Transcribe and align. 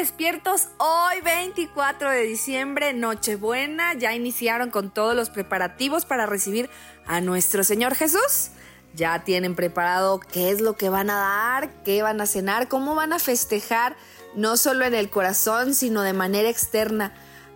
Despiertos 0.00 0.68
hoy 0.78 1.20
24 1.22 2.08
de 2.08 2.22
diciembre, 2.22 2.94
Nochebuena, 2.94 3.92
ya 3.92 4.14
iniciaron 4.14 4.70
con 4.70 4.90
todos 4.90 5.14
los 5.14 5.28
preparativos 5.28 6.06
para 6.06 6.24
recibir 6.24 6.70
a 7.04 7.20
nuestro 7.20 7.64
Señor 7.64 7.94
Jesús. 7.94 8.48
Ya 8.94 9.24
tienen 9.24 9.54
preparado 9.54 10.18
qué 10.18 10.52
es 10.52 10.62
lo 10.62 10.74
que 10.74 10.88
van 10.88 11.10
a 11.10 11.18
dar, 11.18 11.82
qué 11.82 12.00
van 12.00 12.18
a 12.22 12.24
cenar, 12.24 12.66
cómo 12.66 12.94
van 12.94 13.12
a 13.12 13.18
festejar, 13.18 13.94
no 14.34 14.56
solo 14.56 14.86
en 14.86 14.94
el 14.94 15.10
corazón, 15.10 15.74
sino 15.74 16.00
de 16.00 16.14
manera 16.14 16.48
externa, 16.48 17.12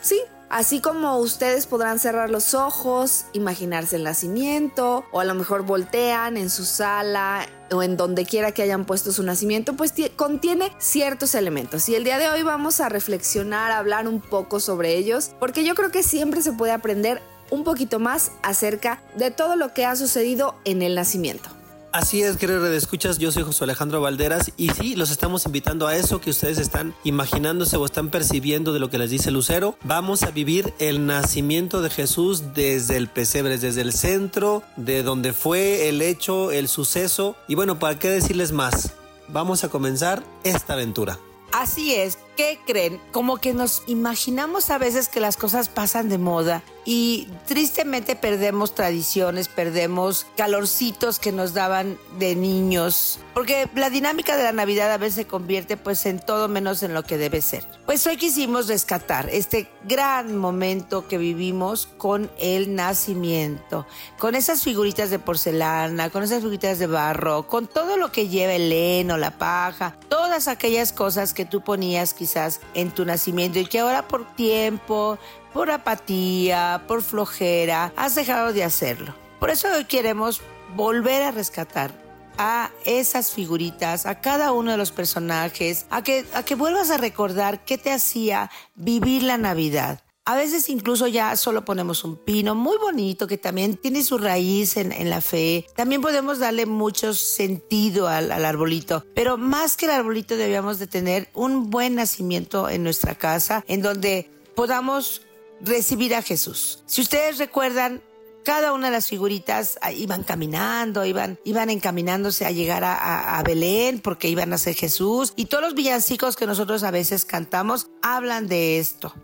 Sí, 0.00 0.20
Así 0.50 0.80
como 0.80 1.18
ustedes 1.18 1.66
podrán 1.66 1.98
cerrar 1.98 2.30
los 2.30 2.54
ojos, 2.54 3.26
imaginarse 3.34 3.96
el 3.96 4.04
nacimiento, 4.04 5.04
o 5.10 5.20
a 5.20 5.24
lo 5.24 5.34
mejor 5.34 5.62
voltean 5.62 6.38
en 6.38 6.48
su 6.48 6.64
sala 6.64 7.46
o 7.70 7.82
en 7.82 7.98
donde 7.98 8.24
quiera 8.24 8.52
que 8.52 8.62
hayan 8.62 8.86
puesto 8.86 9.12
su 9.12 9.22
nacimiento, 9.22 9.74
pues 9.74 9.92
contiene 10.16 10.72
ciertos 10.78 11.34
elementos. 11.34 11.86
Y 11.90 11.96
el 11.96 12.04
día 12.04 12.16
de 12.16 12.30
hoy 12.30 12.42
vamos 12.42 12.80
a 12.80 12.88
reflexionar, 12.88 13.72
a 13.72 13.78
hablar 13.78 14.08
un 14.08 14.22
poco 14.22 14.58
sobre 14.58 14.96
ellos, 14.96 15.32
porque 15.38 15.64
yo 15.64 15.74
creo 15.74 15.90
que 15.90 16.02
siempre 16.02 16.40
se 16.40 16.52
puede 16.52 16.72
aprender 16.72 17.20
un 17.50 17.64
poquito 17.64 17.98
más 17.98 18.32
acerca 18.42 19.02
de 19.16 19.30
todo 19.30 19.56
lo 19.56 19.74
que 19.74 19.84
ha 19.84 19.96
sucedido 19.96 20.54
en 20.64 20.82
el 20.82 20.94
nacimiento. 20.94 21.50
Así 21.90 22.22
es, 22.22 22.36
querido 22.36 22.70
escuchas, 22.70 23.18
yo 23.18 23.32
soy 23.32 23.44
José 23.44 23.64
Alejandro 23.64 24.02
Valderas 24.02 24.52
y 24.58 24.68
sí, 24.68 24.94
los 24.94 25.10
estamos 25.10 25.46
invitando 25.46 25.86
a 25.86 25.96
eso 25.96 26.20
que 26.20 26.28
ustedes 26.28 26.58
están 26.58 26.94
imaginándose 27.02 27.78
o 27.78 27.84
están 27.86 28.10
percibiendo 28.10 28.74
de 28.74 28.78
lo 28.78 28.90
que 28.90 28.98
les 28.98 29.10
dice 29.10 29.30
Lucero. 29.30 29.74
Vamos 29.84 30.22
a 30.22 30.30
vivir 30.30 30.74
el 30.78 31.06
nacimiento 31.06 31.80
de 31.80 31.88
Jesús 31.88 32.52
desde 32.54 32.98
el 32.98 33.08
pesebre, 33.08 33.56
desde 33.56 33.80
el 33.80 33.94
centro, 33.94 34.62
de 34.76 35.02
donde 35.02 35.32
fue 35.32 35.88
el 35.88 36.02
hecho, 36.02 36.52
el 36.52 36.68
suceso. 36.68 37.36
Y 37.48 37.54
bueno, 37.54 37.78
¿para 37.78 37.98
qué 37.98 38.10
decirles 38.10 38.52
más? 38.52 38.92
Vamos 39.28 39.64
a 39.64 39.70
comenzar 39.70 40.22
esta 40.44 40.74
aventura. 40.74 41.18
Así 41.52 41.94
es, 41.94 42.18
¿qué 42.38 42.60
creen? 42.64 43.00
Como 43.10 43.38
que 43.38 43.52
nos 43.52 43.82
imaginamos 43.88 44.70
a 44.70 44.78
veces 44.78 45.08
que 45.08 45.18
las 45.18 45.36
cosas 45.36 45.68
pasan 45.68 46.08
de 46.08 46.18
moda 46.18 46.62
y 46.84 47.26
tristemente 47.46 48.14
perdemos 48.14 48.76
tradiciones, 48.76 49.48
perdemos 49.48 50.24
calorcitos 50.36 51.18
que 51.18 51.32
nos 51.32 51.52
daban 51.52 51.98
de 52.18 52.36
niños, 52.36 53.18
porque 53.34 53.68
la 53.74 53.90
dinámica 53.90 54.36
de 54.36 54.44
la 54.44 54.52
Navidad 54.52 54.92
a 54.92 54.98
veces 54.98 55.16
se 55.16 55.26
convierte 55.26 55.76
pues 55.76 56.06
en 56.06 56.20
todo 56.20 56.48
menos 56.48 56.82
en 56.84 56.94
lo 56.94 57.02
que 57.02 57.18
debe 57.18 57.42
ser. 57.42 57.66
Pues 57.84 58.06
hoy 58.06 58.16
quisimos 58.16 58.68
rescatar 58.68 59.28
este 59.30 59.68
gran 59.84 60.38
momento 60.38 61.08
que 61.08 61.18
vivimos 61.18 61.88
con 61.98 62.30
el 62.38 62.74
nacimiento, 62.74 63.84
con 64.18 64.36
esas 64.36 64.62
figuritas 64.62 65.10
de 65.10 65.18
porcelana, 65.18 66.08
con 66.08 66.22
esas 66.22 66.38
figuritas 66.38 66.78
de 66.78 66.86
barro, 66.86 67.48
con 67.48 67.66
todo 67.66 67.96
lo 67.96 68.12
que 68.12 68.28
lleva 68.28 68.54
el 68.54 68.72
heno, 68.72 69.18
la 69.18 69.36
paja, 69.36 69.98
todas 70.08 70.46
aquellas 70.46 70.92
cosas 70.92 71.34
que 71.34 71.44
tú 71.44 71.62
ponías 71.62 72.14
quizás 72.14 72.27
en 72.74 72.90
tu 72.90 73.04
nacimiento 73.04 73.58
y 73.58 73.66
que 73.66 73.80
ahora 73.80 74.06
por 74.06 74.34
tiempo, 74.34 75.18
por 75.52 75.70
apatía, 75.70 76.82
por 76.86 77.02
flojera, 77.02 77.92
has 77.96 78.14
dejado 78.14 78.52
de 78.52 78.64
hacerlo. 78.64 79.14
Por 79.40 79.50
eso 79.50 79.68
hoy 79.74 79.84
queremos 79.84 80.40
volver 80.74 81.22
a 81.22 81.30
rescatar 81.30 81.92
a 82.38 82.70
esas 82.84 83.32
figuritas, 83.32 84.06
a 84.06 84.20
cada 84.20 84.52
uno 84.52 84.70
de 84.70 84.76
los 84.76 84.92
personajes, 84.92 85.86
a 85.90 86.02
que, 86.02 86.24
a 86.34 86.44
que 86.44 86.54
vuelvas 86.54 86.90
a 86.90 86.96
recordar 86.96 87.64
qué 87.64 87.78
te 87.78 87.92
hacía 87.92 88.50
vivir 88.76 89.24
la 89.24 89.38
Navidad. 89.38 90.00
A 90.28 90.36
veces 90.36 90.68
incluso 90.68 91.06
ya 91.06 91.34
solo 91.36 91.64
ponemos 91.64 92.04
un 92.04 92.16
pino 92.16 92.54
muy 92.54 92.76
bonito 92.76 93.26
que 93.26 93.38
también 93.38 93.78
tiene 93.78 94.04
su 94.04 94.18
raíz 94.18 94.76
en, 94.76 95.08
la 95.08 95.22
fe. 95.22 95.66
También 95.74 96.02
podemos 96.02 96.38
darle 96.38 96.66
mucho 96.66 97.14
sentido 97.14 98.08
al, 98.08 98.30
al, 98.30 98.44
arbolito. 98.44 99.06
Pero 99.14 99.38
más 99.38 99.78
que 99.78 99.86
el 99.86 99.92
arbolito 99.92 100.36
debíamos 100.36 100.78
de 100.78 100.86
tener 100.86 101.30
un 101.32 101.70
buen 101.70 101.94
nacimiento 101.94 102.68
en 102.68 102.82
nuestra 102.82 103.14
casa 103.14 103.64
en 103.68 103.80
donde 103.80 104.30
podamos 104.54 105.22
recibir 105.62 106.14
a 106.14 106.20
Jesús. 106.20 106.82
Si 106.84 107.00
ustedes 107.00 107.38
recuerdan, 107.38 108.02
cada 108.44 108.74
una 108.74 108.88
de 108.88 108.92
las 108.92 109.06
figuritas 109.06 109.78
ah, 109.80 109.92
iban 109.92 110.24
caminando, 110.24 111.06
iban, 111.06 111.38
iban 111.44 111.70
encaminándose 111.70 112.44
a 112.44 112.50
llegar 112.50 112.84
a, 112.84 113.38
a, 113.38 113.42
Belén 113.44 114.00
porque 114.00 114.28
iban 114.28 114.52
a 114.52 114.58
ser 114.58 114.74
Jesús. 114.74 115.32
Y 115.36 115.46
todos 115.46 115.64
los 115.64 115.74
villancicos 115.74 116.36
que 116.36 116.46
nosotros 116.46 116.82
a 116.82 116.90
veces 116.90 117.24
cantamos 117.24 117.88
hablan 118.02 118.46
de 118.46 118.78
esto. 118.78 119.14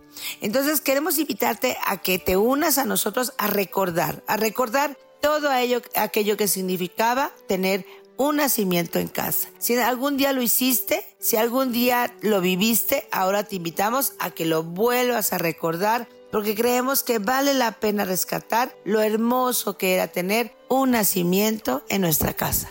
Entonces 0.41 0.80
queremos 0.80 1.19
invitarte 1.19 1.76
a 1.86 1.98
que 1.98 2.19
te 2.19 2.36
unas 2.36 2.78
a 2.78 2.84
nosotros 2.84 3.32
a 3.38 3.47
recordar, 3.47 4.22
a 4.26 4.37
recordar 4.37 4.99
todo 5.20 5.52
ello, 5.52 5.81
aquello 5.94 6.37
que 6.37 6.49
significaba 6.49 7.32
tener 7.49 7.87
un 8.16 8.37
nacimiento 8.37 8.99
en 8.99 9.08
casa. 9.08 9.49
Si 9.58 9.76
algún 9.76 10.16
día 10.16 10.32
lo 10.32 10.43
hiciste, 10.43 11.05
si 11.19 11.37
algún 11.37 11.72
día 11.72 12.14
lo 12.20 12.40
viviste, 12.40 13.08
ahora 13.11 13.44
te 13.44 13.56
invitamos 13.56 14.12
a 14.19 14.31
que 14.31 14.46
lo 14.46 14.62
vuelvas 14.62 15.32
a 15.32 15.38
recordar 15.38 16.08
porque 16.31 16.55
creemos 16.55 17.02
que 17.02 17.20
vale 17.20 17.55
la 17.55 17.72
pena 17.78 18.05
rescatar 18.05 18.76
lo 18.84 19.00
hermoso 19.00 19.78
que 19.78 19.94
era 19.94 20.08
tener 20.08 20.52
un 20.69 20.90
nacimiento 20.90 21.84
en 21.88 22.00
nuestra 22.00 22.34
casa. 22.34 22.70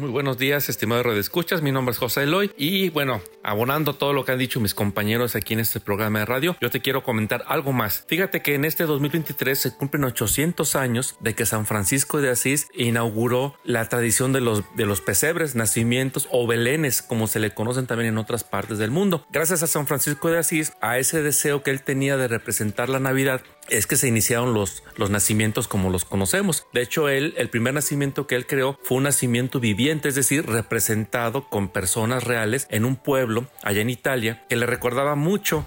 Muy 0.00 0.08
buenos 0.08 0.38
días, 0.38 0.70
estimado 0.70 1.02
Radio 1.02 1.20
Escuchas. 1.20 1.60
Mi 1.60 1.72
nombre 1.72 1.92
es 1.92 1.98
José 1.98 2.22
Eloy 2.22 2.50
y 2.56 2.88
bueno, 2.88 3.20
abonando 3.42 3.92
todo 3.92 4.14
lo 4.14 4.24
que 4.24 4.32
han 4.32 4.38
dicho 4.38 4.58
mis 4.58 4.72
compañeros 4.72 5.36
aquí 5.36 5.52
en 5.52 5.60
este 5.60 5.78
programa 5.78 6.20
de 6.20 6.24
radio, 6.24 6.56
yo 6.58 6.70
te 6.70 6.80
quiero 6.80 7.02
comentar 7.02 7.44
algo 7.48 7.74
más. 7.74 8.06
Fíjate 8.08 8.40
que 8.40 8.54
en 8.54 8.64
este 8.64 8.84
2023 8.84 9.58
se 9.58 9.76
cumplen 9.76 10.04
800 10.04 10.74
años 10.74 11.16
de 11.20 11.34
que 11.34 11.44
San 11.44 11.66
Francisco 11.66 12.22
de 12.22 12.30
Asís 12.30 12.68
inauguró 12.72 13.54
la 13.62 13.90
tradición 13.90 14.32
de 14.32 14.40
los, 14.40 14.64
de 14.74 14.86
los 14.86 15.02
pesebres, 15.02 15.54
nacimientos 15.54 16.28
o 16.32 16.46
belenes, 16.46 17.02
como 17.02 17.26
se 17.26 17.38
le 17.38 17.52
conocen 17.52 17.86
también 17.86 18.08
en 18.08 18.16
otras 18.16 18.42
partes 18.42 18.78
del 18.78 18.90
mundo. 18.90 19.26
Gracias 19.30 19.62
a 19.62 19.66
San 19.66 19.86
Francisco 19.86 20.30
de 20.30 20.38
Asís, 20.38 20.72
a 20.80 20.96
ese 20.96 21.22
deseo 21.22 21.62
que 21.62 21.72
él 21.72 21.82
tenía 21.82 22.16
de 22.16 22.26
representar 22.26 22.88
la 22.88 23.00
Navidad, 23.00 23.42
es 23.68 23.86
que 23.86 23.96
se 23.96 24.08
iniciaron 24.08 24.54
los, 24.54 24.82
los 24.96 25.10
nacimientos 25.10 25.68
como 25.68 25.90
los 25.90 26.04
conocemos. 26.04 26.66
De 26.72 26.82
hecho, 26.82 27.08
él, 27.08 27.34
el 27.36 27.48
primer 27.48 27.74
nacimiento 27.74 28.26
que 28.26 28.34
él 28.34 28.46
creó 28.46 28.78
fue 28.82 28.98
un 28.98 29.04
nacimiento 29.04 29.60
viviente, 29.60 30.08
es 30.08 30.14
decir, 30.14 30.46
representado 30.46 31.48
con 31.48 31.68
personas 31.68 32.24
reales 32.24 32.66
en 32.70 32.84
un 32.84 32.96
pueblo 32.96 33.46
allá 33.62 33.80
en 33.80 33.90
Italia 33.90 34.44
que 34.48 34.56
le 34.56 34.66
recordaba 34.66 35.14
mucho 35.14 35.66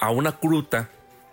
a 0.00 0.10
una 0.10 0.38
gruta 0.42 0.90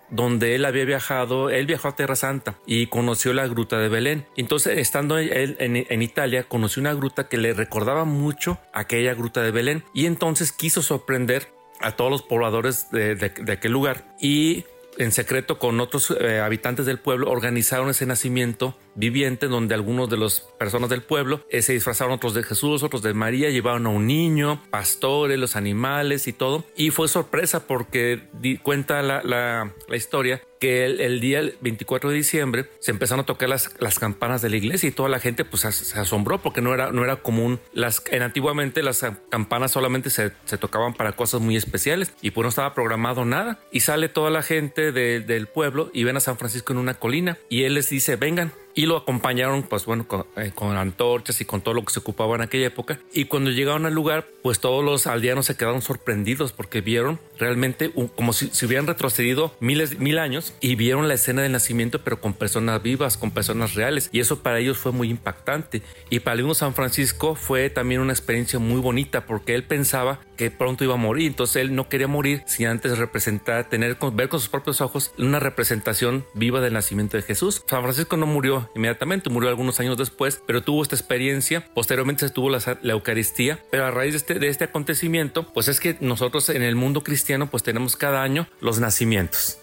donde 0.10 0.54
él 0.54 0.66
había 0.66 0.86
viajado, 0.86 1.50
él 1.50 1.66
viajó 1.66 1.88
a 1.88 1.96
Tierra 1.96 2.16
Santa 2.16 2.56
y 2.68 2.86
conoció 2.88 3.34
la 3.34 3.48
gruta 3.48 3.80
de 3.80 3.90
Belén. 3.90 4.28
Entonces, 4.38 4.78
estando 4.78 5.18
él 5.18 5.58
en, 5.60 6.02
Italia, 6.02 6.44
conoció 6.44 6.82
una 6.82 6.94
gruta 6.94 7.28
que 7.28 7.38
le 7.38 7.54
recordaba 7.54 8.06
mucho 8.06 8.60
aquella 8.74 9.16
gruta 9.16 9.42
de 9.42 9.50
Belén 9.50 9.84
y 9.92 10.06
entonces 10.06 10.52
quiso 10.52 10.84
sorprender 10.84 11.52
a 11.82 11.94
todos 11.96 12.12
los 12.12 12.22
pobladores 12.22 12.92
de, 12.92 13.16
de 13.16 13.52
aquel 13.52 13.72
lugar 13.72 14.16
y 14.20 14.66
en 14.98 15.12
secreto 15.12 15.60
con 15.60 15.80
otros 15.80 16.12
eh, 16.12 16.40
habitantes 16.40 16.86
del 16.86 17.00
pueblo 17.00 17.30
organizaron 17.30 17.90
ese 17.90 18.06
nacimiento 18.06 18.78
viviente 18.96 19.48
donde 19.48 19.74
algunos 19.74 20.10
de 20.10 20.18
las 20.18 20.42
personas 20.60 20.90
del 20.90 21.02
pueblo 21.02 21.46
eh, 21.50 21.62
se 21.62 21.74
disfrazaron 21.74 22.14
otros 22.14 22.34
de 22.34 22.44
Jesús, 22.44 22.84
otros 22.84 23.02
de 23.02 23.14
María, 23.14 23.50
llevaron 23.50 23.86
a 23.88 23.90
un 23.90 24.08
niño, 24.08 24.62
pastores, 24.70 25.40
los 25.40 25.56
animales 25.56 26.28
y 26.28 26.34
todo. 26.34 26.66
Y 26.76 26.92
fue 26.92 27.08
sorpresa 27.08 27.66
porque 27.68 28.24
cuenta 28.62 29.02
la, 29.02 29.22
la, 29.24 29.74
la 29.88 29.96
historia 29.96 30.42
que 30.64 30.86
el, 30.86 31.20
día 31.20 31.42
24 31.60 32.10
de 32.10 32.16
diciembre 32.16 32.70
se 32.80 32.92
empezaron 32.92 33.24
a 33.24 33.26
tocar 33.26 33.50
las, 33.50 33.70
las 33.82 34.00
campanas 34.00 34.42
de 34.42 34.50
la 34.50 34.56
iglesia 34.56 34.88
y 34.88 34.94
toda 34.94 35.10
la 35.10 35.20
gente 35.20 35.44
pues 35.44 35.64
se 35.64 36.00
asombró 36.00 36.42
porque 36.42 36.62
no 36.62 36.74
era, 36.74 36.90
no 36.94 37.04
era 37.04 37.18
común. 37.18 37.60
Las, 37.74 38.02
en 38.12 38.22
antiguamente 38.22 38.82
las 38.82 39.06
campanas 39.28 39.72
solamente 39.72 40.10
se, 40.10 40.32
se 40.46 40.58
tocaban 40.58 40.94
para 40.94 41.18
cosas 41.18 41.42
muy 41.42 41.58
especiales 41.58 42.14
y 42.22 42.32
pues 42.32 42.44
no 42.44 42.50
estaba 42.50 42.74
programado 42.74 43.26
nada. 43.26 43.60
Y 43.74 43.82
sale 43.82 44.08
toda 44.08 44.30
la 44.30 44.42
gente 44.42 44.94
del 44.94 45.48
pueblo 45.48 45.92
y 45.94 46.06
ven 46.06 46.16
a 46.16 46.22
San 46.22 46.38
Francisco 46.38 46.72
en 46.72 46.80
una 46.80 46.94
colina 46.94 47.38
y 47.50 47.64
él 47.64 47.74
les 47.74 47.90
dice, 47.90 48.16
vengan, 48.16 48.54
y 48.76 48.86
lo 48.86 48.98
acompañaron, 48.98 49.64
pues 49.64 49.86
bueno, 49.86 50.06
eh, 50.38 50.52
con, 50.54 50.76
antorchas 50.76 51.40
y 51.42 51.46
con 51.46 51.62
todo 51.62 51.74
lo 51.74 51.84
que 51.84 51.94
se 51.94 52.00
ocupaba 52.00 52.36
en 52.36 52.42
aquella 52.42 52.68
época. 52.68 53.00
Y 53.14 53.26
cuando 53.26 53.52
llegaron 53.52 53.86
al 53.86 53.94
lugar, 53.94 54.26
pues 54.42 54.60
todos 54.60 54.84
los 54.84 55.08
aldeanos 55.08 55.46
se 55.46 55.56
quedaron 55.56 55.82
sorprendidos 55.82 56.52
porque 56.52 56.82
vieron 56.82 57.20
realmente 57.38 57.92
como 58.16 58.34
si, 58.34 58.50
se 58.50 58.66
hubieran 58.66 58.88
retrocedido 58.88 59.56
miles, 59.60 60.00
mil 60.00 60.18
años 60.18 60.54
y 60.60 60.76
vieron 60.76 61.08
la 61.08 61.14
escena 61.14 61.42
del 61.42 61.52
nacimiento, 61.52 62.04
pero 62.04 62.20
con 62.20 62.34
personas 62.34 62.82
vivas, 62.82 63.18
con 63.18 63.32
personas 63.32 63.76
reales. 63.76 64.10
Y 64.12 64.20
eso 64.20 64.42
para 64.42 64.60
ellos 64.60 64.78
fue 64.78 64.92
muy 64.92 65.10
impactante. 65.10 65.82
Y 66.10 66.20
para 66.20 66.40
el 66.40 66.56
San 66.56 66.74
Francisco 66.74 67.36
fue 67.36 67.70
también 67.70 68.02
una 68.02 68.12
experiencia 68.12 68.60
muy 68.60 68.82
bonita 68.82 69.26
porque 69.26 69.56
él 69.56 69.64
pensaba 69.64 70.20
que 70.36 70.52
pronto 70.52 70.84
iba 70.84 70.96
a 70.96 70.98
morir. 70.98 71.28
Entonces 71.28 71.58
él 71.58 71.76
no 71.76 71.90
quería 71.90 72.08
morir 72.08 72.44
sin 72.46 72.68
antes 72.68 72.98
representar, 72.98 73.70
tener, 73.70 73.98
ver 74.14 74.30
con 74.30 74.40
sus 74.40 74.50
propios 74.50 74.82
ojos 74.82 75.14
una 75.18 75.40
representación 75.40 76.26
viva 76.34 76.60
del 76.62 76.74
nacimiento 76.74 77.18
de 77.18 77.24
Jesús. 77.24 77.64
San 77.68 77.82
Francisco 77.84 78.18
no 78.18 78.26
murió 78.26 78.63
inmediatamente, 78.76 79.30
murió 79.30 79.50
algunos 79.50 79.80
años 79.80 79.98
después, 79.98 80.42
pero 80.46 80.62
tuvo 80.62 80.84
esta 80.84 80.96
experiencia. 80.96 81.68
Posteriormente 81.74 82.28
se 82.28 82.34
tuvo 82.34 82.50
la, 82.50 82.60
Eucaristía, 82.84 83.60
pero 83.72 83.86
a 83.86 83.92
raíz 83.92 84.14
de 84.14 84.18
este, 84.18 84.40
de 84.40 84.48
este 84.48 84.66
acontecimiento, 84.66 85.44
pues 85.54 85.68
es 85.68 85.80
que 85.80 85.98
nosotros 86.00 86.50
en 86.50 86.62
el 86.62 86.76
mundo 86.76 87.04
cristiano 87.04 87.50
pues 87.50 87.64
tenemos 87.64 87.96
cada 87.96 88.24
año 88.24 88.48
los 88.60 88.80
nacimientos. 88.80 89.58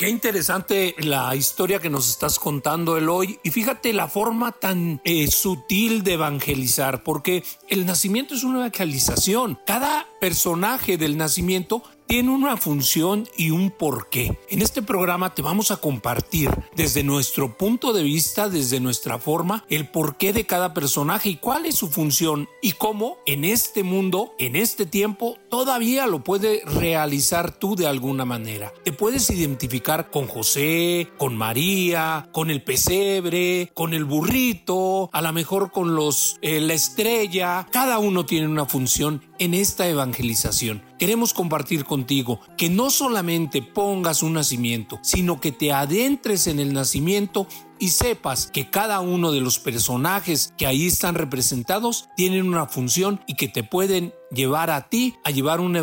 Qué 0.00 0.08
interesante 0.08 0.94
la 0.96 1.36
historia 1.36 1.78
que 1.78 1.90
nos 1.90 2.08
estás 2.08 2.38
contando 2.38 2.96
el 2.96 3.10
hoy 3.10 3.38
y 3.42 3.50
fíjate 3.50 3.92
la 3.92 4.08
forma 4.08 4.52
tan 4.52 4.98
eh, 5.04 5.30
sutil 5.30 6.02
de 6.02 6.14
evangelizar, 6.14 7.02
porque 7.02 7.44
el 7.68 7.84
nacimiento 7.84 8.34
es 8.34 8.42
una 8.42 8.60
evangelización. 8.60 9.58
Cada 9.66 10.06
personaje 10.18 10.96
del 10.96 11.18
nacimiento 11.18 11.82
tiene 12.10 12.30
una 12.30 12.56
función 12.56 13.28
y 13.36 13.50
un 13.50 13.70
porqué. 13.70 14.36
En 14.48 14.62
este 14.62 14.82
programa 14.82 15.32
te 15.32 15.42
vamos 15.42 15.70
a 15.70 15.76
compartir 15.76 16.50
desde 16.74 17.04
nuestro 17.04 17.56
punto 17.56 17.92
de 17.92 18.02
vista, 18.02 18.48
desde 18.48 18.80
nuestra 18.80 19.20
forma, 19.20 19.64
el 19.68 19.88
porqué 19.88 20.32
de 20.32 20.44
cada 20.44 20.74
personaje 20.74 21.28
y 21.28 21.36
cuál 21.36 21.66
es 21.66 21.76
su 21.76 21.88
función 21.88 22.48
y 22.62 22.72
cómo 22.72 23.18
en 23.26 23.44
este 23.44 23.84
mundo, 23.84 24.34
en 24.40 24.56
este 24.56 24.86
tiempo, 24.86 25.38
todavía 25.50 26.08
lo 26.08 26.24
puede 26.24 26.64
realizar 26.64 27.52
tú 27.52 27.76
de 27.76 27.86
alguna 27.86 28.24
manera. 28.24 28.72
Te 28.82 28.90
puedes 28.90 29.30
identificar 29.30 30.10
con 30.10 30.26
José, 30.26 31.12
con 31.16 31.36
María, 31.36 32.28
con 32.32 32.50
el 32.50 32.64
pesebre, 32.64 33.70
con 33.72 33.94
el 33.94 34.04
burrito, 34.04 35.10
a 35.12 35.22
lo 35.22 35.32
mejor 35.32 35.70
con 35.70 35.94
los 35.94 36.38
eh, 36.42 36.60
la 36.60 36.74
estrella. 36.74 37.68
Cada 37.70 38.00
uno 38.00 38.26
tiene 38.26 38.48
una 38.48 38.66
función 38.66 39.22
en 39.38 39.54
esta 39.54 39.88
evangelización. 39.88 40.82
Queremos 40.98 41.32
compartir 41.32 41.86
contigo 42.00 42.40
que 42.56 42.70
no 42.70 42.88
solamente 42.88 43.60
pongas 43.60 44.22
un 44.22 44.32
nacimiento, 44.32 44.98
sino 45.02 45.38
que 45.38 45.52
te 45.52 45.70
adentres 45.72 46.46
en 46.46 46.58
el 46.58 46.72
nacimiento 46.72 47.46
y 47.78 47.88
sepas 47.88 48.46
que 48.46 48.70
cada 48.70 49.00
uno 49.00 49.32
de 49.32 49.40
los 49.40 49.58
personajes 49.58 50.54
que 50.56 50.66
ahí 50.66 50.86
están 50.86 51.14
representados 51.14 52.08
tienen 52.16 52.48
una 52.48 52.66
función 52.66 53.20
y 53.26 53.34
que 53.34 53.48
te 53.48 53.64
pueden 53.64 54.14
llevar 54.30 54.70
a 54.70 54.88
ti 54.88 55.16
a 55.24 55.30
llevar 55.30 55.60
una 55.60 55.82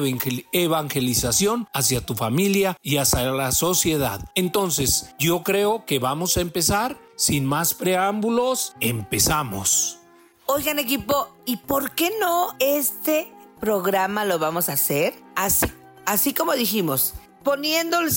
evangelización 0.51 1.67
hacia 1.71 2.03
tu 2.03 2.15
familia 2.15 2.77
y 2.81 2.97
hacia 2.97 3.31
la 3.31 3.51
sociedad. 3.51 4.27
Entonces, 4.33 5.13
yo 5.19 5.43
creo 5.43 5.85
que 5.85 5.99
vamos 5.99 6.37
a 6.37 6.41
empezar. 6.41 6.97
Sin 7.15 7.45
más 7.45 7.73
preámbulos, 7.73 8.75
empezamos. 8.79 9.97
Oigan 10.45 10.77
equipo, 10.77 11.35
¿y 11.45 11.57
por 11.57 11.95
qué 11.95 12.11
no 12.19 12.55
este 12.59 13.33
programa 13.59 14.25
lo 14.25 14.39
vamos 14.39 14.69
a 14.69 14.73
hacer 14.73 15.13
así, 15.35 15.67
así 16.07 16.33
como 16.33 16.53
dijimos, 16.53 17.13
poniendo 17.43 17.99
el, 17.99 18.09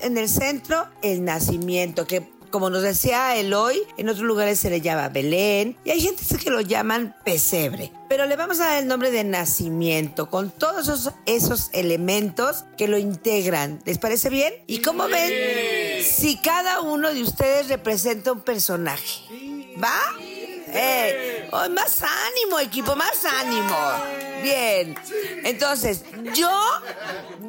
en 0.00 0.18
el 0.18 0.28
centro 0.28 0.88
el 1.00 1.24
nacimiento, 1.24 2.06
que 2.06 2.28
como 2.50 2.68
nos 2.68 2.82
decía 2.82 3.34
Eloy, 3.36 3.82
en 3.96 4.10
otros 4.10 4.24
lugares 4.26 4.58
se 4.58 4.68
le 4.68 4.82
llama 4.82 5.08
Belén 5.08 5.74
y 5.84 5.90
hay 5.90 6.00
gente 6.02 6.22
que 6.36 6.50
lo 6.50 6.60
llaman 6.60 7.16
pesebre. 7.24 7.90
Pero 8.10 8.26
le 8.26 8.36
vamos 8.36 8.60
a 8.60 8.66
dar 8.66 8.82
el 8.82 8.88
nombre 8.88 9.10
de 9.10 9.24
nacimiento 9.24 10.28
con 10.28 10.50
todos 10.50 10.88
esos, 10.88 11.14
esos 11.24 11.70
elementos 11.72 12.66
que 12.76 12.88
lo 12.88 12.98
integran. 12.98 13.80
¿Les 13.86 13.96
parece 13.96 14.28
bien? 14.28 14.52
Y 14.66 14.82
como 14.82 15.08
ven, 15.08 16.04
si 16.04 16.36
cada 16.36 16.82
uno 16.82 17.14
de 17.14 17.22
ustedes 17.22 17.68
representa 17.68 18.32
un 18.32 18.42
personaje, 18.42 19.22
¿va? 19.82 19.98
Eh, 20.74 21.48
oh, 21.52 21.68
más 21.68 22.02
ánimo, 22.02 22.58
equipo, 22.58 22.96
más 22.96 23.24
ánimo. 23.24 23.76
Bien. 24.42 24.94
Entonces, 25.44 26.04
yo, 26.34 26.50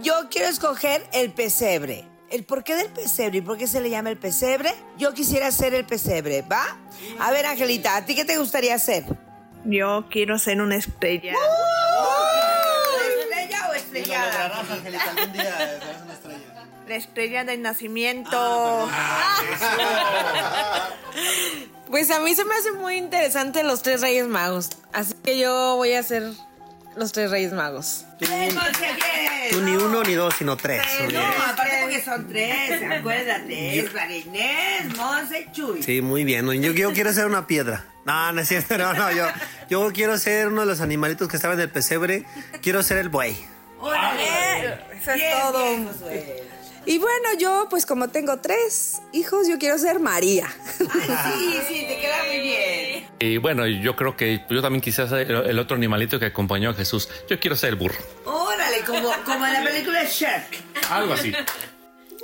yo 0.01 0.27
quiero 0.29 0.47
escoger 0.47 1.07
el 1.13 1.31
pesebre. 1.31 2.07
¿El 2.29 2.43
por 2.43 2.63
qué 2.63 2.75
del 2.75 2.89
pesebre 2.89 3.37
y 3.37 3.41
por 3.41 3.57
qué 3.57 3.67
se 3.67 3.79
le 3.79 3.89
llama 3.89 4.09
el 4.09 4.17
pesebre? 4.17 4.73
Yo 4.97 5.13
quisiera 5.13 5.51
ser 5.51 5.73
el 5.75 5.85
pesebre, 5.85 6.41
¿va? 6.41 6.77
A 7.19 7.31
ver, 7.31 7.45
Angelita, 7.45 7.95
¿a 7.95 8.05
ti 8.05 8.15
qué 8.15 8.25
te 8.25 8.37
gustaría 8.37 8.77
ser? 8.79 9.05
Yo 9.65 10.07
quiero 10.09 10.39
ser 10.39 10.59
una 10.59 10.75
estrella. 10.75 11.33
¡Uh! 11.33 11.37
¿Estrella 13.19 13.69
o 13.69 13.73
estrellada? 13.73 14.63
La 16.87 16.95
estrella 16.95 17.43
del 17.43 17.61
nacimiento. 17.61 18.89
Ah, 18.91 19.39
Pues 21.93 22.09
a 22.09 22.19
mí 22.21 22.33
se 22.33 22.43
me 22.43 22.55
hace 22.55 22.71
muy 22.71 22.95
interesante 22.95 23.61
los 23.61 23.83
tres 23.83 24.01
Reyes 24.01 24.25
Magos. 24.25 24.71
Así 24.93 25.13
que 25.23 25.37
yo 25.37 25.75
voy 25.75 25.93
a 25.93 25.99
hacer 25.99 26.23
los 26.95 27.11
tres 27.11 27.29
Reyes 27.29 27.53
Magos. 27.53 28.05
Tú 28.17 29.61
ni 29.61 29.75
uno 29.75 30.01
ni 30.01 30.15
dos, 30.15 30.33
sino 30.33 30.57
tres. 30.57 30.81
No, 31.13 31.19
aparte 31.21 31.77
porque 31.83 32.01
son 32.01 32.27
tres, 32.27 32.81
acuérdate. 32.91 33.77
Es 33.77 33.93
Marinés, 33.93 34.97
Monse, 34.97 35.47
Chuy. 35.51 35.83
Sí, 35.83 36.01
muy 36.01 36.23
bien. 36.23 36.47
Yo, 36.63 36.71
yo 36.71 36.93
quiero 36.93 37.13
ser 37.13 37.27
una 37.27 37.45
piedra. 37.45 37.85
No, 38.05 38.31
no 38.31 38.41
es 38.41 38.47
cierto, 38.47 38.75
no, 38.75 38.91
no. 38.95 39.11
Yo, 39.11 39.27
yo 39.69 39.93
quiero 39.93 40.17
ser 40.17 40.47
uno 40.47 40.61
de 40.61 40.67
los 40.67 40.81
animalitos 40.81 41.27
que 41.27 41.35
estaban 41.35 41.59
en 41.59 41.65
el 41.65 41.69
pesebre. 41.69 42.25
Quiero 42.63 42.81
ser 42.81 42.97
el 42.97 43.09
buey. 43.09 43.37
¡Órale! 43.79 44.79
Eso 44.99 45.11
es 45.11 45.21
todo. 45.39 45.63
Y 46.85 46.97
bueno, 46.97 47.29
yo 47.39 47.67
pues 47.69 47.85
como 47.85 48.09
tengo 48.09 48.37
tres 48.37 49.01
hijos, 49.13 49.47
yo 49.47 49.57
quiero 49.57 49.77
ser 49.77 49.99
María. 49.99 50.47
Ay, 50.79 51.33
sí, 51.37 51.59
sí, 51.67 51.85
te 51.87 51.99
queda 51.99 52.23
muy 52.27 52.39
bien. 52.39 53.07
Y 53.19 53.37
bueno, 53.37 53.65
yo 53.65 53.95
creo 53.95 54.17
que 54.17 54.43
yo 54.49 54.61
también 54.61 54.81
quisiera 54.81 55.09
ser 55.09 55.31
el 55.31 55.59
otro 55.59 55.77
animalito 55.77 56.19
que 56.19 56.25
acompañó 56.25 56.71
a 56.71 56.73
Jesús. 56.73 57.09
Yo 57.29 57.39
quiero 57.39 57.55
ser 57.55 57.69
el 57.69 57.75
burro. 57.75 57.97
Órale, 58.25 58.81
como, 58.85 59.11
como 59.23 59.45
en 59.45 59.53
la 59.53 59.63
película 59.63 60.03
Shark. 60.03 60.47
Algo 60.89 61.13
así. 61.13 61.33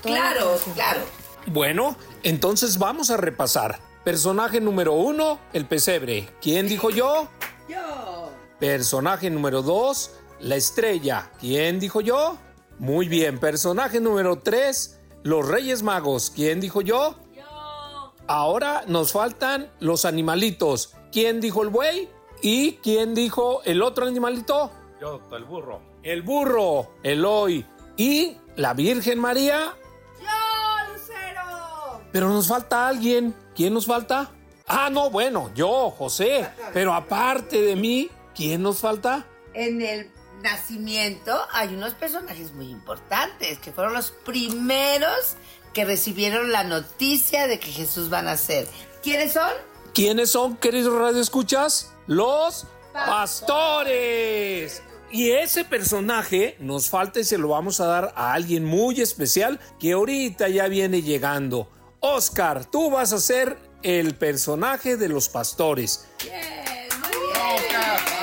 Claro, 0.00 0.58
claro. 0.74 1.00
Bueno, 1.46 1.98
entonces 2.22 2.78
vamos 2.78 3.10
a 3.10 3.18
repasar. 3.18 3.78
Personaje 4.02 4.62
número 4.62 4.94
uno, 4.94 5.40
el 5.52 5.66
pesebre. 5.66 6.30
¿Quién 6.40 6.68
dijo 6.68 6.88
yo? 6.90 7.28
Yo. 7.68 8.32
Personaje 8.58 9.28
número 9.28 9.60
dos, 9.60 10.12
la 10.40 10.56
estrella. 10.56 11.30
¿Quién 11.40 11.78
dijo 11.78 12.00
yo? 12.00 12.38
Muy 12.78 13.08
bien. 13.08 13.38
Personaje 13.38 14.00
número 14.00 14.40
tres, 14.40 15.00
los 15.22 15.46
Reyes 15.46 15.82
Magos. 15.82 16.30
¿Quién 16.34 16.60
dijo 16.60 16.80
yo? 16.80 17.16
Yo. 17.34 18.14
Ahora 18.26 18.84
nos 18.86 19.12
faltan 19.12 19.70
los 19.80 20.04
animalitos. 20.04 20.94
¿Quién 21.12 21.40
dijo 21.40 21.62
el 21.62 21.70
buey? 21.70 22.08
¿Y 22.42 22.72
quién 22.76 23.14
dijo 23.14 23.62
el 23.64 23.82
otro 23.82 24.06
animalito? 24.06 24.70
Yo, 25.00 25.12
doctor, 25.12 25.38
el 25.38 25.44
burro. 25.44 25.80
El 26.02 26.22
burro, 26.22 26.90
Eloy. 27.02 27.64
¿Y 27.96 28.36
la 28.56 28.74
Virgen 28.74 29.18
María? 29.18 29.74
¡Yo, 30.20 30.92
Lucero! 30.92 32.00
Pero 32.12 32.28
nos 32.28 32.48
falta 32.48 32.86
alguien. 32.86 33.34
¿Quién 33.54 33.72
nos 33.72 33.86
falta? 33.86 34.30
Ah, 34.66 34.90
no, 34.90 35.10
bueno, 35.10 35.50
yo, 35.54 35.90
José. 35.90 36.48
Pero 36.72 36.92
aparte 36.92 37.62
de 37.62 37.76
mí, 37.76 38.10
¿quién 38.34 38.62
nos 38.62 38.80
falta? 38.80 39.26
En 39.54 39.80
el 39.80 40.10
nacimiento 40.42 41.36
hay 41.52 41.74
unos 41.74 41.94
personajes 41.94 42.52
muy 42.52 42.70
importantes 42.70 43.58
que 43.58 43.72
fueron 43.72 43.94
los 43.94 44.10
primeros 44.10 45.36
que 45.72 45.84
recibieron 45.84 46.52
la 46.52 46.64
noticia 46.64 47.46
de 47.46 47.58
que 47.58 47.70
Jesús 47.70 48.12
va 48.12 48.20
a 48.20 48.22
nacer. 48.22 48.66
¿Quiénes 49.02 49.32
son? 49.32 49.52
¿Quiénes 49.92 50.30
son, 50.30 50.56
queridos 50.56 50.98
radioescuchas? 50.98 51.92
Los 52.06 52.66
pastores. 52.92 54.82
Y 55.10 55.30
ese 55.32 55.64
personaje 55.64 56.56
nos 56.58 56.88
falta 56.88 57.20
y 57.20 57.24
se 57.24 57.38
lo 57.38 57.48
vamos 57.48 57.80
a 57.80 57.86
dar 57.86 58.12
a 58.16 58.32
alguien 58.32 58.64
muy 58.64 59.00
especial 59.00 59.60
que 59.78 59.92
ahorita 59.92 60.48
ya 60.48 60.66
viene 60.68 61.02
llegando. 61.02 61.68
Oscar, 62.00 62.64
tú 62.64 62.90
vas 62.90 63.12
a 63.12 63.18
ser 63.18 63.58
el 63.82 64.14
personaje 64.14 64.96
de 64.96 65.08
los 65.08 65.28
pastores. 65.28 66.06
Muy 66.22 66.30
bien, 66.30 68.15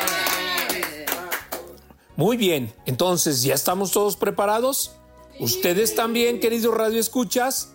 entonces 2.86 3.44
ya 3.44 3.56
estamos 3.56 3.92
todos 3.92 4.16
preparados. 4.16 4.92
Ustedes 5.40 5.96
también, 5.96 6.40
queridos 6.40 6.76
radioescuchas, 6.76 7.74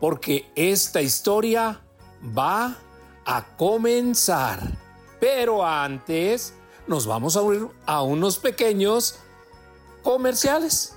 porque 0.00 0.50
esta 0.54 1.00
historia 1.00 1.80
va 2.36 2.78
a 3.24 3.56
comenzar. 3.56 4.76
Pero 5.18 5.64
antes 5.64 6.54
nos 6.86 7.06
vamos 7.06 7.36
a 7.36 7.42
unir 7.42 7.68
a 7.86 8.02
unos 8.02 8.38
pequeños 8.38 9.16
comerciales. 10.02 10.94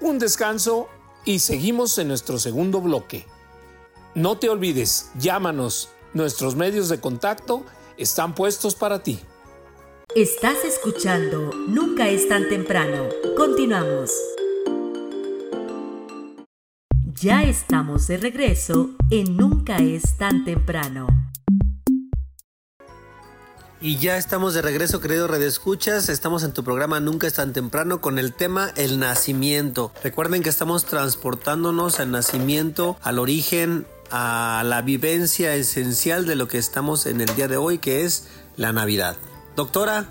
Un 0.00 0.18
descanso 0.18 0.88
y 1.24 1.40
seguimos 1.40 1.98
en 1.98 2.08
nuestro 2.08 2.38
segundo 2.38 2.80
bloque. 2.80 3.26
No 4.14 4.38
te 4.38 4.48
olvides, 4.48 5.10
llámanos. 5.18 5.90
Nuestros 6.14 6.54
medios 6.54 6.88
de 6.88 7.00
contacto 7.00 7.64
están 7.96 8.34
puestos 8.34 8.74
para 8.74 9.02
ti. 9.02 9.20
Estás 10.16 10.64
escuchando 10.64 11.50
Nunca 11.68 12.08
es 12.08 12.26
tan 12.26 12.48
temprano. 12.48 13.10
Continuamos. 13.36 14.10
Ya 17.20 17.42
estamos 17.42 18.06
de 18.06 18.16
regreso 18.16 18.92
en 19.10 19.36
Nunca 19.36 19.76
es 19.76 20.16
tan 20.16 20.46
temprano. 20.46 21.06
Y 23.82 23.98
ya 23.98 24.16
estamos 24.16 24.54
de 24.54 24.62
regreso, 24.62 25.02
querido 25.02 25.26
Escuchas. 25.34 26.08
Estamos 26.08 26.44
en 26.44 26.54
tu 26.54 26.64
programa 26.64 26.98
Nunca 26.98 27.26
es 27.26 27.34
tan 27.34 27.52
temprano 27.52 28.00
con 28.00 28.18
el 28.18 28.32
tema 28.32 28.72
El 28.74 28.98
nacimiento. 28.98 29.92
Recuerden 30.02 30.42
que 30.42 30.48
estamos 30.48 30.86
transportándonos 30.86 32.00
al 32.00 32.10
nacimiento, 32.10 32.96
al 33.02 33.18
origen, 33.18 33.86
a 34.10 34.62
la 34.64 34.80
vivencia 34.80 35.54
esencial 35.56 36.24
de 36.24 36.36
lo 36.36 36.48
que 36.48 36.56
estamos 36.56 37.04
en 37.04 37.20
el 37.20 37.36
día 37.36 37.48
de 37.48 37.58
hoy, 37.58 37.76
que 37.76 38.04
es 38.06 38.28
la 38.56 38.72
Navidad. 38.72 39.18
Doctora, 39.56 40.06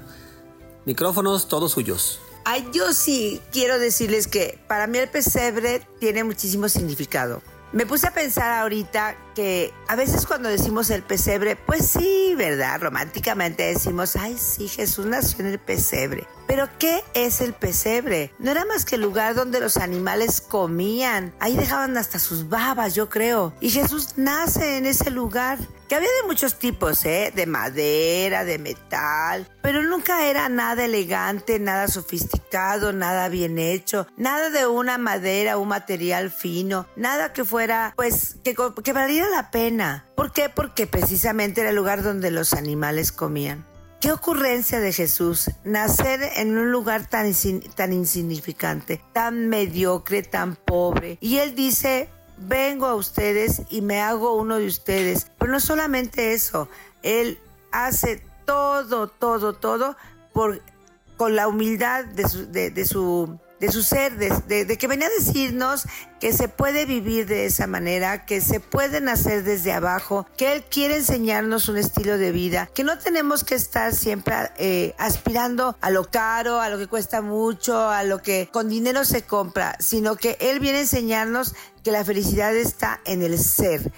micrófonos 0.85 1.47
todos 1.47 1.71
suyos. 1.71 2.19
Ay, 2.45 2.67
yo 2.73 2.93
sí 2.93 3.39
quiero 3.51 3.77
decirles 3.77 4.27
que 4.27 4.59
para 4.67 4.87
mí 4.87 4.97
el 4.97 5.07
pesebre 5.07 5.87
tiene 5.99 6.23
muchísimo 6.23 6.67
significado. 6.67 7.43
Me 7.71 7.85
puse 7.85 8.07
a 8.07 8.11
pensar 8.11 8.53
ahorita 8.53 9.15
que 9.35 9.71
a 9.87 9.95
veces 9.95 10.25
cuando 10.25 10.49
decimos 10.49 10.89
el 10.89 11.03
pesebre, 11.03 11.55
pues 11.55 11.85
sí, 11.85 12.33
¿verdad? 12.35 12.81
Románticamente 12.81 13.63
decimos, 13.63 14.15
ay, 14.15 14.35
sí, 14.37 14.67
Jesús 14.67 15.05
nació 15.05 15.41
en 15.41 15.51
el 15.51 15.59
pesebre. 15.59 16.25
Pero 16.47 16.69
¿qué 16.79 17.03
es 17.13 17.41
el 17.41 17.53
pesebre? 17.53 18.31
No 18.39 18.51
era 18.51 18.65
más 18.65 18.85
que 18.85 18.95
el 18.95 19.01
lugar 19.01 19.35
donde 19.35 19.59
los 19.59 19.77
animales 19.77 20.41
comían. 20.41 21.33
Ahí 21.39 21.55
dejaban 21.55 21.97
hasta 21.97 22.19
sus 22.19 22.49
babas, 22.49 22.95
yo 22.95 23.09
creo. 23.09 23.53
Y 23.61 23.69
Jesús 23.69 24.13
nace 24.17 24.77
en 24.77 24.85
ese 24.85 25.09
lugar. 25.11 25.57
Que 25.87 25.93
había 25.93 26.09
de 26.09 26.27
muchos 26.27 26.57
tipos, 26.57 27.05
¿eh? 27.05 27.31
De 27.35 27.45
madera, 27.45 28.43
de 28.43 28.57
metal. 28.57 29.47
Pero 29.61 29.83
nunca 29.83 30.25
era 30.25 30.49
nada 30.49 30.85
elegante, 30.85 31.59
nada 31.59 31.87
sofisticado, 31.87 32.91
nada 32.91 33.29
bien 33.29 33.59
hecho. 33.59 34.07
Nada 34.17 34.49
de 34.49 34.65
una 34.65 34.97
madera, 34.97 35.57
un 35.57 35.67
material 35.67 36.31
fino. 36.31 36.87
Nada 36.95 37.33
que 37.33 37.45
fuera, 37.45 37.93
pues, 37.95 38.37
que, 38.43 38.93
valiera 38.93 39.29
la 39.29 39.51
pena. 39.51 40.05
¿Por 40.15 40.31
qué? 40.31 40.49
Porque 40.49 40.87
precisamente 40.87 41.61
era 41.61 41.69
el 41.69 41.75
lugar 41.75 42.01
donde 42.01 42.31
los 42.31 42.53
animales 42.53 43.11
comían. 43.11 43.65
Qué 44.05 44.11
ocurrencia 44.11 44.79
de 44.79 44.93
Jesús, 44.93 45.49
nacer 45.63 46.21
en 46.35 46.55
un 46.59 46.71
lugar 46.71 47.09
tan, 47.09 47.33
tan 47.73 47.91
insignificante, 47.91 49.01
tan 49.13 49.49
mediocre, 49.49 50.21
tan 50.21 50.55
pobre. 50.55 51.17
Y 51.21 51.39
él 51.39 51.55
dice, 51.55 52.07
vengo 52.37 52.85
a 52.85 52.93
ustedes 52.93 53.63
y 53.71 53.81
me 53.81 54.01
hago 54.01 54.35
uno 54.35 54.59
de 54.59 54.67
ustedes. 54.67 55.31
Pero 55.39 55.51
no 55.51 55.59
solamente 55.59 56.33
eso, 56.33 56.69
él 57.01 57.39
hace 57.71 58.21
todo, 58.45 59.07
todo, 59.07 59.53
todo 59.53 59.97
con 60.33 61.35
la 61.35 61.47
humildad 61.47 62.05
de 62.05 62.85
su 62.85 63.39
de 63.65 63.71
su 63.71 63.81
ser, 63.81 64.15
de, 64.17 64.77
que 64.77 64.87
venía 64.87 65.07
a 65.07 65.09
decirnos 65.09 65.87
que 66.19 66.33
se 66.33 66.47
puede 66.47 66.85
vivir 66.85 67.25
de 67.25 67.45
esa 67.45 67.65
manera, 67.65 68.25
que 68.25 68.39
se 68.39 68.59
puede 68.59 69.01
nacer 69.01 69.43
desde 69.43 69.71
abajo, 69.71 70.27
que 70.37 70.53
Él 70.53 70.63
quiere 70.63 70.97
enseñarnos 70.97 71.67
un 71.67 71.77
estilo 71.77 72.17
de 72.17 72.31
vida, 72.31 72.69
que 72.73 72.83
no 72.83 72.97
tenemos 72.99 73.43
que 73.43 73.55
estar 73.55 73.93
siempre 73.93 74.35
eh, 74.57 74.93
aspirando 74.99 75.75
a 75.81 75.89
lo 75.89 76.09
caro, 76.11 76.61
a 76.61 76.69
lo 76.69 76.77
que 76.77 76.87
cuesta 76.87 77.21
mucho, 77.21 77.89
a 77.89 78.03
lo 78.03 78.21
que 78.21 78.49
con 78.51 78.69
dinero 78.69 79.03
se 79.03 79.23
compra, 79.23 79.75
sino 79.79 80.15
que 80.15 80.37
Él 80.39 80.59
viene 80.59 80.79
a 80.79 80.81
enseñarnos 80.81 81.55
que 81.83 81.91
la 81.91 82.05
felicidad 82.05 82.55
está 82.55 83.01
en 83.05 83.23
el 83.23 83.39
ser, 83.39 83.91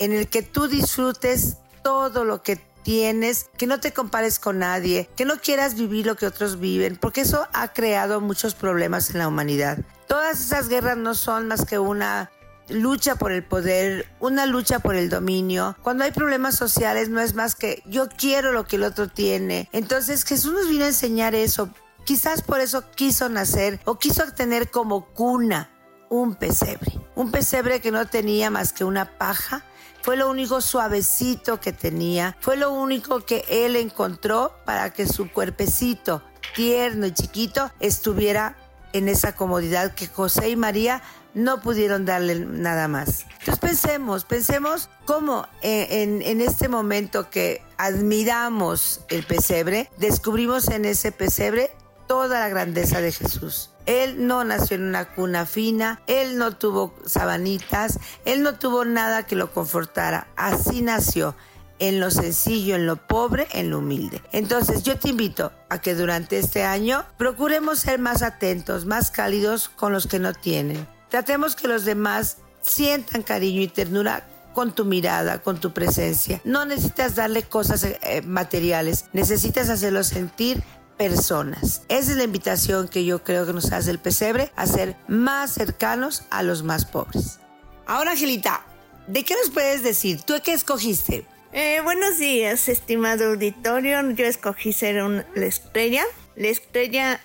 en 0.00 0.12
el 0.12 0.28
que 0.28 0.42
tú 0.42 0.66
disfrutes 0.66 1.58
todo 1.84 2.24
lo 2.24 2.42
que 2.42 2.71
tienes, 2.82 3.48
que 3.56 3.66
no 3.66 3.80
te 3.80 3.92
compares 3.92 4.38
con 4.38 4.58
nadie, 4.58 5.08
que 5.16 5.24
no 5.24 5.38
quieras 5.38 5.74
vivir 5.74 6.06
lo 6.06 6.16
que 6.16 6.26
otros 6.26 6.58
viven, 6.60 6.96
porque 6.96 7.22
eso 7.22 7.48
ha 7.52 7.72
creado 7.72 8.20
muchos 8.20 8.54
problemas 8.54 9.10
en 9.10 9.18
la 9.18 9.28
humanidad. 9.28 9.78
Todas 10.06 10.40
esas 10.40 10.68
guerras 10.68 10.96
no 10.96 11.14
son 11.14 11.48
más 11.48 11.64
que 11.64 11.78
una 11.78 12.30
lucha 12.68 13.16
por 13.16 13.32
el 13.32 13.44
poder, 13.44 14.06
una 14.20 14.46
lucha 14.46 14.78
por 14.78 14.94
el 14.94 15.08
dominio. 15.08 15.76
Cuando 15.82 16.04
hay 16.04 16.12
problemas 16.12 16.56
sociales 16.56 17.08
no 17.08 17.20
es 17.20 17.34
más 17.34 17.54
que 17.54 17.82
yo 17.86 18.08
quiero 18.08 18.52
lo 18.52 18.64
que 18.64 18.76
el 18.76 18.84
otro 18.84 19.08
tiene. 19.08 19.68
Entonces 19.72 20.24
Jesús 20.24 20.52
nos 20.52 20.68
vino 20.68 20.84
a 20.84 20.88
enseñar 20.88 21.34
eso. 21.34 21.70
Quizás 22.04 22.42
por 22.42 22.60
eso 22.60 22.84
quiso 22.94 23.28
nacer 23.28 23.80
o 23.84 23.98
quiso 23.98 24.24
tener 24.32 24.70
como 24.70 25.06
cuna 25.06 25.70
un 26.08 26.34
pesebre. 26.34 26.92
Un 27.14 27.30
pesebre 27.30 27.80
que 27.80 27.90
no 27.90 28.06
tenía 28.06 28.50
más 28.50 28.72
que 28.72 28.84
una 28.84 29.18
paja 29.18 29.64
fue 30.02 30.16
lo 30.16 30.28
único 30.28 30.60
suavecito 30.60 31.60
que 31.60 31.72
tenía. 31.72 32.36
Fue 32.40 32.56
lo 32.56 32.72
único 32.72 33.24
que 33.24 33.44
él 33.48 33.76
encontró 33.76 34.54
para 34.64 34.92
que 34.92 35.06
su 35.06 35.30
cuerpecito 35.30 36.22
tierno 36.54 37.06
y 37.06 37.12
chiquito 37.12 37.70
estuviera 37.80 38.56
en 38.92 39.08
esa 39.08 39.34
comodidad 39.34 39.94
que 39.94 40.06
José 40.06 40.50
y 40.50 40.56
María 40.56 41.02
no 41.34 41.62
pudieron 41.62 42.04
darle 42.04 42.34
nada 42.34 42.88
más. 42.88 43.24
Entonces 43.40 43.58
pensemos, 43.58 44.24
pensemos 44.24 44.90
cómo 45.06 45.48
eh, 45.62 46.02
en, 46.02 46.20
en 46.20 46.40
este 46.40 46.68
momento 46.68 47.30
que 47.30 47.62
admiramos 47.78 49.00
el 49.08 49.24
pesebre, 49.24 49.88
descubrimos 49.98 50.68
en 50.68 50.84
ese 50.84 51.10
pesebre 51.10 51.70
toda 52.06 52.40
la 52.40 52.48
grandeza 52.48 53.00
de 53.00 53.12
Jesús. 53.12 53.71
Él 53.86 54.26
no 54.26 54.44
nació 54.44 54.76
en 54.76 54.84
una 54.84 55.06
cuna 55.06 55.46
fina, 55.46 56.00
él 56.06 56.38
no 56.38 56.56
tuvo 56.56 56.94
sabanitas, 57.04 57.98
él 58.24 58.42
no 58.42 58.54
tuvo 58.54 58.84
nada 58.84 59.24
que 59.24 59.36
lo 59.36 59.52
confortara. 59.52 60.28
Así 60.36 60.82
nació, 60.82 61.34
en 61.78 61.98
lo 61.98 62.12
sencillo, 62.12 62.76
en 62.76 62.86
lo 62.86 62.96
pobre, 62.96 63.48
en 63.52 63.70
lo 63.70 63.78
humilde. 63.78 64.22
Entonces 64.30 64.84
yo 64.84 64.98
te 64.98 65.08
invito 65.08 65.52
a 65.68 65.80
que 65.80 65.94
durante 65.94 66.38
este 66.38 66.62
año 66.62 67.04
procuremos 67.18 67.80
ser 67.80 67.98
más 67.98 68.22
atentos, 68.22 68.86
más 68.86 69.10
cálidos 69.10 69.68
con 69.68 69.92
los 69.92 70.06
que 70.06 70.20
no 70.20 70.32
tienen. 70.32 70.86
Tratemos 71.08 71.56
que 71.56 71.66
los 71.66 71.84
demás 71.84 72.38
sientan 72.60 73.22
cariño 73.22 73.60
y 73.60 73.68
ternura 73.68 74.24
con 74.54 74.72
tu 74.74 74.84
mirada, 74.84 75.42
con 75.42 75.58
tu 75.58 75.72
presencia. 75.72 76.40
No 76.44 76.64
necesitas 76.64 77.16
darle 77.16 77.42
cosas 77.42 77.84
eh, 77.84 78.22
materiales, 78.22 79.06
necesitas 79.12 79.68
hacerlo 79.68 80.04
sentir 80.04 80.62
personas. 80.96 81.82
Esa 81.88 82.12
es 82.12 82.16
la 82.16 82.24
invitación 82.24 82.88
que 82.88 83.04
yo 83.04 83.22
creo 83.22 83.46
que 83.46 83.52
nos 83.52 83.72
hace 83.72 83.90
el 83.90 83.98
pesebre 83.98 84.50
a 84.56 84.66
ser 84.66 84.96
más 85.08 85.52
cercanos 85.52 86.24
a 86.30 86.42
los 86.42 86.62
más 86.62 86.84
pobres. 86.84 87.38
Ahora, 87.86 88.12
Angelita, 88.12 88.64
¿de 89.06 89.24
qué 89.24 89.34
nos 89.34 89.50
puedes 89.50 89.82
decir? 89.82 90.22
¿Tú 90.22 90.34
qué 90.44 90.52
escogiste? 90.52 91.24
Eh, 91.52 91.80
buenos 91.82 92.18
días, 92.18 92.68
estimado 92.68 93.30
auditorio. 93.30 94.10
Yo 94.12 94.24
escogí 94.24 94.72
ser 94.72 95.02
un, 95.02 95.24
la 95.34 95.46
estrella. 95.46 96.04
La 96.36 96.48
estrella 96.48 97.20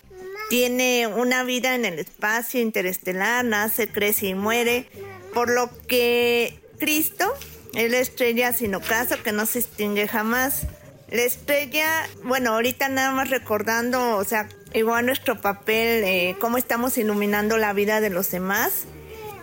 tiene 0.49 1.07
una 1.07 1.43
vida 1.43 1.75
en 1.75 1.85
el 1.85 1.99
espacio 1.99 2.61
interestelar, 2.61 3.45
nace, 3.45 3.87
crece 3.87 4.27
y 4.27 4.33
muere, 4.33 4.89
por 5.33 5.49
lo 5.49 5.69
que 5.87 6.59
Cristo 6.79 7.33
es 7.73 7.91
la 7.91 7.99
estrella 7.99 8.53
sin 8.53 8.75
ocaso 8.75 9.21
que 9.23 9.31
no 9.31 9.45
se 9.45 9.59
extingue 9.59 10.07
jamás. 10.07 10.67
La 11.09 11.21
estrella, 11.21 12.07
bueno, 12.23 12.53
ahorita 12.53 12.89
nada 12.89 13.11
más 13.11 13.29
recordando, 13.29 14.17
o 14.17 14.23
sea, 14.25 14.49
igual 14.73 15.05
nuestro 15.05 15.39
papel, 15.39 16.03
eh, 16.03 16.35
cómo 16.39 16.57
estamos 16.57 16.97
iluminando 16.97 17.57
la 17.57 17.71
vida 17.71 18.01
de 18.01 18.09
los 18.09 18.29
demás. 18.29 18.83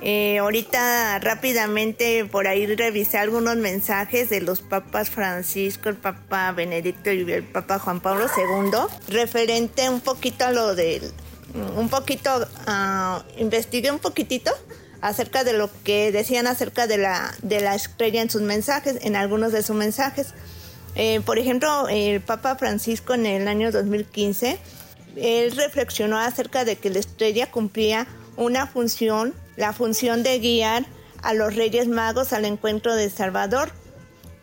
Eh, 0.02 0.36
ahorita 0.38 1.18
rápidamente 1.20 2.26
por 2.26 2.46
ahí 2.46 2.66
revisé 2.66 3.16
algunos 3.16 3.56
mensajes 3.56 4.28
de 4.28 4.42
los 4.42 4.60
papas 4.60 5.08
Francisco, 5.08 5.88
el 5.88 5.96
papa 5.96 6.52
Benedicto 6.52 7.10
y 7.10 7.32
el 7.32 7.44
papa 7.44 7.78
Juan 7.78 8.00
Pablo 8.00 8.26
II, 8.36 8.80
referente 9.08 9.88
un 9.88 10.00
poquito 10.00 10.44
a 10.44 10.52
lo 10.52 10.74
del, 10.74 11.10
un 11.76 11.88
poquito, 11.88 12.46
uh, 12.66 13.40
investigué 13.40 13.90
un 13.90 13.98
poquitito 13.98 14.52
acerca 15.00 15.44
de 15.44 15.54
lo 15.54 15.70
que 15.84 16.12
decían 16.12 16.46
acerca 16.46 16.86
de 16.86 16.98
la, 16.98 17.34
de 17.40 17.60
la 17.60 17.74
estrella 17.74 18.20
en 18.20 18.28
sus 18.28 18.42
mensajes, 18.42 18.98
en 19.00 19.16
algunos 19.16 19.52
de 19.52 19.62
sus 19.62 19.76
mensajes. 19.76 20.34
Eh, 20.96 21.20
por 21.24 21.38
ejemplo, 21.38 21.88
el 21.88 22.20
Papa 22.20 22.56
Francisco 22.56 23.14
en 23.14 23.26
el 23.26 23.48
año 23.48 23.72
2015, 23.72 24.58
él 25.16 25.52
reflexionó 25.56 26.18
acerca 26.18 26.64
de 26.64 26.76
que 26.76 26.90
la 26.90 27.00
estrella 27.00 27.50
cumplía 27.50 28.06
una 28.36 28.66
función, 28.66 29.34
la 29.56 29.72
función 29.72 30.22
de 30.22 30.38
guiar 30.38 30.86
a 31.22 31.34
los 31.34 31.54
Reyes 31.56 31.88
Magos 31.88 32.32
al 32.32 32.44
encuentro 32.44 32.94
de 32.94 33.10
Salvador. 33.10 33.72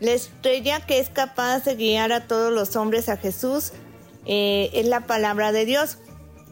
La 0.00 0.12
estrella 0.12 0.84
que 0.84 0.98
es 0.98 1.10
capaz 1.10 1.64
de 1.64 1.76
guiar 1.76 2.12
a 2.12 2.26
todos 2.26 2.52
los 2.52 2.76
hombres 2.76 3.08
a 3.08 3.16
Jesús 3.16 3.72
eh, 4.26 4.70
es 4.74 4.86
la 4.86 5.00
palabra 5.00 5.52
de 5.52 5.64
Dios. 5.64 5.98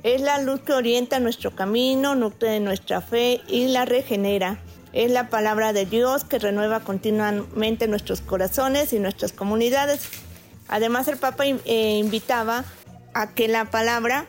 Es 0.02 0.23
la 0.23 0.40
luz 0.40 0.61
que 0.61 0.73
orienta 0.73 1.21
nuestro 1.21 1.54
camino, 1.54 2.14
nutre 2.14 2.59
nuestra 2.61 3.02
fe 3.02 3.40
y 3.49 3.69
la 3.69 3.85
regenera. 3.85 4.62
Es 4.92 5.11
la 5.11 5.28
palabra 5.28 5.73
de 5.73 5.87
Dios 5.87 6.25
que 6.25 6.38
renueva 6.38 6.80
continuamente 6.80 7.87
nuestros 7.87 8.20
corazones 8.20 8.92
y 8.92 8.99
nuestras 8.99 9.32
comunidades. 9.32 10.02
Además, 10.68 11.06
el 11.09 11.16
Papa 11.16 11.44
eh, 11.47 11.99
invitaba 11.99 12.64
a 13.14 13.35
que 13.35 13.49
la 13.49 13.66
palabra 13.66 14.26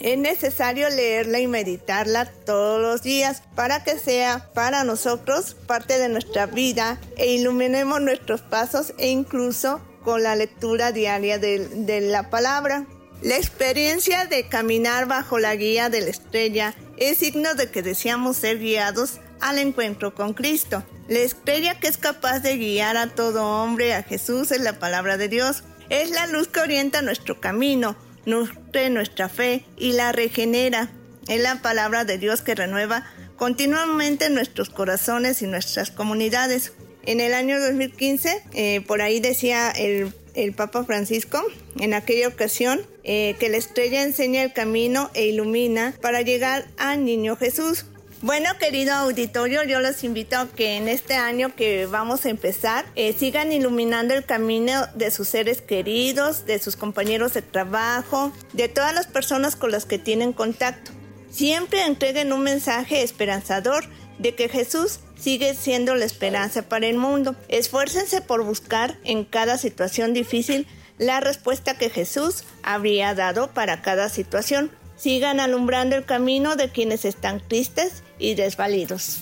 es 0.00 0.18
necesario 0.18 0.88
leerla 0.88 1.40
y 1.40 1.46
meditarla 1.46 2.24
todos 2.24 2.80
los 2.80 3.02
días 3.02 3.42
para 3.54 3.84
que 3.84 3.98
sea 3.98 4.50
para 4.54 4.82
nosotros 4.82 5.54
parte 5.66 5.98
de 5.98 6.08
nuestra 6.08 6.46
vida 6.46 6.98
e 7.16 7.34
iluminemos 7.34 8.00
nuestros 8.00 8.40
pasos 8.40 8.94
e 8.98 9.08
incluso 9.08 9.80
con 10.02 10.22
la 10.22 10.36
lectura 10.36 10.92
diaria 10.92 11.38
de, 11.38 11.68
de 11.68 12.00
la 12.00 12.30
palabra. 12.30 12.86
La 13.22 13.36
experiencia 13.36 14.24
de 14.24 14.48
caminar 14.48 15.06
bajo 15.06 15.38
la 15.38 15.54
guía 15.54 15.90
de 15.90 16.00
la 16.00 16.08
estrella 16.08 16.74
es 16.96 17.18
signo 17.18 17.54
de 17.54 17.70
que 17.70 17.82
deseamos 17.82 18.38
ser 18.38 18.58
guiados 18.58 19.20
al 19.40 19.58
encuentro 19.58 20.14
con 20.14 20.34
Cristo. 20.34 20.84
La 21.08 21.18
estrella 21.20 21.78
que 21.78 21.88
es 21.88 21.96
capaz 21.96 22.40
de 22.40 22.56
guiar 22.56 22.96
a 22.96 23.08
todo 23.08 23.44
hombre 23.44 23.94
a 23.94 24.02
Jesús 24.02 24.52
es 24.52 24.60
la 24.60 24.78
palabra 24.78 25.16
de 25.16 25.28
Dios. 25.28 25.64
Es 25.88 26.10
la 26.10 26.26
luz 26.26 26.48
que 26.48 26.60
orienta 26.60 27.02
nuestro 27.02 27.40
camino, 27.40 27.96
nutre 28.24 28.90
nuestra 28.90 29.28
fe 29.28 29.64
y 29.76 29.92
la 29.92 30.12
regenera. 30.12 30.90
Es 31.28 31.40
la 31.40 31.62
palabra 31.62 32.04
de 32.04 32.18
Dios 32.18 32.42
que 32.42 32.54
renueva 32.54 33.04
continuamente 33.36 34.30
nuestros 34.30 34.70
corazones 34.70 35.42
y 35.42 35.46
nuestras 35.46 35.90
comunidades. 35.90 36.72
En 37.06 37.20
el 37.20 37.32
año 37.32 37.58
2015, 37.58 38.42
eh, 38.52 38.82
por 38.82 39.00
ahí 39.00 39.20
decía 39.20 39.70
el, 39.70 40.12
Papa 40.54 40.84
Francisco, 40.84 41.42
en 41.78 41.94
aquella 41.94 42.28
ocasión, 42.28 42.80
eh, 43.02 43.36
que 43.40 43.48
la 43.48 43.56
estrella 43.56 44.02
enseña 44.02 44.42
el 44.42 44.52
camino 44.52 45.10
e 45.14 45.26
ilumina 45.26 45.94
para 46.00 46.22
llegar 46.22 46.66
al 46.78 47.04
niño 47.04 47.36
Jesús. 47.36 47.86
Bueno, 48.22 48.50
querido 48.58 48.92
auditorio, 48.92 49.64
yo 49.64 49.80
los 49.80 50.04
invito 50.04 50.36
a 50.36 50.46
que 50.46 50.76
en 50.76 50.88
este 50.88 51.14
año 51.14 51.56
que 51.56 51.86
vamos 51.86 52.26
a 52.26 52.28
empezar 52.28 52.84
eh, 52.94 53.14
sigan 53.18 53.50
iluminando 53.50 54.12
el 54.12 54.26
camino 54.26 54.86
de 54.94 55.10
sus 55.10 55.26
seres 55.26 55.62
queridos, 55.62 56.44
de 56.44 56.58
sus 56.58 56.76
compañeros 56.76 57.32
de 57.32 57.40
trabajo, 57.40 58.30
de 58.52 58.68
todas 58.68 58.94
las 58.94 59.06
personas 59.06 59.56
con 59.56 59.70
las 59.70 59.86
que 59.86 59.98
tienen 59.98 60.34
contacto. 60.34 60.90
Siempre 61.30 61.86
entreguen 61.86 62.34
un 62.34 62.42
mensaje 62.42 63.02
esperanzador 63.02 63.86
de 64.18 64.34
que 64.34 64.50
Jesús 64.50 65.00
sigue 65.18 65.54
siendo 65.54 65.94
la 65.94 66.04
esperanza 66.04 66.60
para 66.60 66.88
el 66.88 66.98
mundo. 66.98 67.34
Esfuércense 67.48 68.20
por 68.20 68.44
buscar 68.44 68.98
en 69.04 69.24
cada 69.24 69.56
situación 69.56 70.12
difícil 70.12 70.66
la 70.98 71.20
respuesta 71.20 71.78
que 71.78 71.88
Jesús 71.88 72.44
habría 72.62 73.14
dado 73.14 73.48
para 73.54 73.80
cada 73.80 74.10
situación. 74.10 74.70
Sigan 75.00 75.40
alumbrando 75.40 75.96
el 75.96 76.04
camino 76.04 76.56
de 76.56 76.70
quienes 76.70 77.06
están 77.06 77.40
tristes 77.46 78.02
y 78.18 78.34
desvalidos. 78.34 79.20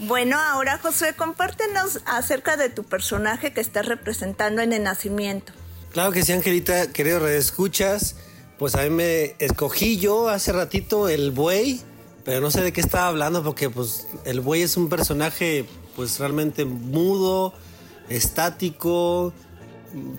Bueno, 0.00 0.36
ahora 0.38 0.78
Josué, 0.78 1.14
compártenos 1.16 2.00
acerca 2.04 2.58
de 2.58 2.68
tu 2.68 2.84
personaje 2.84 3.54
que 3.54 3.62
estás 3.62 3.86
representando 3.86 4.60
en 4.60 4.74
el 4.74 4.82
nacimiento. 4.82 5.54
Claro 5.92 6.12
que 6.12 6.22
sí, 6.22 6.32
Angelita, 6.32 6.92
querido 6.92 7.26
escuchas, 7.26 8.16
pues 8.58 8.74
a 8.74 8.82
mí 8.82 8.90
me 8.90 9.34
escogí 9.38 9.98
yo 9.98 10.28
hace 10.28 10.52
ratito 10.52 11.08
el 11.08 11.30
buey, 11.30 11.80
pero 12.24 12.42
no 12.42 12.50
sé 12.50 12.60
de 12.60 12.74
qué 12.74 12.82
estaba 12.82 13.06
hablando 13.06 13.42
porque 13.42 13.70
pues 13.70 14.08
el 14.26 14.40
buey 14.40 14.60
es 14.60 14.76
un 14.76 14.90
personaje 14.90 15.64
pues 15.96 16.18
realmente 16.18 16.66
mudo, 16.66 17.54
estático, 18.10 19.32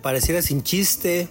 pareciera 0.02 0.42
sin 0.42 0.64
chiste, 0.64 1.28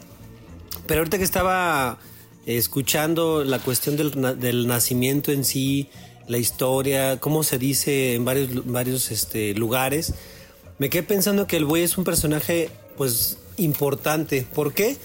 pero 0.88 0.99
ahorita 0.99 1.17
que 1.17 1.23
estaba 1.23 1.99
escuchando 2.45 3.43
la 3.43 3.60
cuestión 3.60 3.95
del, 3.95 4.39
del 4.39 4.67
nacimiento 4.67 5.32
en 5.32 5.43
sí, 5.43 5.89
la 6.27 6.38
historia, 6.38 7.19
cómo 7.19 7.43
se 7.43 7.58
dice 7.58 8.15
en 8.15 8.25
varios, 8.25 8.65
varios 8.65 9.12
este, 9.12 9.53
lugares, 9.53 10.13
me 10.79 10.89
quedé 10.89 11.03
pensando 11.03 11.47
que 11.47 11.58
el 11.58 11.65
buey 11.65 11.84
es 11.84 11.97
un 11.97 12.03
personaje 12.03 12.69
pues 12.97 13.38
importante. 13.58 14.47
¿Por 14.53 14.73
qué? 14.73 14.97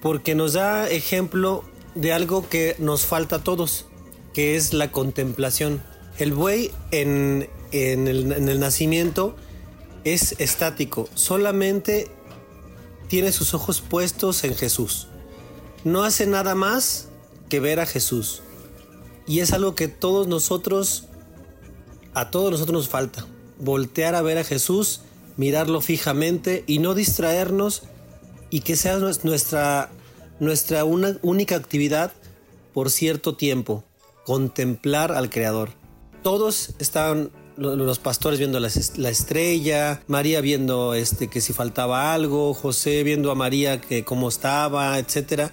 Porque 0.00 0.34
nos 0.34 0.54
da 0.54 0.88
ejemplo 0.88 1.64
de 1.94 2.12
algo 2.12 2.48
que 2.48 2.76
nos 2.78 3.04
falta 3.04 3.36
a 3.36 3.44
todos, 3.44 3.86
que 4.32 4.56
es 4.56 4.72
la 4.72 4.90
contemplación. 4.90 5.82
El 6.18 6.32
buey 6.32 6.70
en, 6.90 7.48
el, 7.72 8.32
en 8.32 8.48
el 8.48 8.60
nacimiento 8.60 9.36
es 10.04 10.36
estático, 10.38 11.08
solamente 11.14 12.08
tiene 13.08 13.32
sus 13.32 13.54
ojos 13.54 13.80
puestos 13.80 14.44
en 14.44 14.54
Jesús. 14.54 15.09
No 15.84 16.04
hace 16.04 16.26
nada 16.26 16.54
más 16.54 17.08
que 17.48 17.60
ver 17.60 17.80
a 17.80 17.86
Jesús. 17.86 18.42
Y 19.26 19.40
es 19.40 19.52
algo 19.52 19.74
que 19.74 19.88
todos 19.88 20.26
nosotros, 20.26 21.04
a 22.14 22.30
todos 22.30 22.50
nosotros 22.50 22.74
nos 22.74 22.88
falta. 22.88 23.26
Voltear 23.58 24.14
a 24.14 24.22
ver 24.22 24.38
a 24.38 24.44
Jesús, 24.44 25.02
mirarlo 25.36 25.80
fijamente 25.80 26.64
y 26.66 26.78
no 26.78 26.94
distraernos 26.94 27.82
y 28.50 28.60
que 28.60 28.76
sea 28.76 28.98
nuestra, 29.22 29.90
nuestra 30.40 30.84
una, 30.84 31.16
única 31.22 31.56
actividad 31.56 32.12
por 32.72 32.90
cierto 32.90 33.36
tiempo, 33.36 33.84
contemplar 34.24 35.12
al 35.12 35.30
Creador. 35.30 35.70
Todos 36.22 36.74
estaban 36.78 37.30
los 37.56 37.98
pastores 37.98 38.38
viendo 38.38 38.58
la, 38.58 38.68
estrella, 38.68 40.02
María 40.06 40.40
viendo 40.40 40.94
este, 40.94 41.28
que 41.28 41.40
si 41.40 41.52
faltaba 41.52 42.14
algo, 42.14 42.54
José 42.54 43.02
viendo 43.02 43.30
a 43.30 43.34
María 43.34 43.80
que 43.80 44.04
cómo 44.04 44.28
estaba, 44.28 44.98
etc. 44.98 45.50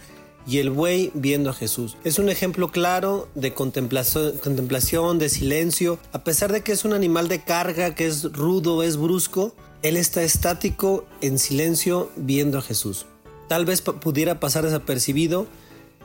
y 0.48 0.60
el 0.60 0.70
buey 0.70 1.12
viendo 1.14 1.50
a 1.50 1.54
Jesús. 1.54 1.98
Es 2.06 2.20
un 2.20 2.30
ejemplo 2.30 2.72
claro 2.72 3.28
de 3.36 3.54
contemplación, 3.54 5.20
de 5.20 5.30
silencio. 5.30 6.00
A 6.14 6.24
pesar 6.24 6.54
de 6.54 6.62
que 6.62 6.72
es 6.72 6.86
un 6.86 6.94
animal 6.94 7.28
de 7.28 7.44
carga, 7.44 7.94
que 7.94 8.08
es 8.08 8.32
rudo, 8.32 8.82
es 8.82 8.96
brusco, 8.98 9.54
él 9.84 9.98
está 9.98 10.24
estático, 10.24 11.06
en 11.22 11.38
silencio, 11.38 12.10
viendo 12.16 12.58
a 12.58 12.62
Jesús. 12.62 13.06
Tal 13.50 13.66
vez 13.66 13.82
pudiera 13.82 14.40
pasar 14.40 14.64
desapercibido, 14.64 15.48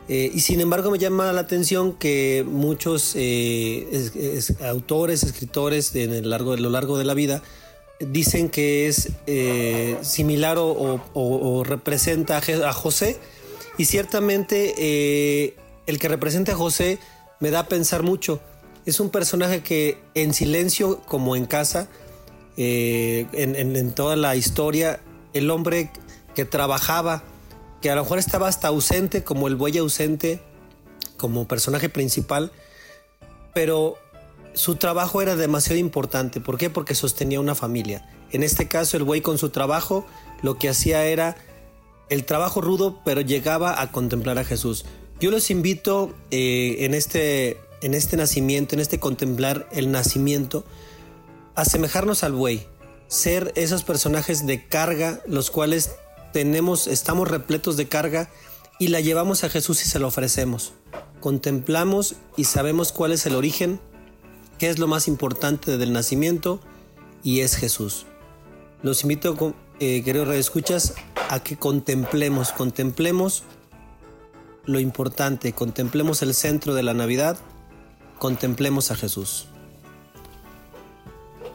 eh, 0.09 0.33
y 0.35 0.41
sin 0.41 0.61
embargo 0.61 0.91
me 0.91 0.99
llama 0.99 1.33
la 1.33 1.43
atención 1.43 1.93
que 1.93 2.45
muchos 2.47 3.13
eh, 3.15 3.87
autores, 4.61 5.23
escritores 5.23 5.95
en 5.95 6.13
el 6.13 6.29
largo, 6.29 6.57
lo 6.57 6.71
largo 6.71 6.99
de 6.99 7.05
la 7.05 7.15
vida 7.15 7.43
dicen 8.01 8.49
que 8.49 8.89
es 8.89 9.11
eh, 9.27 9.97
similar 10.03 10.57
o, 10.59 11.63
representa 11.65 12.39
a 12.39 12.73
José 12.73 13.19
y 13.79 13.85
ciertamente 13.87 15.55
el 15.87 15.99
que 15.99 16.09
representa 16.09 16.53
a 16.53 16.57
José 16.57 16.99
me 17.41 17.51
da 17.51 17.61
a 17.61 17.69
pensar 17.69 18.03
mucho. 18.03 18.41
Es 18.87 19.01
un 19.01 19.11
personaje 19.11 19.63
que 19.63 19.99
en 20.15 20.35
silencio 20.35 21.01
como 21.03 21.37
en 21.37 21.47
casa, 21.47 21.89
en 22.57 23.93
toda 23.93 24.17
la 24.17 24.37
historia, 24.37 25.01
el 25.33 25.51
hombre 25.51 25.91
que 26.35 26.45
trabajaba 26.45 27.23
que 27.81 27.91
a 27.91 27.95
lo 27.97 28.03
mejor 28.03 28.19
estaba 28.19 28.49
hasta 28.49 28.69
ausente, 28.69 29.25
como 29.25 29.49
el 29.49 29.57
buey 29.57 29.79
ausente, 29.79 30.41
como 31.17 31.49
personaje 31.49 31.89
principal, 31.89 32.53
pero 33.55 33.97
su 34.55 34.77
trabajo 34.77 35.23
era 35.23 35.35
demasiado 35.35 35.79
importante. 35.79 36.41
¿Por 36.41 36.59
qué? 36.59 36.71
Porque 36.71 36.95
sostenía 36.95 37.41
una 37.41 37.55
familia. 37.55 38.09
En 38.31 38.43
este 38.43 38.69
caso, 38.69 38.97
el 38.97 39.05
buey 39.05 39.21
con 39.21 39.39
su 39.39 39.51
trabajo 39.51 40.07
lo 40.43 40.59
que 40.59 40.69
hacía 40.69 41.05
era 41.07 41.37
el 42.12 42.27
trabajo 42.27 42.61
rudo, 42.61 43.01
pero 43.05 43.22
llegaba 43.22 43.81
a 43.81 43.90
contemplar 43.90 44.38
a 44.38 44.44
Jesús. 44.44 44.85
Yo 45.18 45.31
los 45.31 45.51
invito 45.51 46.14
eh, 46.31 46.77
en, 46.81 46.92
este, 46.92 47.59
en 47.81 47.94
este 47.94 48.18
nacimiento, 48.18 48.75
en 48.75 48.81
este 48.81 49.01
contemplar 49.01 49.66
el 49.72 49.90
nacimiento, 49.90 50.64
a 51.55 51.62
asemejarnos 51.62 52.22
al 52.22 52.33
buey, 52.33 52.66
ser 53.09 53.53
esos 53.57 53.83
personajes 53.83 54.46
de 54.46 54.66
carga, 54.66 55.22
los 55.27 55.51
cuales 55.51 55.92
tenemos, 56.35 56.87
estamos 56.87 57.29
repletos 57.29 57.79
de 57.79 57.88
carga 57.88 58.29
y 58.79 58.88
la 58.88 59.01
llevamos 59.01 59.42
a 59.44 59.48
Jesús 59.48 59.83
y 59.85 59.88
se 59.88 59.98
lo 59.98 60.09
ofrecemos. 60.09 60.75
Contemplamos 61.20 62.16
y 62.37 62.44
sabemos 62.44 62.92
cuál 62.92 63.12
es 63.12 63.25
el 63.25 63.37
origen, 63.37 63.81
qué 64.59 64.68
es 64.68 64.79
lo 64.79 64.87
más 64.87 65.09
importante 65.09 65.79
del 65.79 65.94
nacimiento 65.94 66.61
y 67.22 67.40
es 67.40 67.57
Jesús. 67.57 68.05
Los 68.83 69.03
invito, 69.03 69.55
eh, 69.81 70.03
queridos 70.05 70.35
escuchas 70.35 70.95
a 71.29 71.43
que 71.43 71.57
contemplemos, 71.57 72.53
contemplemos 72.53 73.45
lo 74.65 74.79
importante, 74.79 75.53
contemplemos 75.53 76.23
el 76.23 76.35
centro 76.35 76.75
de 76.75 76.83
la 76.83 76.95
Navidad, 76.95 77.39
contemplemos 78.19 78.91
a 78.91 78.97
Jesús. 78.97 79.49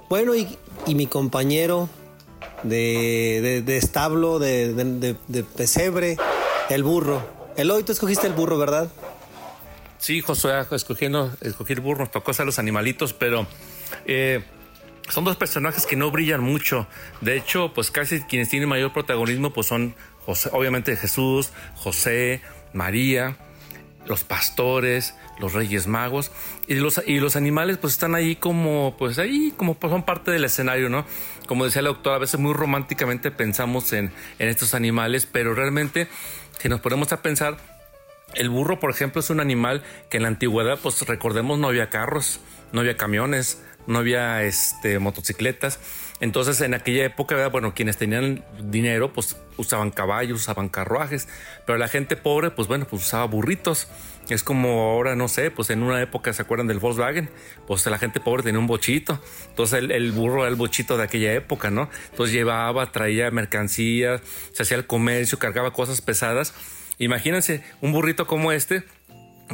Bueno, 0.09 0.35
y, 0.35 0.47
y 0.85 0.95
mi 0.95 1.07
compañero 1.07 1.89
de, 2.63 3.63
de, 3.65 3.77
establo, 3.77 4.39
de, 4.39 4.73
de, 4.73 5.43
pesebre, 5.43 6.17
el 6.69 6.83
burro. 6.83 7.25
Eloy, 7.55 7.83
tú 7.83 7.91
escogiste 7.91 8.27
el 8.27 8.33
burro, 8.33 8.57
¿verdad? 8.57 8.89
Sí, 9.97 10.21
Josué, 10.21 10.53
escogiendo, 10.71 11.31
escogí 11.41 11.73
el 11.73 11.81
burro, 11.81 12.07
tocó 12.09 12.31
hacer 12.31 12.45
los 12.45 12.59
animalitos, 12.59 13.13
pero 13.13 13.47
eh, 14.05 14.43
son 15.09 15.23
dos 15.23 15.37
personajes 15.37 15.85
que 15.85 15.95
no 15.95 16.11
brillan 16.11 16.41
mucho. 16.41 16.87
De 17.21 17.37
hecho, 17.37 17.73
pues 17.73 17.91
casi 17.91 18.21
quienes 18.21 18.49
tienen 18.49 18.69
mayor 18.69 18.93
protagonismo, 18.93 19.51
pues 19.51 19.67
son 19.67 19.95
José, 20.25 20.49
obviamente 20.51 20.95
Jesús, 20.95 21.51
José, 21.75 22.41
María, 22.73 23.37
los 24.05 24.23
pastores, 24.23 25.15
los 25.39 25.53
reyes 25.53 25.87
magos 25.87 26.31
y 26.67 26.75
los, 26.75 27.01
y 27.05 27.19
los 27.19 27.35
animales 27.35 27.77
pues 27.77 27.93
están 27.93 28.15
ahí 28.15 28.35
como, 28.35 28.95
pues 28.97 29.19
ahí 29.19 29.53
como 29.55 29.75
pues, 29.75 29.91
son 29.91 30.03
parte 30.03 30.31
del 30.31 30.43
escenario, 30.43 30.89
¿no? 30.89 31.05
Como 31.47 31.65
decía 31.65 31.81
la 31.81 31.89
doctora, 31.89 32.15
a 32.15 32.19
veces 32.19 32.39
muy 32.39 32.53
románticamente 32.53 33.31
pensamos 33.31 33.93
en, 33.93 34.11
en 34.39 34.49
estos 34.49 34.73
animales, 34.73 35.27
pero 35.31 35.53
realmente 35.53 36.07
si 36.59 36.69
nos 36.69 36.81
ponemos 36.81 37.11
a 37.13 37.21
pensar, 37.21 37.57
el 38.33 38.49
burro, 38.49 38.79
por 38.79 38.91
ejemplo, 38.91 39.21
es 39.21 39.29
un 39.29 39.39
animal 39.39 39.83
que 40.09 40.17
en 40.17 40.23
la 40.23 40.29
antigüedad, 40.29 40.79
pues 40.81 41.01
recordemos, 41.07 41.59
no 41.59 41.67
había 41.67 41.89
carros, 41.89 42.39
no 42.71 42.81
había 42.81 42.97
camiones, 42.97 43.63
no 43.87 43.99
había 43.99 44.43
este, 44.43 44.99
motocicletas. 44.99 45.79
Entonces, 46.19 46.61
en 46.61 46.73
aquella 46.73 47.05
época, 47.05 47.47
bueno, 47.47 47.73
quienes 47.73 47.97
tenían 47.97 48.43
dinero, 48.59 49.13
pues 49.13 49.37
usaban 49.55 49.91
caballos, 49.91 50.41
usaban 50.41 50.69
carruajes, 50.69 51.27
pero 51.65 51.77
la 51.77 51.87
gente 51.87 52.15
pobre, 52.15 52.51
pues 52.51 52.67
bueno, 52.67 52.85
pues 52.87 53.03
usaba 53.03 53.25
burritos. 53.25 53.87
Es 54.29 54.43
como 54.43 54.91
ahora, 54.91 55.15
no 55.15 55.29
sé, 55.29 55.51
pues 55.51 55.69
en 55.69 55.83
una 55.83 56.01
época 56.01 56.33
se 56.33 56.41
acuerdan 56.41 56.67
del 56.67 56.79
Volkswagen, 56.79 57.29
pues 57.65 57.85
la 57.85 57.97
gente 57.97 58.19
pobre 58.19 58.43
tenía 58.43 58.59
un 58.59 58.67
bochito. 58.67 59.21
Entonces 59.49 59.85
el, 59.89 60.11
burro 60.11 60.41
era 60.41 60.49
el 60.49 60.55
bochito 60.55 60.97
de 60.97 61.03
aquella 61.03 61.33
época, 61.33 61.69
¿no? 61.69 61.89
Entonces 62.11 62.33
llevaba, 62.33 62.91
traía 62.91 63.31
mercancías, 63.31 64.21
se 64.51 64.63
hacía 64.63 64.75
el 64.75 64.85
comercio, 64.85 65.39
cargaba 65.39 65.71
cosas 65.71 66.01
pesadas. 66.01 66.53
Imagínense, 66.99 67.63
un 67.79 67.93
burrito 67.93 68.27
como 68.27 68.51
este 68.51 68.83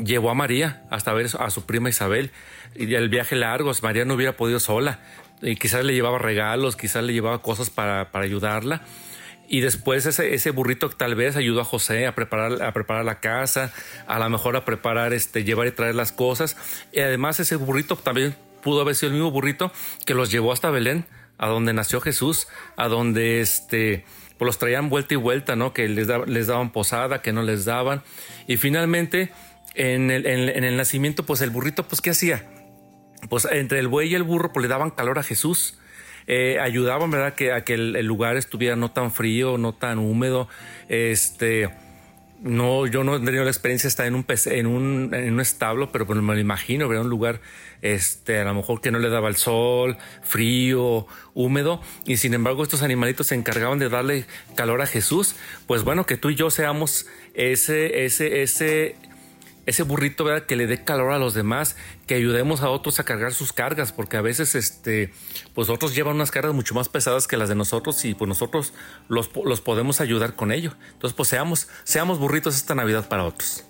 llevó 0.02 0.30
a 0.30 0.34
María 0.34 0.84
hasta 0.90 1.14
ver 1.14 1.28
a 1.40 1.50
su 1.50 1.66
prima 1.66 1.90
Isabel 1.90 2.32
y 2.76 2.94
el 2.96 3.10
viaje 3.10 3.36
largo, 3.36 3.72
María 3.82 4.06
no 4.06 4.16
hubiera 4.16 4.36
podido 4.36 4.60
sola. 4.60 5.00
Y 5.42 5.56
quizás 5.58 5.84
le 5.84 5.94
llevaba 5.94 6.20
regalos, 6.20 6.76
quizás 6.76 7.04
le 7.04 7.14
llevaba 7.14 7.42
cosas 7.42 7.70
para, 7.70 8.12
para 8.12 8.26
ayudarla. 8.26 8.82
Y 9.48 9.60
después 9.60 10.06
ese, 10.06 10.34
ese, 10.34 10.52
burrito 10.52 10.90
tal 10.90 11.16
vez 11.16 11.36
ayudó 11.36 11.62
a 11.62 11.66
José 11.66 12.08
a 12.08 12.16
preparar, 12.16 12.64
a 12.64 12.72
preparar 12.72 13.04
la 13.04 13.20
casa, 13.20 13.74
a 14.08 14.18
lo 14.18 14.30
mejor 14.30 14.56
a 14.56 14.64
preparar, 14.64 15.14
este, 15.14 15.44
llevar 15.44 15.68
y 15.68 15.72
traer 15.72 15.96
las 15.96 16.12
cosas. 16.12 16.56
Y 16.94 17.02
además 17.02 17.40
ese 17.40 17.58
burrito 17.58 17.98
también 17.98 18.36
pudo 18.64 18.82
haber 18.82 18.96
sido 18.96 19.10
el 19.10 19.16
mismo 19.16 19.32
burrito 19.32 19.72
que 20.06 20.14
los 20.14 20.32
llevó 20.32 20.54
hasta 20.54 20.72
Belén, 20.72 21.06
a 21.38 21.48
donde 21.48 21.74
nació 21.74 22.00
Jesús, 22.00 22.48
a 22.78 22.88
donde 22.88 23.42
este, 23.42 24.06
pues 24.38 24.48
los 24.48 24.58
traían 24.58 24.90
vuelta 24.90 25.14
y 25.14 25.18
vuelta, 25.18 25.58
¿no? 25.58 25.74
Que 25.74 25.90
les, 25.90 26.08
les 26.08 26.48
daban 26.48 26.72
posada, 26.72 27.22
que 27.22 27.34
no 27.34 27.44
les 27.44 27.66
daban. 27.66 28.02
Y 28.48 28.56
finalmente, 28.56 29.32
en 29.76 30.12
el, 30.12 30.26
en 30.26 30.64
el 30.64 30.78
nacimiento, 30.78 31.26
pues 31.26 31.42
el 31.42 31.50
burrito, 31.50 31.88
pues 31.88 32.02
¿qué 32.02 32.12
hacía? 32.12 32.44
pues 33.30 33.48
entre 33.52 33.80
el 33.80 33.88
buey 33.88 34.10
y 34.10 34.16
el 34.16 34.24
burro 34.24 34.52
pues 34.52 34.64
le 34.64 34.70
daban 34.70 34.92
calor 34.92 35.20
a 35.20 35.24
Jesús. 35.24 35.78
Eh, 36.26 36.58
ayudaban, 36.60 37.12
¿verdad? 37.12 37.34
Que, 37.34 37.52
a 37.52 37.66
que 37.66 37.74
el, 37.74 38.06
lugar 38.06 38.38
estuviera 38.38 38.76
no 38.76 38.92
tan 38.92 39.12
frío, 39.12 39.58
no 39.58 39.74
tan 39.74 40.00
húmedo. 40.00 40.48
Este, 40.88 41.70
no, 42.42 42.88
yo 42.88 43.04
no 43.04 43.18
he 43.18 43.20
tenido 43.20 43.44
la 43.44 43.50
experiencia 43.50 43.88
de 43.88 43.90
estar 43.90 44.06
en 44.06 44.16
un, 44.16 44.26
en 44.46 44.68
un, 44.68 45.14
en 45.14 45.34
un 45.34 45.42
establo, 45.42 45.92
pero 45.92 46.06
pues 46.06 46.22
me 46.22 46.34
lo 46.34 46.40
imagino, 46.40 46.88
¿verdad? 46.88 47.04
Un 47.04 47.10
lugar, 47.10 47.42
este, 47.82 48.40
a 48.40 48.46
lo 48.46 48.54
mejor 48.54 48.80
que 48.80 48.90
no 48.90 49.00
le 49.00 49.10
daba 49.10 49.28
el 49.28 49.36
sol, 49.36 49.98
frío, 50.22 51.08
húmedo, 51.34 51.82
y 52.06 52.16
sin 52.18 52.34
embargo 52.34 52.64
estos 52.64 52.84
animalitos 52.84 53.28
se 53.28 53.36
encargaban 53.36 53.80
de 53.80 53.90
darle 53.90 54.26
calor 54.56 54.82
a 54.82 54.88
Jesús. 54.88 55.36
Pues 55.68 55.84
bueno, 55.84 56.06
que 56.06 56.16
tú 56.16 56.30
y 56.30 56.36
yo 56.36 56.52
seamos 56.52 57.06
ese, 57.34 58.06
ese, 58.06 58.44
ese, 58.44 58.96
ese 59.66 59.84
burrito 59.84 60.24
¿verdad? 60.24 60.46
que 60.46 60.56
le 60.56 60.68
dé 60.68 60.84
calor 60.84 61.12
a 61.12 61.20
los 61.20 61.34
demás, 61.34 61.76
que 62.08 62.16
ayudemos 62.16 62.62
a 62.62 62.70
otros 62.70 63.00
a 63.00 63.04
cargar 63.04 63.34
sus 63.34 63.54
cargas, 63.54 63.92
porque 63.92 64.18
a 64.18 64.22
veces 64.22 64.56
este, 64.56 65.14
pues 65.54 65.70
otros 65.70 65.96
llevan 65.96 66.16
unas 66.16 66.32
cargas 66.32 66.54
mucho 66.54 66.74
más 66.74 66.90
pesadas 66.90 67.28
que 67.28 67.38
las 67.38 67.50
de 67.50 67.56
nosotros 67.56 68.04
y 68.06 68.14
pues 68.14 68.28
nosotros 68.28 68.74
los, 69.08 69.32
los 69.44 69.62
podemos 69.62 70.02
ayudar 70.02 70.36
con 70.36 70.52
ello. 70.52 70.74
Entonces 70.94 71.16
pues 71.16 71.30
seamos, 71.30 71.68
seamos 71.84 72.20
burritos 72.20 72.56
esta 72.56 72.76
Navidad 72.76 73.08
para 73.08 73.24
otros. 73.24 73.64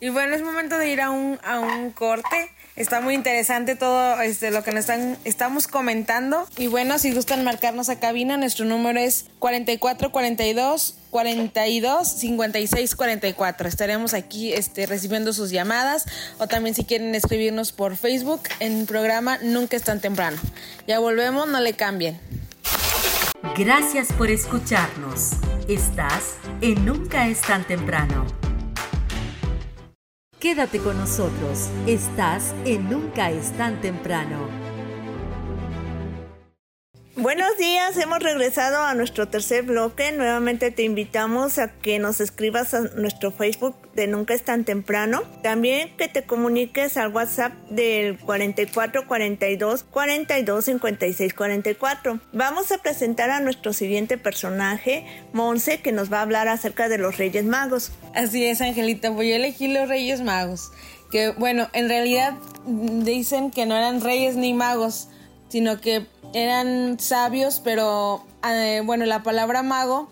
Y 0.00 0.10
bueno, 0.10 0.34
es 0.34 0.42
momento 0.42 0.78
de 0.78 0.90
ir 0.90 1.00
a 1.00 1.10
un, 1.10 1.40
a 1.44 1.58
un 1.58 1.90
corte. 1.90 2.50
Está 2.76 3.00
muy 3.00 3.14
interesante 3.14 3.74
todo 3.74 4.20
este, 4.20 4.52
lo 4.52 4.62
que 4.62 4.70
nos 4.70 4.80
están, 4.80 5.18
estamos 5.24 5.66
comentando. 5.66 6.48
Y 6.56 6.68
bueno, 6.68 6.98
si 6.98 7.12
gustan 7.12 7.42
marcarnos 7.42 7.88
a 7.88 7.98
cabina, 7.98 8.36
nuestro 8.36 8.64
número 8.64 9.00
es 9.00 9.26
4442 9.40 10.97
42 11.10 12.08
56 12.08 12.94
44. 12.94 13.68
Estaremos 13.68 14.14
aquí 14.14 14.52
este, 14.52 14.86
recibiendo 14.86 15.32
sus 15.32 15.50
llamadas 15.50 16.06
o 16.38 16.46
también 16.46 16.74
si 16.74 16.84
quieren 16.84 17.14
escribirnos 17.14 17.72
por 17.72 17.96
Facebook 17.96 18.42
en 18.60 18.80
el 18.80 18.86
programa 18.86 19.38
Nunca 19.42 19.76
es 19.76 19.82
tan 19.82 20.00
temprano. 20.00 20.36
Ya 20.86 20.98
volvemos, 20.98 21.48
no 21.48 21.60
le 21.60 21.74
cambien. 21.74 22.18
Gracias 23.56 24.12
por 24.12 24.30
escucharnos. 24.30 25.30
Estás 25.68 26.36
en 26.60 26.84
Nunca 26.84 27.28
es 27.28 27.40
tan 27.40 27.66
temprano. 27.66 28.26
Quédate 30.38 30.78
con 30.78 30.96
nosotros. 30.96 31.68
Estás 31.86 32.54
en 32.64 32.88
Nunca 32.88 33.30
es 33.30 33.52
tan 33.56 33.80
temprano. 33.80 34.67
Buenos 37.20 37.58
días, 37.58 37.96
hemos 37.96 38.20
regresado 38.20 38.80
a 38.84 38.94
nuestro 38.94 39.26
tercer 39.26 39.64
bloque. 39.64 40.12
Nuevamente 40.12 40.70
te 40.70 40.84
invitamos 40.84 41.58
a 41.58 41.66
que 41.66 41.98
nos 41.98 42.20
escribas 42.20 42.74
a 42.74 42.82
nuestro 42.94 43.32
Facebook 43.32 43.74
de 43.94 44.06
Nunca 44.06 44.34
es 44.34 44.44
tan 44.44 44.64
temprano. 44.64 45.22
También 45.42 45.96
que 45.96 46.06
te 46.06 46.22
comuniques 46.22 46.96
al 46.96 47.12
WhatsApp 47.12 47.54
del 47.70 48.20
44 48.20 49.08
42 49.08 49.82
42 49.82 50.64
56 50.64 51.34
44. 51.34 52.20
Vamos 52.32 52.70
a 52.70 52.78
presentar 52.78 53.30
a 53.30 53.40
nuestro 53.40 53.72
siguiente 53.72 54.16
personaje, 54.16 55.04
Monse, 55.32 55.80
que 55.80 55.90
nos 55.90 56.12
va 56.12 56.20
a 56.20 56.22
hablar 56.22 56.46
acerca 56.46 56.88
de 56.88 56.98
los 56.98 57.18
Reyes 57.18 57.44
Magos. 57.44 57.90
Así 58.14 58.44
es, 58.44 58.60
Angelita, 58.60 59.10
voy 59.10 59.32
a 59.32 59.36
elegir 59.36 59.70
los 59.70 59.88
Reyes 59.88 60.20
Magos. 60.20 60.70
Que 61.10 61.30
bueno, 61.30 61.68
en 61.72 61.88
realidad 61.88 62.34
dicen 62.64 63.50
que 63.50 63.66
no 63.66 63.74
eran 63.74 64.02
reyes 64.02 64.36
ni 64.36 64.54
magos, 64.54 65.08
sino 65.48 65.80
que 65.80 66.06
eran 66.34 66.98
sabios, 67.00 67.60
pero 67.62 68.24
eh, 68.48 68.82
bueno, 68.84 69.06
la 69.06 69.22
palabra 69.22 69.62
mago 69.62 70.08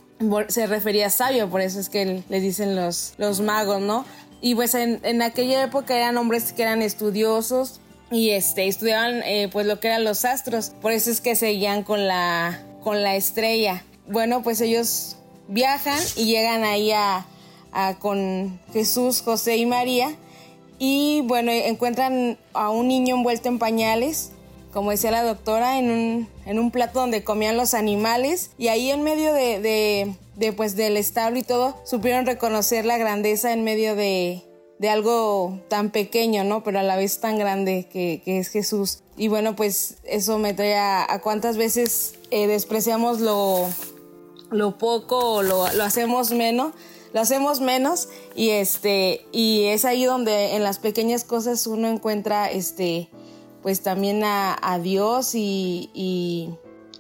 se 0.48 0.66
refería 0.66 1.06
a 1.06 1.10
sabio, 1.10 1.50
por 1.50 1.60
eso 1.60 1.78
es 1.78 1.88
que 1.88 2.22
les 2.28 2.42
dicen 2.42 2.74
los, 2.74 3.14
los 3.18 3.40
magos, 3.40 3.80
¿no? 3.80 4.04
Y 4.40 4.54
pues 4.54 4.74
en, 4.74 5.00
en 5.02 5.22
aquella 5.22 5.62
época 5.62 5.96
eran 5.96 6.16
hombres 6.16 6.52
que 6.52 6.62
eran 6.62 6.82
estudiosos 6.82 7.80
y 8.10 8.30
este, 8.30 8.66
estudiaban 8.66 9.22
eh, 9.24 9.48
pues 9.52 9.66
lo 9.66 9.80
que 9.80 9.88
eran 9.88 10.04
los 10.04 10.24
astros, 10.24 10.70
por 10.80 10.92
eso 10.92 11.10
es 11.10 11.20
que 11.20 11.36
seguían 11.36 11.82
con 11.82 12.06
la, 12.06 12.62
con 12.82 13.02
la 13.02 13.16
estrella. 13.16 13.82
Bueno, 14.08 14.42
pues 14.42 14.60
ellos 14.60 15.16
viajan 15.48 15.98
y 16.16 16.26
llegan 16.26 16.64
ahí 16.64 16.92
a 16.92 17.26
con 17.98 18.58
Jesús, 18.72 19.20
José 19.20 19.58
y 19.58 19.66
María 19.66 20.16
y 20.78 21.22
bueno, 21.22 21.52
encuentran 21.52 22.38
a 22.52 22.70
un 22.70 22.88
niño 22.88 23.16
envuelto 23.16 23.48
en 23.48 23.58
pañales 23.58 24.32
como 24.76 24.90
decía 24.90 25.10
la 25.10 25.22
doctora, 25.22 25.78
en 25.78 25.90
un, 25.90 26.28
en 26.44 26.58
un 26.58 26.70
plato 26.70 27.00
donde 27.00 27.24
comían 27.24 27.56
los 27.56 27.72
animales 27.72 28.50
y 28.58 28.68
ahí 28.68 28.90
en 28.90 29.04
medio 29.04 29.32
de, 29.32 30.14
de, 30.36 30.52
pues 30.52 30.76
del 30.76 30.98
establo 30.98 31.38
y 31.38 31.42
todo, 31.42 31.80
supieron 31.86 32.26
reconocer 32.26 32.84
la 32.84 32.98
grandeza 32.98 33.54
en 33.54 33.64
medio 33.64 33.96
de, 33.96 34.42
de 34.78 34.90
algo 34.90 35.62
tan 35.68 35.88
pequeño, 35.88 36.44
¿no? 36.44 36.62
Pero 36.62 36.78
a 36.78 36.82
la 36.82 36.96
vez 36.96 37.20
tan 37.20 37.38
grande 37.38 37.88
que, 37.90 38.20
que 38.22 38.38
es 38.38 38.48
Jesús. 38.48 38.98
Y 39.16 39.28
bueno, 39.28 39.56
pues 39.56 39.96
eso 40.04 40.38
me 40.38 40.52
trae 40.52 40.76
a, 40.76 41.20
cuántas 41.22 41.56
veces 41.56 42.16
eh, 42.30 42.46
despreciamos 42.46 43.20
lo, 43.20 43.66
lo 44.50 44.76
poco 44.76 45.36
o 45.36 45.42
lo, 45.42 45.72
lo, 45.72 45.84
hacemos 45.84 46.32
menos. 46.32 46.74
Lo 47.14 47.22
hacemos 47.22 47.62
menos 47.62 48.10
y 48.34 48.50
este 48.50 49.24
y 49.32 49.68
es 49.68 49.86
ahí 49.86 50.04
donde 50.04 50.54
en 50.54 50.62
las 50.62 50.78
pequeñas 50.78 51.24
cosas 51.24 51.66
uno 51.66 51.88
encuentra 51.88 52.50
este 52.50 53.08
pues 53.66 53.80
también 53.80 54.22
a, 54.22 54.78
Dios 54.80 55.34
y, 55.34 55.90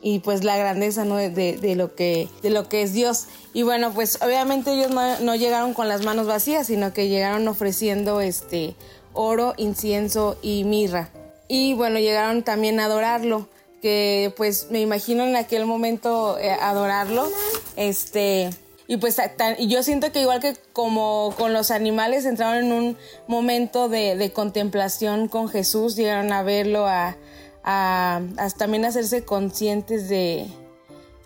y, 0.02 0.18
pues 0.24 0.42
la 0.42 0.56
grandeza 0.56 1.04
¿no? 1.04 1.14
de, 1.14 1.74
lo 1.76 1.94
que, 1.94 2.28
de 2.42 2.50
lo 2.50 2.68
que 2.68 2.82
es 2.82 2.92
Dios. 2.92 3.26
Y 3.54 3.62
bueno, 3.62 3.92
pues 3.94 4.20
obviamente 4.20 4.72
ellos 4.72 4.90
no, 4.90 5.36
llegaron 5.36 5.74
con 5.74 5.86
las 5.86 6.04
manos 6.04 6.26
vacías, 6.26 6.66
sino 6.66 6.92
que 6.92 7.08
llegaron 7.08 7.46
ofreciendo 7.46 8.20
este 8.20 8.74
oro, 9.12 9.54
incienso 9.58 10.38
y 10.42 10.64
mirra. 10.64 11.10
Y 11.46 11.74
bueno, 11.74 12.00
llegaron 12.00 12.42
también 12.42 12.80
a 12.80 12.86
adorarlo, 12.86 13.46
que 13.80 14.34
pues 14.36 14.66
me 14.72 14.80
imagino 14.80 15.22
en 15.22 15.36
aquel 15.36 15.66
momento 15.66 16.36
eh, 16.36 16.50
adorarlo, 16.50 17.28
este 17.76 18.50
y 18.88 18.98
pues 18.98 19.20
yo 19.60 19.82
siento 19.82 20.12
que 20.12 20.20
igual 20.20 20.40
que 20.40 20.54
como 20.72 21.34
con 21.36 21.52
los 21.52 21.70
animales 21.72 22.24
entraron 22.24 22.66
en 22.66 22.72
un 22.72 22.96
momento 23.26 23.88
de, 23.88 24.30
contemplación 24.32 25.28
con 25.28 25.48
Jesús, 25.48 25.96
llegaron 25.96 26.32
a 26.32 26.42
verlo, 26.44 26.86
a, 26.86 27.16
a, 27.64 28.20
también 28.56 28.84
hacerse 28.84 29.24
conscientes 29.24 30.08
de, 30.08 30.46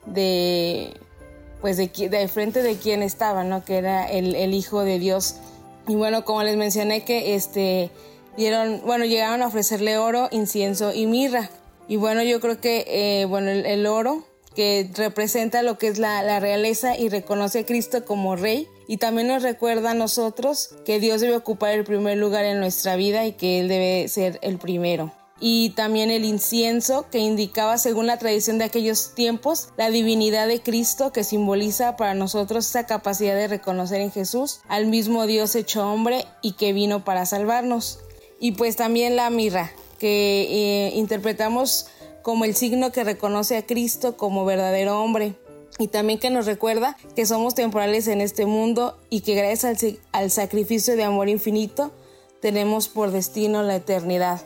de 0.06 0.94
pues 1.60 1.76
de, 1.76 1.88
de, 1.88 2.28
frente 2.28 2.62
de 2.62 2.76
quién 2.76 3.02
estaba, 3.02 3.44
¿no? 3.44 3.62
Que 3.62 3.76
era 3.76 4.10
el, 4.10 4.34
el, 4.34 4.54
Hijo 4.54 4.82
de 4.82 4.98
Dios. 4.98 5.36
Y 5.86 5.96
bueno, 5.96 6.24
como 6.24 6.42
les 6.42 6.56
mencioné 6.56 7.04
que 7.04 7.34
este 7.34 7.90
dieron, 8.38 8.80
bueno, 8.86 9.04
llegaron 9.04 9.42
a 9.42 9.48
ofrecerle 9.48 9.98
oro, 9.98 10.28
incienso 10.30 10.94
y 10.94 11.04
mirra. 11.04 11.50
Y 11.88 11.96
bueno, 11.96 12.22
yo 12.22 12.40
creo 12.40 12.58
que, 12.58 12.86
eh, 12.88 13.26
bueno, 13.26 13.50
el 13.50 13.86
oro 13.86 14.24
que 14.54 14.90
representa 14.94 15.62
lo 15.62 15.78
que 15.78 15.88
es 15.88 15.98
la, 15.98 16.40
realeza 16.40 16.96
y 16.96 17.08
reconoce 17.08 17.60
a 17.60 17.66
Cristo 17.66 18.04
como 18.04 18.36
rey 18.36 18.68
y 18.88 18.96
también 18.96 19.28
nos 19.28 19.42
recuerda 19.42 19.92
a 19.92 19.94
nosotros 19.94 20.74
que 20.84 21.00
Dios 21.00 21.20
debe 21.20 21.36
ocupar 21.36 21.72
el 21.72 21.84
primer 21.84 22.18
lugar 22.18 22.44
en 22.44 22.58
nuestra 22.60 22.96
vida 22.96 23.26
y 23.26 23.32
que 23.32 23.60
Él 23.60 23.68
debe 23.68 24.08
ser 24.08 24.38
el 24.42 24.58
primero. 24.58 25.12
Y 25.42 25.70
también 25.70 26.10
el 26.10 26.24
incienso 26.26 27.06
que 27.10 27.18
indicaba, 27.18 27.78
según 27.78 28.06
la 28.06 28.18
tradición 28.18 28.58
de 28.58 28.64
aquellos 28.64 29.14
tiempos, 29.14 29.70
la 29.78 29.88
divinidad 29.88 30.46
de 30.46 30.60
Cristo 30.60 31.12
que 31.12 31.24
simboliza 31.24 31.96
para 31.96 32.12
nosotros 32.12 32.68
esa 32.68 32.84
capacidad 32.84 33.34
de 33.34 33.48
reconocer 33.48 34.02
en 34.02 34.12
Jesús 34.12 34.60
al 34.68 34.86
mismo 34.86 35.26
Dios 35.26 35.54
hecho 35.54 35.90
hombre 35.90 36.26
y 36.42 36.52
que 36.52 36.74
vino 36.74 37.04
para 37.04 37.24
salvarnos. 37.24 38.00
Y 38.38 38.52
pues 38.52 38.76
también 38.76 39.16
la 39.16 39.30
mirra 39.30 39.72
que 39.98 40.88
eh, 40.88 40.92
interpretamos 40.96 41.86
como 42.22 42.44
el 42.44 42.54
signo 42.54 42.92
que 42.92 43.04
reconoce 43.04 43.56
a 43.56 43.66
Cristo 43.66 44.16
como 44.16 44.44
verdadero 44.44 45.00
hombre 45.02 45.34
y 45.78 45.88
también 45.88 46.18
que 46.18 46.30
nos 46.30 46.46
recuerda 46.46 46.96
que 47.14 47.26
somos 47.26 47.54
temporales 47.54 48.06
en 48.08 48.20
este 48.20 48.46
mundo 48.46 48.98
y 49.08 49.20
que 49.20 49.34
gracias 49.34 49.84
al, 50.12 50.30
sacrificio 50.30 50.96
de 50.96 51.04
amor 51.04 51.28
infinito 51.28 51.92
tenemos 52.40 52.88
por 52.88 53.10
destino 53.10 53.62
la 53.62 53.76
eternidad. 53.76 54.40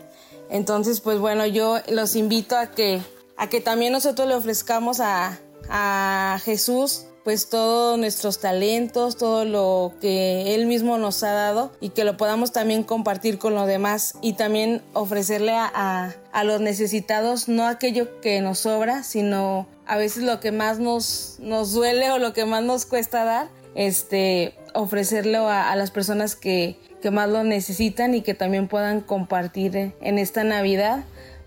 Entonces, 0.50 1.00
pues 1.00 1.18
bueno, 1.18 1.46
yo 1.46 1.78
los 1.88 2.16
invito 2.16 2.56
a 2.56 2.70
que, 2.70 3.00
a 3.36 3.48
que 3.48 3.60
también 3.60 3.92
nosotros 3.92 4.28
le 4.28 4.34
ofrezcamos 4.34 5.00
a, 5.00 5.40
a 5.68 6.38
Jesús 6.44 7.06
pues 7.24 7.48
todos 7.48 7.98
nuestros 7.98 8.38
talentos, 8.38 9.16
todo 9.16 9.46
lo 9.46 9.94
que 10.00 10.54
Él 10.54 10.66
mismo 10.66 10.98
nos 10.98 11.22
ha 11.22 11.32
dado 11.32 11.72
y 11.80 11.88
que 11.88 12.04
lo 12.04 12.18
podamos 12.18 12.52
también 12.52 12.84
compartir 12.84 13.38
con 13.38 13.54
los 13.54 13.66
demás 13.66 14.14
y 14.20 14.34
también 14.34 14.82
ofrecerle 14.92 15.52
a, 15.54 16.14
los 16.44 16.60
necesitados 16.60 17.48
no 17.48 17.66
aquello 17.66 18.20
que 18.20 18.42
nos 18.42 18.58
sobra, 18.60 19.02
sino 19.02 19.66
a 19.86 19.96
veces 19.96 20.22
lo 20.22 20.40
que 20.40 20.52
más 20.52 20.78
nos, 20.78 21.36
nos 21.40 21.72
duele 21.72 22.10
o 22.10 22.18
lo 22.18 22.34
que 22.34 22.44
más 22.44 22.62
nos 22.62 22.84
cuesta 22.84 23.24
dar, 23.24 23.48
este, 23.74 24.54
ofrecerlo 24.74 25.48
a, 25.48 25.74
las 25.76 25.90
personas 25.90 26.36
que, 26.36 26.76
que 27.00 27.10
más 27.10 27.30
lo 27.30 27.42
necesitan 27.42 28.14
y 28.14 28.20
que 28.20 28.34
también 28.34 28.68
puedan 28.68 29.00
compartir 29.00 29.94
en 30.00 30.18
esta 30.18 30.44
Navidad 30.44 31.04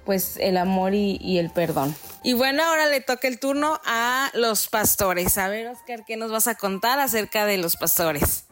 pues 0.08 0.38
el 0.40 0.56
amor 0.56 0.94
y, 0.94 1.38
el 1.38 1.50
perdón. 1.50 1.94
Y 2.24 2.32
bueno, 2.32 2.64
ahora 2.64 2.88
le 2.88 3.02
toca 3.02 3.28
el 3.28 3.40
turno 3.40 3.82
a 3.86 4.32
los 4.34 4.70
pastores. 4.70 5.38
A 5.38 5.50
ver, 5.50 5.68
Oscar, 5.68 6.06
¿qué 6.08 6.16
nos 6.16 6.32
vas 6.32 6.48
a 6.48 6.56
contar 6.56 6.98
acerca 7.02 7.46
de 7.46 7.58
los 7.58 7.76
pastores? 7.76 8.46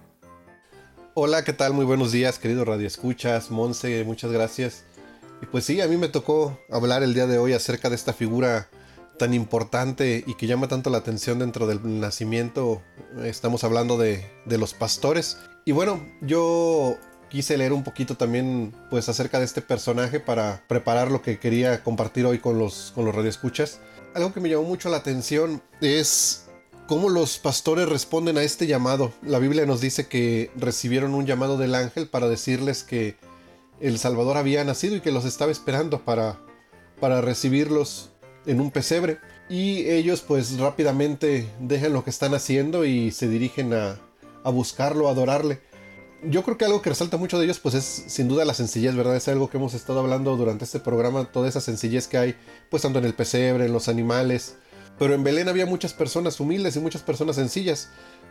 Hola, 1.14 1.46
¿qué 1.46 1.54
tal? 1.54 1.72
Muy 1.72 1.86
buenos 1.86 2.12
días, 2.12 2.40
querido 2.40 2.66
Radio 2.66 2.86
Escuchas, 2.86 3.52
Monse, 3.52 4.04
muchas 4.04 4.34
gracias. 4.34 4.84
Y 5.42 5.46
pues 5.46 5.64
sí, 5.64 5.80
a 5.80 5.88
mí 5.88 5.96
me 5.96 6.10
tocó 6.10 6.60
hablar 6.70 7.04
el 7.04 7.14
día 7.14 7.26
de 7.26 7.38
hoy 7.38 7.54
acerca 7.54 7.90
de 7.90 7.96
esta 7.96 8.12
figura 8.12 8.68
tan 9.18 9.34
importante 9.34 10.26
y 10.28 10.34
que 10.34 10.48
llama 10.48 10.68
tanto 10.68 10.90
la 10.90 10.98
atención 10.98 11.40
dentro 11.40 11.68
del 11.68 12.02
nacimiento. 12.02 12.82
Estamos 13.24 13.64
hablando 13.64 13.98
de, 13.98 14.30
de 14.44 14.58
los 14.58 14.74
pastores. 14.74 15.38
Y 15.64 15.72
bueno, 15.72 16.06
yo 16.20 16.98
quise 17.30 17.58
leer 17.58 17.74
un 17.74 17.84
poquito 17.84 18.16
también 18.16 18.74
pues 18.90 19.10
acerca 19.10 19.40
de 19.40 19.46
este 19.46 19.62
personaje 19.62 20.20
para 20.20 20.64
preparar 20.68 21.12
lo 21.12 21.22
que 21.22 21.40
quería 21.40 21.84
compartir 21.84 22.26
hoy 22.26 22.40
con 22.40 22.58
los, 22.58 22.92
con 22.96 23.06
los 23.06 23.16
radioescuchas. 23.16 23.80
Algo 24.14 24.34
que 24.34 24.40
me 24.40 24.50
llamó 24.50 24.64
mucho 24.64 24.90
la 24.90 24.98
atención 24.98 25.62
es 25.82 26.46
cómo 26.88 27.10
los 27.10 27.38
pastores 27.38 27.90
responden 27.90 28.38
a 28.38 28.44
este 28.44 28.68
llamado. 28.68 29.14
La 29.22 29.40
Biblia 29.40 29.66
nos 29.66 29.82
dice 29.82 30.08
que 30.08 30.52
recibieron 30.56 31.14
un 31.14 31.26
llamado 31.26 31.58
del 31.58 31.76
ángel 31.76 32.08
para 32.08 32.28
decirles 32.28 32.84
que 32.84 33.18
el 33.80 34.00
Salvador 34.00 34.38
había 34.38 34.64
nacido 34.64 34.96
y 34.96 35.02
que 35.02 35.12
los 35.12 35.26
estaba 35.26 35.52
esperando 35.52 36.06
para, 36.06 36.40
para 37.00 37.22
recibirlos 37.22 38.12
en 38.46 38.62
un 38.62 38.72
pesebre. 38.72 39.20
Y 39.50 39.90
ellos 39.90 40.22
pues 40.22 40.58
rápidamente 40.58 41.48
dejan 41.60 41.94
lo 41.94 42.04
que 42.04 42.10
están 42.10 42.34
haciendo 42.34 42.86
y 42.86 43.12
se 43.12 43.28
dirigen 43.28 43.74
a, 43.74 44.00
a 44.44 44.50
buscarlo, 44.50 45.08
a 45.08 45.12
adorarle 45.12 45.60
yo 46.30 46.44
creo 46.44 46.58
que 46.58 46.66
algo 46.66 46.82
que 46.82 46.90
resalta 46.90 47.18
mucho 47.18 47.38
de 47.38 47.46
ellos, 47.46 47.60
pues 47.60 47.76
es 47.76 48.06
sin 48.08 48.28
duda 48.28 48.46
la 48.46 48.54
sencillez, 48.54 48.96
¿verdad? 48.96 49.16
Es 49.16 49.28
algo 49.28 49.50
que 49.50 49.58
hemos 49.58 49.74
estado 49.74 50.00
hablando 50.00 50.36
durante 50.38 50.66
este 50.66 50.80
programa, 50.80 51.26
toda 51.32 51.50
esa 51.50 51.62
sencillez 51.62 52.08
que 52.08 52.18
hay, 52.18 52.36
pues 52.70 52.84
tanto 52.84 53.00
en 53.00 53.06
el 53.06 53.14
pesebre, 53.14 53.66
en 53.66 53.74
los 53.74 53.88
animales. 53.88 54.56
Pero 54.98 55.14
en 55.14 55.24
Belén 55.24 55.50
había 55.50 55.66
muchas 55.66 55.94
personas 55.94 56.40
humildes 56.40 56.76
y 56.76 56.80
muchas 56.80 57.02
personas 57.02 57.36
sencillas. 57.36 57.90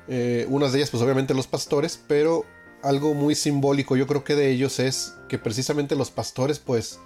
Eh, 0.09 0.47
unas 0.49 0.73
de 0.73 0.79
ellas, 0.79 0.91
pues 0.91 1.03
obviamente 1.03 1.35
los 1.35 1.47
pastores, 1.47 2.01
pero 2.07 2.45
algo 2.83 3.15
muy 3.15 3.35
simbólico 3.35 3.97
yo 3.97 4.07
creo 4.07 4.25
que 4.25 4.35
de 4.35 4.51
ellos 4.51 4.79
es 4.79 5.15
que 5.29 5.39
precisamente 5.39 5.97
los 5.97 6.11
pastores, 6.11 6.59
pues 6.59 6.99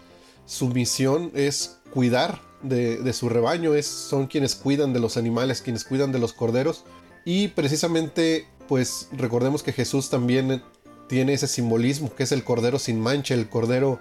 su 0.44 0.68
misión 0.68 1.30
es 1.34 1.78
cuidar 1.92 2.40
de, 2.62 2.98
de 2.98 3.12
su 3.12 3.28
rebaño, 3.28 3.74
es, 3.74 3.86
son 3.86 4.26
quienes 4.26 4.54
cuidan 4.54 4.92
de 4.92 5.00
los 5.00 5.16
animales, 5.16 5.62
quienes 5.62 5.84
cuidan 5.84 6.12
de 6.12 6.18
los 6.18 6.32
corderos. 6.32 6.84
Y 7.24 7.48
precisamente 7.48 8.46
pues 8.68 9.08
recordemos 9.12 9.62
que 9.62 9.72
Jesús 9.72 10.10
también 10.10 10.62
tiene 11.08 11.34
ese 11.34 11.48
simbolismo 11.48 12.14
que 12.14 12.22
es 12.22 12.32
el 12.32 12.44
cordero 12.44 12.78
sin 12.78 13.00
mancha, 13.00 13.34
el 13.34 13.48
cordero 13.48 14.00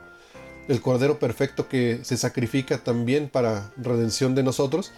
el 0.68 0.82
Cordero 0.82 1.20
Perfecto 1.20 1.68
que 1.70 2.00
se 2.04 2.18
sacrifica 2.18 2.78
también 2.80 3.30
para 3.30 3.72
redención 3.78 4.36
de 4.36 4.44
nosotros. 4.44 4.92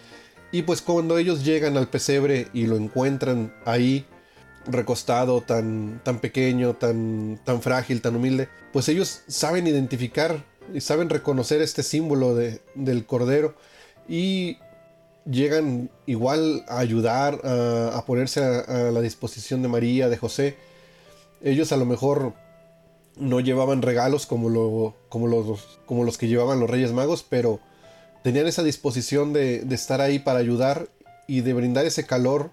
Y 0.52 0.64
pues 0.64 0.82
cuando 0.82 1.18
ellos 1.18 1.46
llegan 1.46 1.78
al 1.78 1.90
pesebre 1.90 2.48
y 2.54 2.66
lo 2.66 2.76
encuentran 2.76 3.54
ahí 3.66 4.06
recostado, 4.66 5.42
tan, 5.42 6.02
tan 6.04 6.20
pequeño, 6.20 6.76
tan, 6.76 7.40
tan 7.44 7.62
frágil, 7.62 8.02
tan 8.02 8.16
humilde, 8.16 8.50
pues 8.74 8.90
ellos 8.90 9.22
saben 9.28 9.68
identificar 9.68 10.44
y 10.74 10.82
saben 10.82 11.10
reconocer 11.10 11.62
este 11.62 11.84
símbolo 11.84 12.36
de, 12.36 12.62
del 12.76 13.06
Cordero 13.06 13.56
y 14.08 14.58
llegan 15.30 15.92
igual 16.08 16.66
a 16.68 16.80
ayudar, 16.80 17.42
a, 17.44 18.04
ponerse 18.06 18.44
a, 18.44 18.92
la 18.92 19.02
disposición 19.02 19.62
de 19.62 19.68
María, 19.68 20.10
de 20.10 20.18
José. 20.18 20.58
Ellos 21.42 21.72
a 21.72 21.78
lo 21.78 21.86
mejor 21.86 22.34
no 23.16 23.40
llevaban 23.40 23.82
regalos 23.82 24.26
como, 24.26 24.50
lo, 24.50 24.96
como, 25.10 25.28
los, 25.28 25.80
como 25.86 26.04
los 26.04 26.18
que 26.18 26.28
llevaban 26.28 26.60
los 26.60 26.70
Reyes 26.70 26.94
Magos, 26.94 27.26
pero 27.28 27.60
tenían 28.24 28.48
esa 28.48 28.64
disposición 28.64 29.34
de, 29.34 29.66
estar 29.72 30.02
ahí 30.02 30.20
para 30.20 30.40
ayudar 30.40 30.88
y 31.28 31.42
de 31.42 31.54
brindar 31.54 31.86
ese 31.86 32.06
calor 32.06 32.52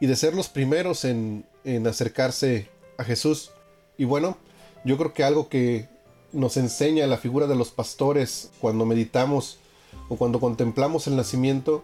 y 0.00 0.06
de 0.06 0.16
ser 0.16 0.34
los 0.34 0.48
primeros 0.48 1.04
en, 1.04 1.44
en 1.64 1.86
acercarse 1.86 2.68
a 2.98 3.04
Jesús. 3.04 3.50
Y 3.96 4.04
bueno, 4.04 4.36
yo 4.84 4.96
creo 4.98 5.12
que 5.12 5.24
algo 5.24 5.48
que 5.48 5.88
nos 6.32 6.56
enseña 6.56 7.06
la 7.06 7.18
figura 7.18 7.46
de 7.46 7.56
los 7.56 7.70
pastores 7.70 8.50
cuando 8.60 8.86
meditamos 8.86 9.58
o 10.08 10.16
cuando 10.16 10.40
contemplamos 10.40 11.06
el 11.06 11.16
nacimiento, 11.16 11.82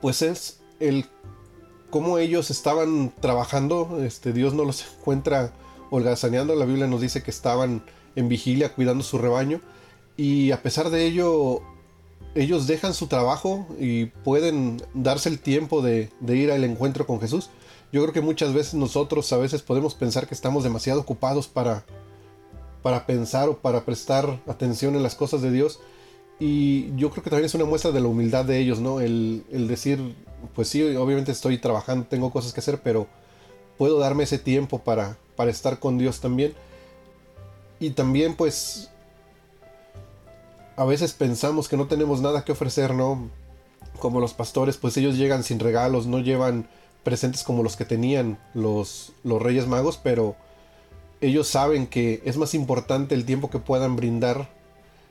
pues 0.00 0.22
es 0.22 0.60
el 0.80 1.06
cómo 1.90 2.18
ellos 2.18 2.50
estaban 2.50 3.12
trabajando. 3.20 4.02
Este, 4.02 4.32
Dios 4.32 4.54
no 4.54 4.64
los 4.64 4.84
encuentra 4.98 5.52
holgazaneando. 5.90 6.54
La 6.54 6.64
Biblia 6.64 6.86
nos 6.86 7.00
dice 7.00 7.22
que 7.22 7.30
estaban 7.30 7.82
en 8.14 8.28
vigilia 8.28 8.74
cuidando 8.74 9.04
su 9.04 9.18
rebaño. 9.18 9.60
Y 10.16 10.50
a 10.52 10.62
pesar 10.62 10.90
de 10.90 11.06
ello, 11.06 11.60
ellos 12.34 12.66
dejan 12.66 12.94
su 12.94 13.06
trabajo 13.06 13.66
y 13.78 14.06
pueden 14.06 14.82
darse 14.94 15.28
el 15.28 15.38
tiempo 15.38 15.82
de, 15.82 16.10
ir 16.28 16.50
al 16.50 16.64
encuentro 16.64 17.06
con 17.06 17.20
Jesús. 17.20 17.50
Yo 17.92 18.02
creo 18.02 18.12
que 18.12 18.20
muchas 18.20 18.52
veces 18.52 18.74
nosotros 18.74 19.32
a 19.32 19.38
veces 19.38 19.62
podemos 19.62 19.94
pensar 19.94 20.26
que 20.26 20.34
estamos 20.34 20.64
demasiado 20.64 21.00
ocupados 21.00 21.48
para, 21.48 21.84
para 22.82 23.06
pensar 23.06 23.48
o 23.48 23.58
para 23.58 23.84
prestar 23.84 24.40
atención 24.46 24.96
en 24.96 25.02
las 25.02 25.14
cosas 25.14 25.40
de 25.42 25.50
Dios. 25.50 25.80
Y 26.38 26.94
yo 26.96 27.10
creo 27.10 27.22
que 27.22 27.30
también 27.30 27.46
es 27.46 27.54
una 27.54 27.64
muestra 27.64 27.92
de 27.92 28.00
la 28.00 28.08
humildad 28.08 28.44
de 28.44 28.58
ellos, 28.58 28.80
¿no? 28.80 29.00
El, 29.00 29.44
el 29.50 29.68
decir, 29.68 30.14
pues 30.54 30.68
sí, 30.68 30.82
obviamente 30.96 31.32
estoy 31.32 31.56
trabajando, 31.56 32.06
tengo 32.06 32.30
cosas 32.30 32.52
que 32.52 32.60
hacer, 32.60 32.82
pero 32.82 33.06
puedo 33.78 33.98
darme 33.98 34.24
ese 34.24 34.38
tiempo 34.38 34.78
para, 34.78 35.16
para 35.36 35.50
estar 35.50 35.78
con 35.78 35.98
Dios 35.98 36.20
también. 36.20 36.54
Y 37.78 37.90
también 37.90 38.34
pues 38.34 38.90
a 40.76 40.84
veces 40.84 41.12
pensamos 41.12 41.68
que 41.68 41.76
no 41.76 41.86
tenemos 41.86 42.20
nada 42.20 42.44
que 42.44 42.52
ofrecer, 42.52 42.94
¿no? 42.94 43.30
Como 43.98 44.20
los 44.20 44.34
pastores, 44.34 44.76
pues 44.76 44.96
ellos 44.96 45.16
llegan 45.16 45.42
sin 45.42 45.58
regalos, 45.58 46.06
no 46.06 46.18
llevan 46.18 46.68
presentes 47.02 47.42
como 47.42 47.62
los 47.62 47.76
que 47.76 47.84
tenían 47.84 48.38
los, 48.52 49.12
los 49.24 49.40
Reyes 49.40 49.66
Magos, 49.66 49.98
pero 50.02 50.36
ellos 51.20 51.48
saben 51.48 51.86
que 51.86 52.20
es 52.24 52.36
más 52.36 52.54
importante 52.54 53.14
el 53.14 53.24
tiempo 53.24 53.48
que 53.48 53.58
puedan 53.58 53.96
brindar, 53.96 54.50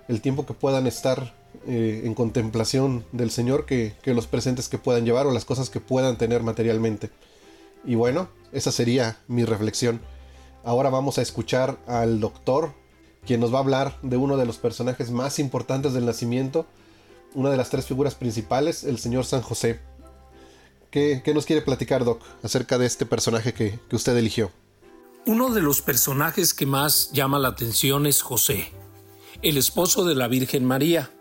el 0.07 0.21
tiempo 0.21 0.45
que 0.45 0.53
puedan 0.53 0.85
estar 0.85 1.33
eh, 1.67 2.01
en 2.03 2.13
contemplación 2.13 3.05
del 3.11 3.31
Señor 3.31 3.65
que, 3.65 3.93
que 4.03 4.13
los 4.13 4.27
presentes 4.27 4.69
que 4.69 4.77
puedan 4.77 5.05
llevar 5.05 5.25
o 5.25 5.31
las 5.31 5.45
cosas 5.45 5.69
que 5.71 5.79
puedan 5.79 6.17
tener 6.17 6.43
materialmente. 6.43 7.09
Y 7.85 7.95
bueno, 7.95 8.29
esa 8.51 8.71
sería 8.71 9.17
mi 9.27 9.45
reflexión. 9.45 9.99
Ahora 10.65 10.89
vamos 10.89 11.19
a 11.19 11.21
escuchar 11.21 11.78
al 11.86 12.19
doctor, 12.19 12.73
quien 13.23 13.39
nos 13.39 13.54
va 13.54 13.58
a 13.60 13.62
hablar 13.62 13.99
de 14.01 14.17
uno 14.17 14.36
de 14.36 14.47
los 14.47 14.58
personajes 14.58 15.12
más 15.12 15.38
importantes 15.38 15.93
del 15.93 16.08
nacimiento, 16.08 16.65
una 17.36 17.51
de 17.51 17.58
las 17.58 17.69
tres 17.69 17.86
figuras 17.86 18.15
principales, 18.15 18.84
el 18.84 18.97
señor 18.97 19.25
San 19.25 19.43
José. 19.43 19.80
¿Qué, 20.89 21.21
nos 21.36 21.45
quiere 21.45 21.62
platicar, 21.62 22.04
Doc, 22.04 22.23
acerca 22.41 22.80
de 22.80 22.88
este 22.88 23.06
personaje 23.06 23.54
que, 23.54 23.80
usted 23.91 24.17
eligió? 24.17 24.51
Uno 25.28 25.54
de 25.54 25.62
los 25.62 25.84
personajes 25.84 26.56
que 26.56 26.65
más 26.65 27.12
llama 27.12 27.38
la 27.38 27.49
atención 27.49 28.08
es 28.08 28.23
José, 28.23 28.71
el 29.43 29.58
esposo 29.58 30.04
de 30.04 30.15
la 30.15 30.28
Virgen 30.28 30.65
María, 30.65 31.12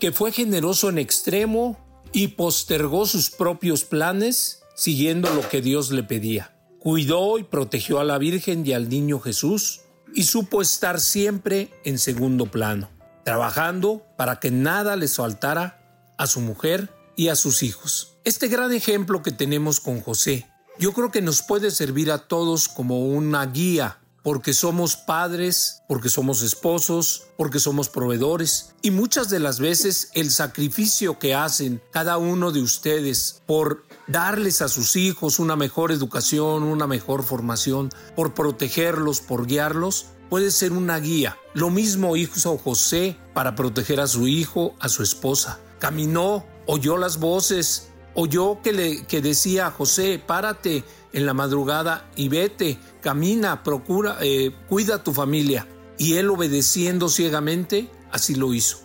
que 0.00 0.10
fue 0.10 0.32
generoso 0.32 0.88
en 0.88 0.98
extremo 0.98 1.78
y 2.12 2.28
postergó 2.28 3.06
sus 3.06 3.30
propios 3.30 3.84
planes 3.84 4.64
siguiendo 4.74 5.32
lo 5.34 5.48
que 5.48 5.62
Dios 5.62 5.92
le 5.92 6.02
pedía 6.02 6.52
cuidó 6.82 7.38
y 7.38 7.44
protegió 7.44 8.00
a 8.00 8.04
la 8.04 8.18
Virgen 8.18 8.66
y 8.66 8.72
al 8.72 8.88
niño 8.88 9.20
Jesús 9.20 9.82
y 10.14 10.24
supo 10.24 10.60
estar 10.60 11.00
siempre 11.00 11.70
en 11.84 11.96
segundo 11.96 12.46
plano, 12.46 12.90
trabajando 13.24 14.04
para 14.16 14.40
que 14.40 14.50
nada 14.50 14.96
les 14.96 15.14
faltara 15.14 16.12
a 16.18 16.26
su 16.26 16.40
mujer 16.40 16.92
y 17.14 17.28
a 17.28 17.36
sus 17.36 17.62
hijos. 17.62 18.16
Este 18.24 18.48
gran 18.48 18.72
ejemplo 18.72 19.22
que 19.22 19.30
tenemos 19.30 19.78
con 19.78 20.00
José, 20.00 20.48
yo 20.76 20.92
creo 20.92 21.12
que 21.12 21.22
nos 21.22 21.42
puede 21.42 21.70
servir 21.70 22.10
a 22.10 22.26
todos 22.26 22.68
como 22.68 23.06
una 23.06 23.46
guía 23.46 24.00
porque 24.24 24.52
somos 24.52 24.96
padres, 24.96 25.82
porque 25.88 26.08
somos 26.08 26.42
esposos, 26.42 27.24
porque 27.36 27.58
somos 27.58 27.88
proveedores. 27.88 28.74
Y 28.80 28.90
muchas 28.90 29.28
de 29.30 29.40
las 29.40 29.58
veces 29.58 30.10
el 30.14 30.30
sacrificio 30.30 31.18
que 31.18 31.34
hacen 31.34 31.82
cada 31.90 32.18
uno 32.18 32.52
de 32.52 32.62
ustedes 32.62 33.42
por 33.46 33.84
darles 34.06 34.62
a 34.62 34.68
sus 34.68 34.96
hijos 34.96 35.38
una 35.38 35.56
mejor 35.56 35.92
educación, 35.92 36.62
una 36.62 36.86
mejor 36.86 37.22
formación, 37.22 37.90
por 38.16 38.34
protegerlos, 38.34 39.20
por 39.20 39.46
guiarlos, 39.46 40.06
puede 40.28 40.50
ser 40.50 40.72
una 40.72 40.98
guía. 40.98 41.36
Lo 41.54 41.70
mismo 41.70 42.16
hizo 42.16 42.58
José 42.58 43.16
para 43.34 43.54
proteger 43.54 44.00
a 44.00 44.06
su 44.06 44.26
hijo, 44.26 44.74
a 44.80 44.88
su 44.88 45.02
esposa. 45.02 45.60
Caminó, 45.78 46.44
oyó 46.66 46.96
las 46.96 47.18
voces, 47.18 47.90
oyó 48.14 48.60
que, 48.62 48.72
le, 48.72 49.06
que 49.06 49.20
decía 49.20 49.66
a 49.66 49.70
José, 49.70 50.22
párate 50.24 50.84
en 51.12 51.26
la 51.26 51.34
madrugada 51.34 52.10
y 52.16 52.28
vete, 52.28 52.78
camina, 53.00 53.62
procura, 53.62 54.16
eh, 54.20 54.54
cuida 54.68 54.96
a 54.96 55.04
tu 55.04 55.12
familia. 55.12 55.68
Y 55.98 56.14
él 56.14 56.30
obedeciendo 56.30 57.08
ciegamente, 57.08 57.90
así 58.10 58.34
lo 58.34 58.54
hizo. 58.54 58.78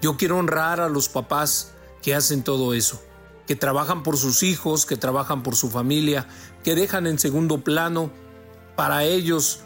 Yo 0.00 0.16
quiero 0.16 0.38
honrar 0.38 0.80
a 0.80 0.88
los 0.88 1.08
papás 1.08 1.74
que 2.02 2.14
hacen 2.14 2.42
todo 2.42 2.72
eso 2.72 3.02
que 3.50 3.56
trabajan 3.56 4.04
por 4.04 4.16
sus 4.16 4.44
hijos, 4.44 4.86
que 4.86 4.96
trabajan 4.96 5.42
por 5.42 5.56
su 5.56 5.70
familia, 5.70 6.28
que 6.62 6.76
dejan 6.76 7.08
en 7.08 7.18
segundo 7.18 7.64
plano 7.64 8.12
para 8.76 9.02
ellos 9.02 9.62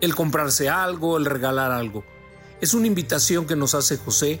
el 0.00 0.14
comprarse 0.14 0.68
algo, 0.68 1.16
el 1.16 1.24
regalar 1.24 1.72
algo. 1.72 2.04
Es 2.60 2.72
una 2.72 2.86
invitación 2.86 3.48
que 3.48 3.56
nos 3.56 3.74
hace 3.74 3.96
José 3.96 4.38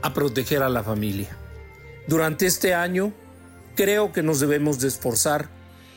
a 0.00 0.14
proteger 0.14 0.62
a 0.62 0.68
la 0.68 0.84
familia. 0.84 1.36
Durante 2.06 2.46
este 2.46 2.72
año, 2.72 3.12
creo 3.74 4.12
que 4.12 4.22
nos 4.22 4.38
debemos 4.38 4.78
de 4.78 4.86
esforzar 4.86 5.48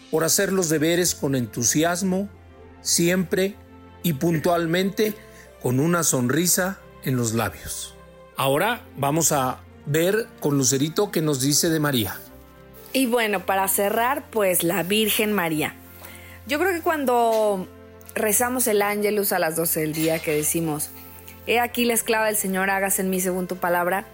por 0.10 0.24
hacer 0.24 0.52
los 0.52 0.70
deberes 0.70 1.14
con 1.14 1.36
entusiasmo, 1.36 2.30
siempre 2.82 3.56
y 4.02 4.14
puntualmente 4.14 5.14
con 5.62 5.80
una 5.80 6.02
sonrisa 6.02 6.80
en 7.04 7.16
los 7.16 7.36
labios. 7.36 7.94
Ahora 8.38 8.88
vamos 8.98 9.32
a 9.32 9.60
ver 9.88 10.28
con 10.40 10.58
Lucerito 10.58 11.12
qué 11.12 11.22
nos 11.22 11.42
dice 11.42 11.70
de 11.70 11.80
María. 11.80 12.20
Y 12.94 13.08
bueno, 13.08 13.46
para 13.46 13.68
cerrar, 13.68 14.30
pues 14.30 14.64
la 14.64 14.84
Virgen 14.84 15.34
María. 15.34 15.74
Yo 16.46 16.60
creo 16.60 16.72
que 16.72 16.82
cuando 16.82 17.68
rezamos 18.16 18.68
el 18.68 18.82
ángelus 18.82 19.32
a 19.32 19.40
las 19.40 19.56
12 19.56 19.82
del 19.82 19.94
día 19.94 20.20
que 20.20 20.34
decimos, 20.34 20.90
he 21.46 21.60
aquí 21.60 21.86
la 21.86 21.94
esclava 21.94 22.28
del 22.28 22.38
Señor, 22.38 22.70
hagas 22.70 23.00
en 23.00 23.10
mí 23.10 23.20
según 23.20 23.48
tu 23.48 23.58
palabra, 23.58 24.06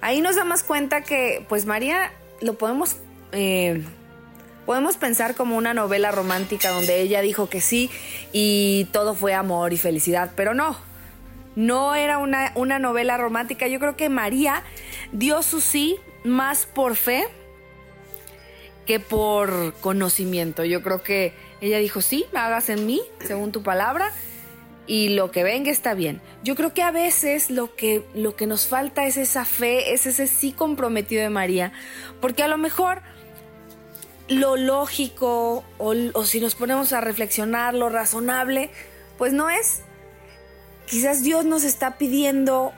ahí 0.00 0.20
nos 0.20 0.36
damos 0.36 0.62
cuenta 0.62 1.02
que 1.02 1.44
pues 1.48 1.64
María 1.66 2.12
lo 2.40 2.54
podemos... 2.54 2.96
Eh, 3.32 3.82
podemos 4.66 4.96
pensar 4.96 5.34
como 5.34 5.56
una 5.56 5.74
novela 5.74 6.12
romántica 6.12 6.70
donde 6.70 7.00
ella 7.00 7.20
dijo 7.20 7.48
que 7.48 7.60
sí 7.60 7.90
y 8.32 8.86
todo 8.92 9.14
fue 9.14 9.34
amor 9.34 9.72
y 9.72 9.76
felicidad, 9.76 10.30
pero 10.36 10.54
no, 10.54 10.76
no 11.56 11.94
era 11.94 12.18
una, 12.18 12.52
una 12.54 12.78
novela 12.78 13.16
romántica. 13.16 13.66
Yo 13.66 13.78
creo 13.78 13.96
que 13.96 14.08
María 14.08 14.62
dio 15.12 15.42
su 15.42 15.60
sí 15.60 15.98
más 16.24 16.66
por 16.66 16.96
fe 16.96 17.26
que 18.86 19.00
por 19.00 19.74
conocimiento. 19.80 20.64
Yo 20.64 20.82
creo 20.82 21.02
que 21.02 21.34
ella 21.60 21.78
dijo, 21.78 22.00
sí, 22.00 22.26
hagas 22.34 22.68
en 22.68 22.86
mí, 22.86 23.00
según 23.20 23.52
tu 23.52 23.62
palabra, 23.62 24.10
y 24.86 25.10
lo 25.10 25.30
que 25.30 25.44
venga 25.44 25.70
está 25.70 25.94
bien. 25.94 26.20
Yo 26.42 26.56
creo 26.56 26.74
que 26.74 26.82
a 26.82 26.90
veces 26.90 27.50
lo 27.50 27.74
que, 27.76 28.04
lo 28.14 28.34
que 28.34 28.46
nos 28.46 28.66
falta 28.66 29.06
es 29.06 29.16
esa 29.16 29.44
fe, 29.44 29.92
es 29.92 30.06
ese 30.06 30.26
sí 30.26 30.52
comprometido 30.52 31.22
de 31.22 31.30
María, 31.30 31.72
porque 32.20 32.42
a 32.42 32.48
lo 32.48 32.58
mejor 32.58 33.02
lo 34.28 34.56
lógico, 34.56 35.64
o, 35.78 35.94
o 36.14 36.24
si 36.24 36.40
nos 36.40 36.54
ponemos 36.54 36.92
a 36.92 37.00
reflexionar, 37.00 37.74
lo 37.74 37.88
razonable, 37.88 38.70
pues 39.18 39.32
no 39.32 39.50
es 39.50 39.82
quizás 40.92 41.22
Dios 41.22 41.46
nos 41.46 41.64
está 41.64 41.96
pidiendo 41.96 42.74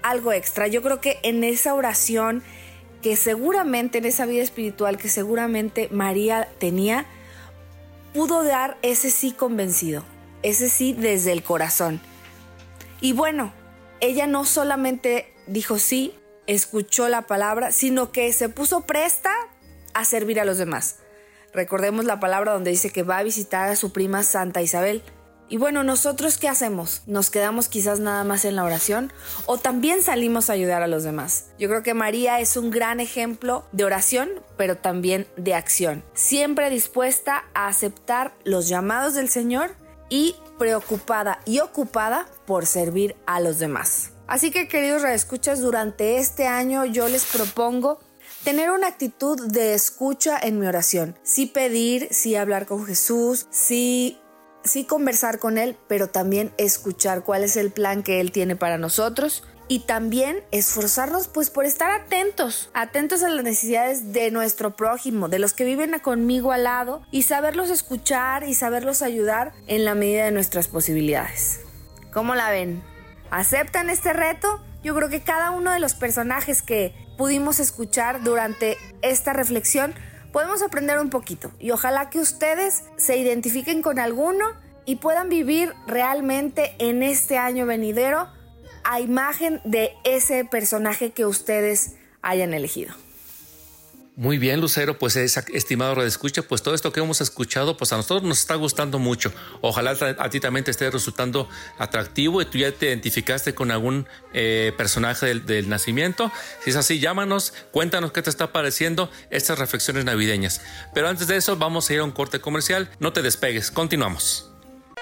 algo 0.00 0.32
extra. 0.32 0.68
Yo 0.68 0.80
creo 0.80 1.02
que 1.02 1.18
en 1.22 1.44
esa 1.44 1.74
oración 1.74 2.42
que 3.02 3.14
seguramente, 3.14 3.98
en 3.98 4.06
esa 4.06 4.24
vida 4.24 4.42
espiritual 4.42 4.96
que 4.96 5.10
seguramente 5.10 5.90
María 5.92 6.48
tenía, 6.58 7.04
pudo 8.14 8.42
dar 8.42 8.78
ese 8.80 9.10
sí 9.10 9.32
convencido, 9.32 10.02
ese 10.42 10.70
sí 10.70 10.94
desde 10.94 11.32
el 11.32 11.42
corazón. 11.42 12.00
Y 13.02 13.12
bueno, 13.12 13.52
ella 14.00 14.26
no 14.26 14.46
solamente 14.46 15.34
dijo 15.46 15.78
sí, 15.78 16.14
escuchó 16.46 17.10
la 17.10 17.26
palabra, 17.26 17.70
sino 17.70 18.12
que 18.12 18.32
se 18.32 18.48
puso 18.48 18.86
presta 18.86 19.34
a 19.92 20.06
servir 20.06 20.40
a 20.40 20.46
los 20.46 20.56
demás. 20.56 21.00
Recordemos 21.52 22.06
la 22.06 22.18
palabra 22.18 22.54
donde 22.54 22.70
dice 22.70 22.88
que 22.88 23.02
va 23.02 23.18
a 23.18 23.22
visitar 23.22 23.68
a 23.68 23.76
su 23.76 23.92
prima 23.92 24.22
Santa 24.22 24.62
Isabel. 24.62 25.02
Y 25.50 25.56
bueno, 25.56 25.82
nosotros 25.82 26.36
qué 26.36 26.48
hacemos? 26.48 27.02
¿Nos 27.06 27.30
quedamos 27.30 27.68
quizás 27.68 28.00
nada 28.00 28.22
más 28.22 28.44
en 28.44 28.54
la 28.54 28.64
oración 28.64 29.12
o 29.46 29.56
también 29.56 30.02
salimos 30.02 30.50
a 30.50 30.52
ayudar 30.52 30.82
a 30.82 30.86
los 30.86 31.04
demás? 31.04 31.46
Yo 31.58 31.68
creo 31.68 31.82
que 31.82 31.94
María 31.94 32.38
es 32.40 32.58
un 32.58 32.70
gran 32.70 33.00
ejemplo 33.00 33.64
de 33.72 33.84
oración, 33.84 34.28
pero 34.58 34.76
también 34.76 35.26
de 35.36 35.54
acción, 35.54 36.04
siempre 36.12 36.68
dispuesta 36.68 37.44
a 37.54 37.68
aceptar 37.68 38.34
los 38.44 38.68
llamados 38.68 39.14
del 39.14 39.30
Señor 39.30 39.70
y 40.10 40.36
preocupada 40.58 41.40
y 41.46 41.60
ocupada 41.60 42.26
por 42.46 42.66
servir 42.66 43.16
a 43.26 43.40
los 43.40 43.58
demás. 43.58 44.10
Así 44.26 44.50
que 44.50 44.68
queridos 44.68 45.00
reescuchas, 45.00 45.60
durante 45.60 46.18
este 46.18 46.46
año 46.46 46.84
yo 46.84 47.08
les 47.08 47.24
propongo 47.24 48.00
tener 48.44 48.70
una 48.70 48.88
actitud 48.88 49.50
de 49.50 49.72
escucha 49.72 50.38
en 50.38 50.58
mi 50.58 50.66
oración. 50.66 51.18
Sí 51.22 51.46
pedir, 51.46 52.08
sí 52.10 52.36
hablar 52.36 52.66
con 52.66 52.84
Jesús, 52.84 53.46
sí 53.50 54.18
sí 54.68 54.84
conversar 54.84 55.38
con 55.38 55.58
Él, 55.58 55.76
pero 55.88 56.08
también 56.08 56.52
escuchar 56.58 57.24
cuál 57.24 57.42
es 57.42 57.56
el 57.56 57.70
plan 57.72 58.02
que 58.02 58.20
Él 58.20 58.30
tiene 58.30 58.54
para 58.54 58.78
nosotros 58.78 59.42
y 59.68 59.80
también 59.80 60.42
esforzarnos 60.50 61.28
pues 61.28 61.50
por 61.50 61.66
estar 61.66 61.90
atentos, 61.90 62.70
atentos 62.72 63.22
a 63.22 63.28
las 63.28 63.44
necesidades 63.44 64.12
de 64.12 64.30
nuestro 64.30 64.76
prójimo, 64.76 65.28
de 65.28 65.38
los 65.38 65.52
que 65.52 65.64
viven 65.64 65.98
conmigo 66.00 66.52
al 66.52 66.64
lado 66.64 67.02
y 67.10 67.22
saberlos 67.22 67.70
escuchar 67.70 68.44
y 68.44 68.54
saberlos 68.54 69.02
ayudar 69.02 69.52
en 69.66 69.84
la 69.84 69.94
medida 69.94 70.24
de 70.24 70.32
nuestras 70.32 70.68
posibilidades. 70.68 71.60
¿Cómo 72.12 72.34
la 72.34 72.50
ven? 72.50 72.82
¿Aceptan 73.30 73.90
este 73.90 74.14
reto? 74.14 74.60
Yo 74.82 74.94
creo 74.94 75.10
que 75.10 75.22
cada 75.22 75.50
uno 75.50 75.70
de 75.70 75.80
los 75.80 75.94
personajes 75.94 76.62
que 76.62 76.94
pudimos 77.18 77.60
escuchar 77.60 78.22
durante 78.22 78.78
esta 79.02 79.32
reflexión 79.32 79.94
podemos 80.38 80.62
aprender 80.62 81.00
un 81.00 81.10
poquito 81.10 81.50
y 81.58 81.72
ojalá 81.72 82.10
que 82.10 82.20
ustedes 82.20 82.84
se 82.96 83.16
identifiquen 83.16 83.82
con 83.82 83.98
alguno 83.98 84.44
y 84.84 84.94
puedan 84.94 85.28
vivir 85.28 85.74
realmente 85.88 86.76
en 86.78 87.02
este 87.02 87.38
año 87.38 87.66
venidero 87.66 88.28
a 88.84 89.00
imagen 89.00 89.60
de 89.64 89.90
ese 90.04 90.44
personaje 90.44 91.10
que 91.10 91.26
ustedes 91.26 91.96
hayan 92.22 92.54
elegido. 92.54 92.94
Muy 94.18 94.36
bien, 94.36 94.60
Lucero, 94.60 94.98
pues 94.98 95.14
es, 95.14 95.36
estimado 95.54 95.94
Radio 95.94 96.08
Escucha, 96.08 96.42
pues 96.42 96.60
todo 96.60 96.74
esto 96.74 96.92
que 96.92 96.98
hemos 96.98 97.20
escuchado, 97.20 97.76
pues 97.76 97.92
a 97.92 97.96
nosotros 97.96 98.24
nos 98.24 98.40
está 98.40 98.56
gustando 98.56 98.98
mucho. 98.98 99.32
Ojalá 99.60 99.96
a 100.18 100.28
ti 100.28 100.40
también 100.40 100.64
te 100.64 100.72
esté 100.72 100.90
resultando 100.90 101.48
atractivo 101.78 102.42
y 102.42 102.46
tú 102.46 102.58
ya 102.58 102.72
te 102.72 102.86
identificaste 102.86 103.54
con 103.54 103.70
algún 103.70 104.08
eh, 104.32 104.72
personaje 104.76 105.36
del, 105.36 105.68
nacimiento. 105.68 106.32
Si 106.64 106.70
es 106.70 106.74
así, 106.76 106.98
llámanos, 106.98 107.54
cuéntanos 107.70 108.10
qué 108.10 108.20
te 108.20 108.28
está 108.28 108.50
pareciendo 108.50 109.08
estas 109.30 109.56
reflexiones 109.60 110.04
navideñas. 110.04 110.62
Pero 110.92 111.06
antes 111.06 111.28
de 111.28 111.36
eso, 111.36 111.56
vamos 111.56 111.88
a 111.88 111.94
ir 111.94 112.00
a 112.00 112.04
un 112.04 112.10
corte 112.10 112.40
comercial. 112.40 112.90
No 112.98 113.12
te 113.12 113.22
despegues, 113.22 113.70
continuamos. 113.70 114.50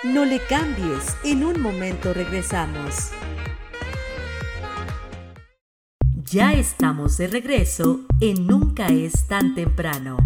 No 0.03 0.27
le 0.27 0.45
cambies, 0.45 1.17
en 1.25 1.43
un 1.43 1.59
momento 1.63 2.13
regresamos. 2.13 3.13
Ya 6.31 6.53
estamos 6.55 7.19
de 7.19 7.29
regreso 7.29 8.01
en 8.21 8.49
Nunca 8.49 8.89
es 8.89 9.29
tan 9.29 9.55
temprano. 9.55 10.17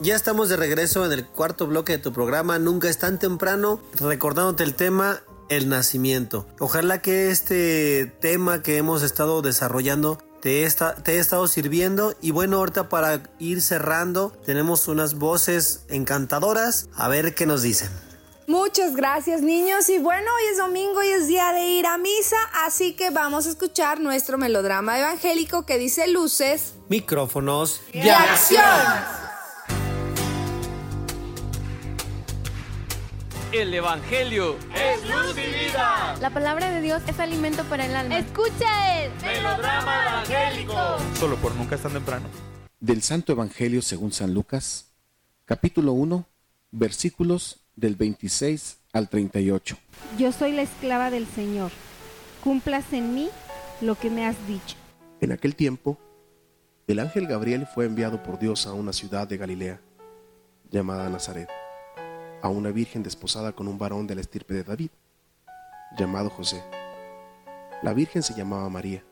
Ya 0.00 0.16
estamos 0.16 0.48
de 0.48 0.56
regreso 0.56 1.06
en 1.06 1.12
el 1.12 1.24
cuarto 1.26 1.68
bloque 1.68 1.92
de 1.92 1.98
tu 1.98 2.12
programa 2.12 2.58
Nunca 2.58 2.88
es 2.88 2.98
tan 2.98 3.20
temprano, 3.20 3.80
recordándote 4.00 4.64
el 4.64 4.74
tema 4.74 5.20
el 5.48 5.68
nacimiento. 5.68 6.48
Ojalá 6.58 7.00
que 7.00 7.30
este 7.30 8.06
tema 8.20 8.62
que 8.62 8.78
hemos 8.78 9.04
estado 9.04 9.42
desarrollando 9.42 10.18
te, 10.42 10.64
está, 10.64 10.96
te 10.96 11.12
he 11.12 11.18
estado 11.18 11.46
sirviendo 11.46 12.16
y 12.20 12.32
bueno, 12.32 12.56
ahorita 12.56 12.88
para 12.88 13.22
ir 13.38 13.62
cerrando 13.62 14.32
tenemos 14.44 14.88
unas 14.88 15.14
voces 15.14 15.84
encantadoras, 15.88 16.88
a 16.94 17.06
ver 17.06 17.36
qué 17.36 17.46
nos 17.46 17.62
dicen. 17.62 17.90
Muchas 18.50 18.96
gracias 18.96 19.42
niños 19.42 19.88
y 19.90 20.00
bueno, 20.00 20.26
hoy 20.36 20.50
es 20.50 20.58
domingo 20.58 21.04
y 21.04 21.06
es 21.06 21.28
día 21.28 21.52
de 21.52 21.68
ir 21.68 21.86
a 21.86 21.98
misa, 21.98 22.34
así 22.64 22.94
que 22.94 23.10
vamos 23.10 23.46
a 23.46 23.50
escuchar 23.50 24.00
nuestro 24.00 24.38
melodrama 24.38 24.98
evangélico 24.98 25.64
que 25.64 25.78
dice 25.78 26.08
luces, 26.08 26.74
micrófonos 26.88 27.80
y, 27.92 28.08
acción. 28.08 28.64
El 33.52 33.72
Evangelio 33.72 34.56
es 34.74 35.08
luz 35.08 35.36
y 35.38 35.66
vida. 35.66 36.16
La 36.20 36.30
palabra 36.30 36.72
de 36.72 36.80
Dios 36.80 37.02
es 37.06 37.20
alimento 37.20 37.62
para 37.66 37.86
el 37.86 37.94
alma. 37.94 38.18
Escucha 38.18 39.00
el 39.00 39.12
melodrama 39.22 40.24
evangélico. 40.26 40.74
Solo 41.20 41.36
por 41.36 41.54
nunca 41.54 41.76
es 41.76 41.82
tan 41.82 41.92
temprano. 41.92 42.26
Del 42.80 43.00
Santo 43.02 43.30
Evangelio 43.30 43.80
según 43.80 44.10
San 44.10 44.34
Lucas, 44.34 44.86
capítulo 45.44 45.92
1, 45.92 46.26
versículos 46.72 47.59
del 47.76 47.96
26 47.96 48.78
al 48.92 49.08
38. 49.08 49.76
Yo 50.18 50.32
soy 50.32 50.52
la 50.52 50.62
esclava 50.62 51.10
del 51.10 51.26
Señor. 51.26 51.70
Cumplas 52.42 52.92
en 52.92 53.14
mí 53.14 53.28
lo 53.80 53.94
que 53.94 54.10
me 54.10 54.26
has 54.26 54.36
dicho. 54.46 54.76
En 55.20 55.32
aquel 55.32 55.54
tiempo, 55.54 55.98
el 56.86 56.98
ángel 56.98 57.26
Gabriel 57.26 57.66
fue 57.66 57.86
enviado 57.86 58.22
por 58.22 58.38
Dios 58.38 58.66
a 58.66 58.72
una 58.72 58.92
ciudad 58.92 59.28
de 59.28 59.36
Galilea, 59.36 59.80
llamada 60.70 61.08
Nazaret, 61.08 61.48
a 62.42 62.48
una 62.48 62.70
virgen 62.70 63.02
desposada 63.02 63.52
con 63.52 63.68
un 63.68 63.78
varón 63.78 64.06
de 64.06 64.14
la 64.14 64.22
estirpe 64.22 64.54
de 64.54 64.64
David, 64.64 64.90
llamado 65.96 66.30
José. 66.30 66.62
La 67.82 67.94
virgen 67.94 68.22
se 68.22 68.34
llamaba 68.34 68.68
María. 68.68 69.04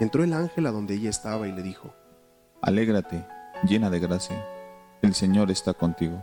Entró 0.00 0.24
el 0.24 0.32
ángel 0.32 0.66
a 0.66 0.70
donde 0.70 0.94
ella 0.94 1.10
estaba 1.10 1.46
y 1.46 1.52
le 1.52 1.62
dijo, 1.62 1.94
Alégrate, 2.62 3.24
llena 3.62 3.90
de 3.90 4.00
gracia, 4.00 4.44
el 5.02 5.14
Señor 5.14 5.50
está 5.50 5.72
contigo. 5.74 6.22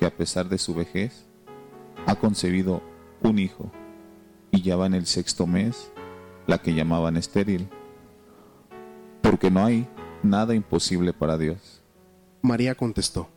que 0.00 0.06
a 0.06 0.16
pesar 0.16 0.48
de 0.48 0.56
su 0.56 0.74
vejez, 0.74 1.26
ha 2.06 2.16
concebido 2.16 2.82
un 3.22 3.38
hijo 3.38 3.70
y 4.50 4.62
ya 4.62 4.74
va 4.74 4.86
en 4.86 4.94
el 4.94 5.04
sexto 5.04 5.46
mes, 5.46 5.92
la 6.46 6.56
que 6.56 6.72
llamaban 6.72 7.18
estéril, 7.18 7.68
porque 9.20 9.50
no 9.50 9.62
hay 9.62 9.86
nada 10.22 10.54
imposible 10.54 11.12
para 11.12 11.36
Dios. 11.36 11.82
María 12.40 12.74
contestó, 12.74 13.28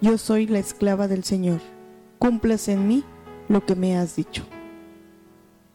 Yo 0.00 0.18
soy 0.18 0.48
la 0.48 0.58
esclava 0.58 1.06
del 1.06 1.22
Señor, 1.22 1.60
cumplas 2.18 2.66
en 2.66 2.88
mí 2.88 3.04
lo 3.48 3.64
que 3.64 3.76
me 3.76 3.96
has 3.96 4.16
dicho. 4.16 4.42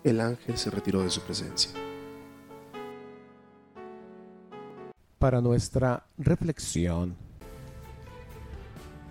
El 0.04 0.20
ángel 0.20 0.58
se 0.58 0.70
retiró 0.70 1.02
de 1.02 1.12
su 1.12 1.22
presencia. 1.22 1.72
Para 5.18 5.40
nuestra 5.40 6.06
reflexión, 6.18 7.16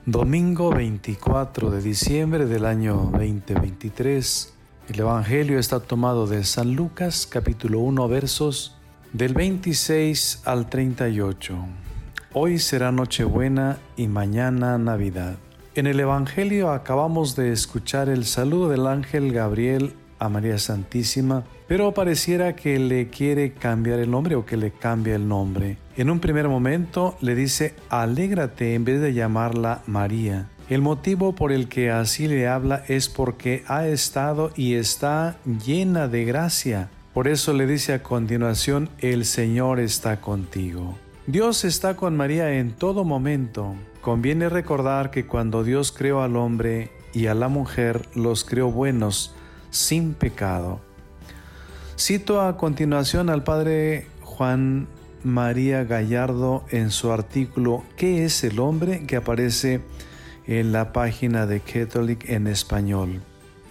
Domingo 0.08 0.70
24 0.70 1.68
de 1.72 1.82
diciembre 1.82 2.46
del 2.46 2.64
año 2.64 3.10
2023. 3.12 4.54
El 4.88 5.00
Evangelio 5.00 5.58
está 5.58 5.80
tomado 5.80 6.28
de 6.28 6.44
San 6.44 6.76
Lucas 6.76 7.26
capítulo 7.28 7.80
1 7.80 8.06
versos 8.06 8.76
del 9.12 9.34
26 9.34 10.42
al 10.44 10.70
38. 10.70 11.56
Hoy 12.34 12.60
será 12.60 12.92
Nochebuena 12.92 13.80
y 13.96 14.06
mañana 14.06 14.78
Navidad. 14.78 15.38
En 15.74 15.88
el 15.88 15.98
Evangelio 15.98 16.70
acabamos 16.70 17.34
de 17.34 17.50
escuchar 17.50 18.08
el 18.08 18.26
saludo 18.26 18.68
del 18.68 18.86
ángel 18.86 19.32
Gabriel 19.32 19.96
a 20.18 20.28
María 20.28 20.58
Santísima, 20.58 21.44
pero 21.68 21.92
pareciera 21.92 22.54
que 22.54 22.78
le 22.78 23.08
quiere 23.08 23.52
cambiar 23.52 23.98
el 23.98 24.10
nombre 24.10 24.36
o 24.36 24.46
que 24.46 24.56
le 24.56 24.70
cambia 24.70 25.16
el 25.16 25.28
nombre. 25.28 25.78
En 25.96 26.10
un 26.10 26.20
primer 26.20 26.48
momento 26.48 27.16
le 27.20 27.34
dice 27.34 27.74
alégrate 27.88 28.74
en 28.74 28.84
vez 28.84 29.00
de 29.00 29.14
llamarla 29.14 29.82
María. 29.86 30.48
El 30.68 30.82
motivo 30.82 31.34
por 31.34 31.52
el 31.52 31.68
que 31.68 31.90
así 31.90 32.26
le 32.26 32.48
habla 32.48 32.82
es 32.88 33.08
porque 33.08 33.62
ha 33.68 33.86
estado 33.86 34.50
y 34.56 34.74
está 34.74 35.36
llena 35.64 36.08
de 36.08 36.24
gracia. 36.24 36.88
Por 37.14 37.28
eso 37.28 37.52
le 37.52 37.68
dice 37.68 37.94
a 37.94 38.02
continuación, 38.02 38.90
el 38.98 39.24
Señor 39.24 39.78
está 39.78 40.20
contigo. 40.20 40.98
Dios 41.28 41.64
está 41.64 41.96
con 41.96 42.16
María 42.16 42.58
en 42.58 42.72
todo 42.72 43.04
momento. 43.04 43.76
Conviene 44.00 44.48
recordar 44.48 45.12
que 45.12 45.26
cuando 45.26 45.62
Dios 45.62 45.92
creó 45.92 46.22
al 46.22 46.36
hombre 46.36 46.90
y 47.12 47.28
a 47.28 47.34
la 47.34 47.48
mujer, 47.48 48.02
los 48.14 48.44
creó 48.44 48.70
buenos, 48.70 49.35
sin 49.76 50.14
pecado. 50.14 50.80
Cito 51.98 52.40
a 52.40 52.56
continuación 52.56 53.30
al 53.30 53.44
padre 53.44 54.06
Juan 54.22 54.88
María 55.22 55.84
Gallardo 55.84 56.64
en 56.70 56.90
su 56.90 57.12
artículo 57.12 57.82
¿Qué 57.96 58.24
es 58.24 58.44
el 58.44 58.58
hombre? 58.58 59.06
que 59.06 59.16
aparece 59.16 59.80
en 60.46 60.72
la 60.72 60.92
página 60.92 61.46
de 61.46 61.60
Catholic 61.60 62.28
en 62.28 62.46
español. 62.46 63.20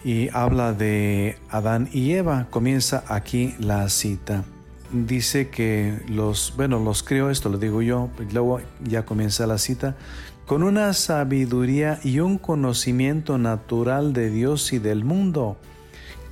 Y 0.03 0.30
habla 0.34 0.74
de 0.74 1.38
Adán 1.49 1.89
y 1.91 2.12
Eva. 2.12 2.47
Comienza 2.49 3.03
aquí 3.08 3.56
la 3.60 3.89
cita. 3.89 4.43
Dice 4.91 5.49
que 5.49 5.99
los, 6.08 6.53
bueno, 6.56 6.80
los 6.80 7.01
creo, 7.01 7.32
esto 7.32 7.49
lo 7.49 7.58
digo 7.58 7.82
yo, 7.82 8.10
luego 8.32 8.62
ya 8.84 9.03
comienza 9.03 9.47
la 9.47 9.58
cita, 9.58 9.95
con 10.45 10.62
una 10.62 10.93
sabiduría 10.93 11.99
y 12.03 12.20
un 12.20 12.38
conocimiento 12.38 13.39
natural 13.39 14.14
de 14.14 14.30
Dios 14.30 14.74
y 14.74 14.80
del 14.80 15.03
mundo, 15.03 15.58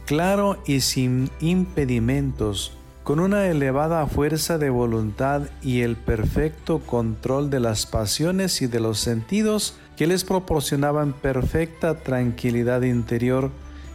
claro 0.06 0.58
y 0.66 0.82
sin 0.82 1.30
impedimentos, 1.40 2.78
con 3.04 3.20
una 3.20 3.48
elevada 3.48 4.06
fuerza 4.08 4.58
de 4.58 4.70
voluntad 4.70 5.44
y 5.62 5.82
el 5.82 5.96
perfecto 5.96 6.80
control 6.80 7.50
de 7.50 7.60
las 7.60 7.86
pasiones 7.86 8.62
y 8.62 8.68
de 8.68 8.80
los 8.80 9.00
sentidos 9.00 9.76
que 9.98 10.08
les 10.08 10.24
proporcionaban 10.24 11.14
perfecta 11.14 11.96
tranquilidad 11.96 12.82
interior 12.82 13.52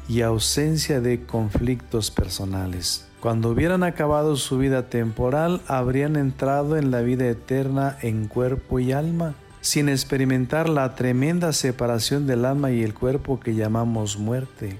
y 0.08 0.22
ausencia 0.22 1.00
de 1.00 1.24
conflictos 1.24 2.10
personales. 2.10 3.06
Cuando 3.20 3.50
hubieran 3.50 3.82
acabado 3.82 4.36
su 4.36 4.58
vida 4.58 4.88
temporal, 4.88 5.60
habrían 5.66 6.16
entrado 6.16 6.76
en 6.76 6.90
la 6.90 7.00
vida 7.00 7.26
eterna 7.26 7.98
en 8.02 8.28
cuerpo 8.28 8.78
y 8.78 8.92
alma, 8.92 9.34
sin 9.60 9.88
experimentar 9.88 10.68
la 10.68 10.94
tremenda 10.94 11.52
separación 11.52 12.26
del 12.26 12.44
alma 12.44 12.70
y 12.70 12.82
el 12.82 12.94
cuerpo 12.94 13.40
que 13.40 13.56
llamamos 13.56 14.18
muerte. 14.18 14.78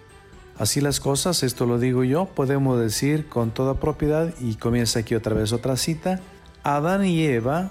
Así 0.58 0.80
las 0.80 0.98
cosas, 0.98 1.44
esto 1.44 1.66
lo 1.66 1.78
digo 1.78 2.02
yo, 2.02 2.26
podemos 2.26 2.80
decir 2.80 3.28
con 3.28 3.52
toda 3.52 3.74
propiedad, 3.74 4.34
y 4.40 4.54
comienza 4.54 5.00
aquí 5.00 5.14
otra 5.14 5.34
vez 5.34 5.52
otra 5.52 5.76
cita, 5.76 6.20
Adán 6.64 7.04
y 7.04 7.22
Eva 7.22 7.70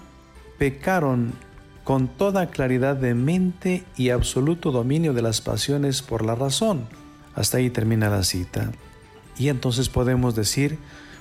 pecaron 0.57 1.33
con 1.83 2.07
toda 2.07 2.49
claridad 2.49 2.95
de 2.95 3.13
mente 3.13 3.83
y 3.97 4.09
absoluto 4.09 4.71
dominio 4.71 5.13
de 5.13 5.21
las 5.21 5.41
pasiones 5.41 6.01
por 6.01 6.25
la 6.25 6.35
razón. 6.35 6.87
Hasta 7.35 7.57
ahí 7.57 7.69
termina 7.69 8.09
la 8.09 8.23
cita. 8.23 8.71
Y 9.37 9.49
entonces 9.49 9.89
podemos 9.89 10.35
decir, 10.35 10.79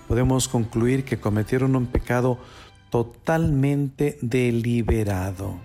podemos 0.08 0.48
concluir 0.48 1.04
que 1.04 1.18
cometieron 1.18 1.76
un 1.76 1.86
pecado 1.86 2.38
totalmente 2.90 4.18
deliberado. 4.22 5.58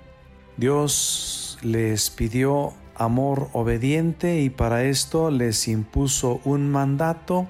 Dios 0.57 1.57
les 1.61 2.09
pidió 2.09 2.73
amor 3.01 3.49
obediente 3.53 4.41
y 4.41 4.49
para 4.49 4.83
esto 4.83 5.31
les 5.31 5.67
impuso 5.67 6.39
un 6.45 6.69
mandato, 6.69 7.47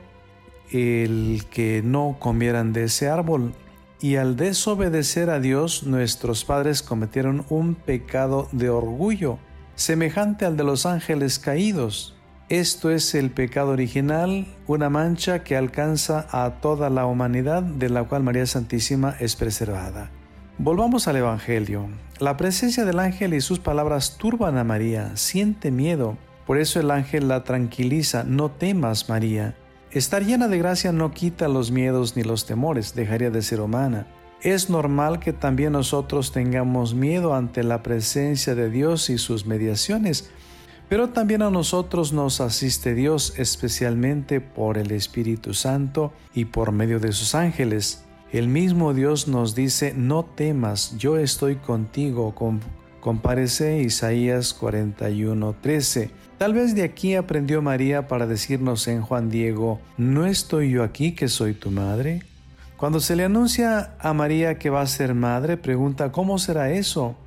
el 0.71 1.43
que 1.51 1.81
no 1.83 2.15
comieran 2.19 2.71
de 2.71 2.85
ese 2.85 3.09
árbol. 3.09 3.53
Y 3.99 4.15
al 4.15 4.35
desobedecer 4.35 5.29
a 5.29 5.39
Dios, 5.39 5.83
nuestros 5.83 6.45
padres 6.45 6.81
cometieron 6.81 7.45
un 7.49 7.75
pecado 7.75 8.47
de 8.51 8.69
orgullo, 8.69 9.37
semejante 9.75 10.45
al 10.45 10.57
de 10.57 10.63
los 10.63 10.85
ángeles 10.85 11.37
caídos. 11.37 12.15
Esto 12.49 12.89
es 12.89 13.13
el 13.13 13.29
pecado 13.29 13.71
original, 13.71 14.47
una 14.67 14.89
mancha 14.89 15.43
que 15.43 15.55
alcanza 15.55 16.27
a 16.31 16.61
toda 16.61 16.89
la 16.89 17.05
humanidad, 17.05 17.61
de 17.61 17.89
la 17.89 18.05
cual 18.05 18.23
María 18.23 18.45
Santísima 18.45 19.15
es 19.19 19.35
preservada. 19.35 20.11
Volvamos 20.63 21.07
al 21.07 21.15
Evangelio. 21.15 21.89
La 22.19 22.37
presencia 22.37 22.85
del 22.85 22.99
ángel 22.99 23.33
y 23.33 23.41
sus 23.41 23.57
palabras 23.57 24.17
turban 24.19 24.59
a 24.59 24.63
María, 24.63 25.17
siente 25.17 25.71
miedo. 25.71 26.19
Por 26.45 26.59
eso 26.59 26.79
el 26.79 26.91
ángel 26.91 27.27
la 27.27 27.43
tranquiliza, 27.43 28.23
no 28.25 28.51
temas 28.51 29.09
María. 29.09 29.55
Estar 29.89 30.23
llena 30.23 30.47
de 30.47 30.59
gracia 30.59 30.91
no 30.91 31.13
quita 31.13 31.47
los 31.47 31.71
miedos 31.71 32.15
ni 32.15 32.21
los 32.21 32.45
temores, 32.45 32.93
dejaría 32.93 33.31
de 33.31 33.41
ser 33.41 33.59
humana. 33.59 34.05
Es 34.43 34.69
normal 34.69 35.19
que 35.19 35.33
también 35.33 35.71
nosotros 35.71 36.31
tengamos 36.31 36.93
miedo 36.93 37.33
ante 37.33 37.63
la 37.63 37.81
presencia 37.81 38.53
de 38.53 38.69
Dios 38.69 39.09
y 39.09 39.17
sus 39.17 39.47
mediaciones, 39.47 40.29
pero 40.89 41.09
también 41.09 41.41
a 41.41 41.49
nosotros 41.49 42.13
nos 42.13 42.39
asiste 42.39 42.93
Dios 42.93 43.33
especialmente 43.37 44.41
por 44.41 44.77
el 44.77 44.91
Espíritu 44.91 45.55
Santo 45.55 46.13
y 46.35 46.45
por 46.45 46.71
medio 46.71 46.99
de 46.99 47.13
sus 47.13 47.33
ángeles. 47.33 48.05
El 48.31 48.47
mismo 48.47 48.93
Dios 48.93 49.27
nos 49.27 49.55
dice, 49.55 49.93
no 49.93 50.23
temas, 50.23 50.97
yo 50.97 51.17
estoy 51.17 51.57
contigo. 51.57 52.33
comparece 53.01 53.81
Isaías 53.81 54.57
41:13. 54.57 56.11
Tal 56.37 56.53
vez 56.53 56.73
de 56.73 56.83
aquí 56.83 57.15
aprendió 57.15 57.61
María 57.61 58.07
para 58.07 58.27
decirnos 58.27 58.87
en 58.87 59.01
Juan 59.01 59.29
Diego, 59.29 59.81
¿no 59.97 60.25
estoy 60.25 60.71
yo 60.71 60.83
aquí 60.83 61.11
que 61.11 61.27
soy 61.27 61.53
tu 61.53 61.71
madre? 61.71 62.23
Cuando 62.77 63.01
se 63.01 63.17
le 63.17 63.25
anuncia 63.25 63.95
a 63.99 64.13
María 64.13 64.57
que 64.57 64.69
va 64.69 64.81
a 64.81 64.87
ser 64.87 65.13
madre, 65.13 65.57
pregunta, 65.57 66.13
¿cómo 66.13 66.39
será 66.39 66.71
eso? 66.71 67.17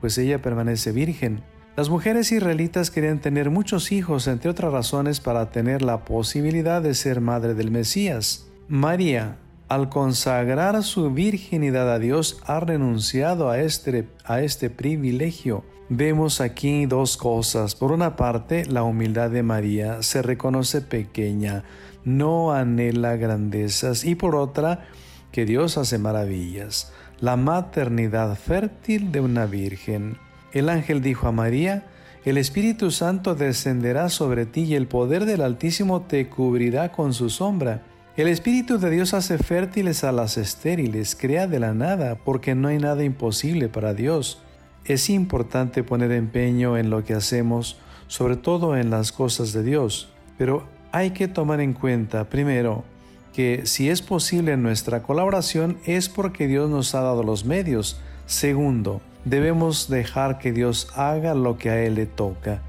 Pues 0.00 0.16
ella 0.16 0.40
permanece 0.40 0.92
virgen. 0.92 1.42
Las 1.76 1.90
mujeres 1.90 2.32
israelitas 2.32 2.90
querían 2.90 3.20
tener 3.20 3.50
muchos 3.50 3.92
hijos, 3.92 4.26
entre 4.28 4.50
otras 4.50 4.72
razones, 4.72 5.20
para 5.20 5.50
tener 5.50 5.82
la 5.82 6.06
posibilidad 6.06 6.80
de 6.80 6.94
ser 6.94 7.20
madre 7.20 7.52
del 7.52 7.70
Mesías. 7.70 8.46
María, 8.66 9.36
al 9.68 9.88
consagrar 9.88 10.82
su 10.82 11.10
virginidad 11.10 11.92
a 11.92 11.98
Dios, 11.98 12.40
ha 12.46 12.60
renunciado 12.60 13.50
a 13.50 13.58
este, 13.58 14.08
a 14.24 14.40
este 14.40 14.70
privilegio. 14.70 15.64
Vemos 15.88 16.40
aquí 16.40 16.86
dos 16.86 17.16
cosas. 17.16 17.74
Por 17.74 17.92
una 17.92 18.16
parte, 18.16 18.64
la 18.66 18.82
humildad 18.82 19.30
de 19.30 19.42
María 19.42 20.02
se 20.02 20.22
reconoce 20.22 20.80
pequeña, 20.80 21.64
no 22.04 22.52
anhela 22.52 23.16
grandezas. 23.16 24.04
Y 24.04 24.14
por 24.14 24.36
otra, 24.36 24.86
que 25.30 25.44
Dios 25.44 25.78
hace 25.78 25.98
maravillas. 25.98 26.92
La 27.20 27.36
maternidad 27.36 28.36
fértil 28.36 29.12
de 29.12 29.20
una 29.20 29.46
virgen. 29.46 30.16
El 30.52 30.68
ángel 30.68 31.02
dijo 31.02 31.26
a 31.26 31.32
María, 31.32 31.86
el 32.24 32.38
Espíritu 32.38 32.90
Santo 32.90 33.34
descenderá 33.34 34.08
sobre 34.08 34.46
ti 34.46 34.62
y 34.62 34.76
el 34.76 34.86
poder 34.86 35.26
del 35.26 35.42
Altísimo 35.42 36.02
te 36.02 36.28
cubrirá 36.28 36.92
con 36.92 37.12
su 37.12 37.28
sombra. 37.28 37.82
El 38.16 38.28
Espíritu 38.28 38.78
de 38.78 38.90
Dios 38.90 39.12
hace 39.12 39.38
fértiles 39.38 40.04
a 40.04 40.12
las 40.12 40.36
estériles, 40.36 41.16
crea 41.16 41.48
de 41.48 41.58
la 41.58 41.74
nada, 41.74 42.14
porque 42.14 42.54
no 42.54 42.68
hay 42.68 42.78
nada 42.78 43.02
imposible 43.02 43.68
para 43.68 43.92
Dios. 43.92 44.40
Es 44.84 45.10
importante 45.10 45.82
poner 45.82 46.12
empeño 46.12 46.76
en 46.76 46.90
lo 46.90 47.02
que 47.02 47.14
hacemos, 47.14 47.76
sobre 48.06 48.36
todo 48.36 48.76
en 48.76 48.90
las 48.90 49.10
cosas 49.10 49.52
de 49.52 49.64
Dios, 49.64 50.10
pero 50.38 50.62
hay 50.92 51.10
que 51.10 51.26
tomar 51.26 51.60
en 51.60 51.72
cuenta, 51.72 52.28
primero, 52.28 52.84
que 53.32 53.66
si 53.66 53.90
es 53.90 54.00
posible 54.00 54.56
nuestra 54.56 55.02
colaboración 55.02 55.78
es 55.84 56.08
porque 56.08 56.46
Dios 56.46 56.70
nos 56.70 56.94
ha 56.94 57.00
dado 57.00 57.24
los 57.24 57.44
medios. 57.44 58.00
Segundo, 58.26 59.00
debemos 59.24 59.88
dejar 59.88 60.38
que 60.38 60.52
Dios 60.52 60.86
haga 60.94 61.34
lo 61.34 61.58
que 61.58 61.68
a 61.68 61.82
Él 61.82 61.96
le 61.96 62.06
toca. 62.06 62.62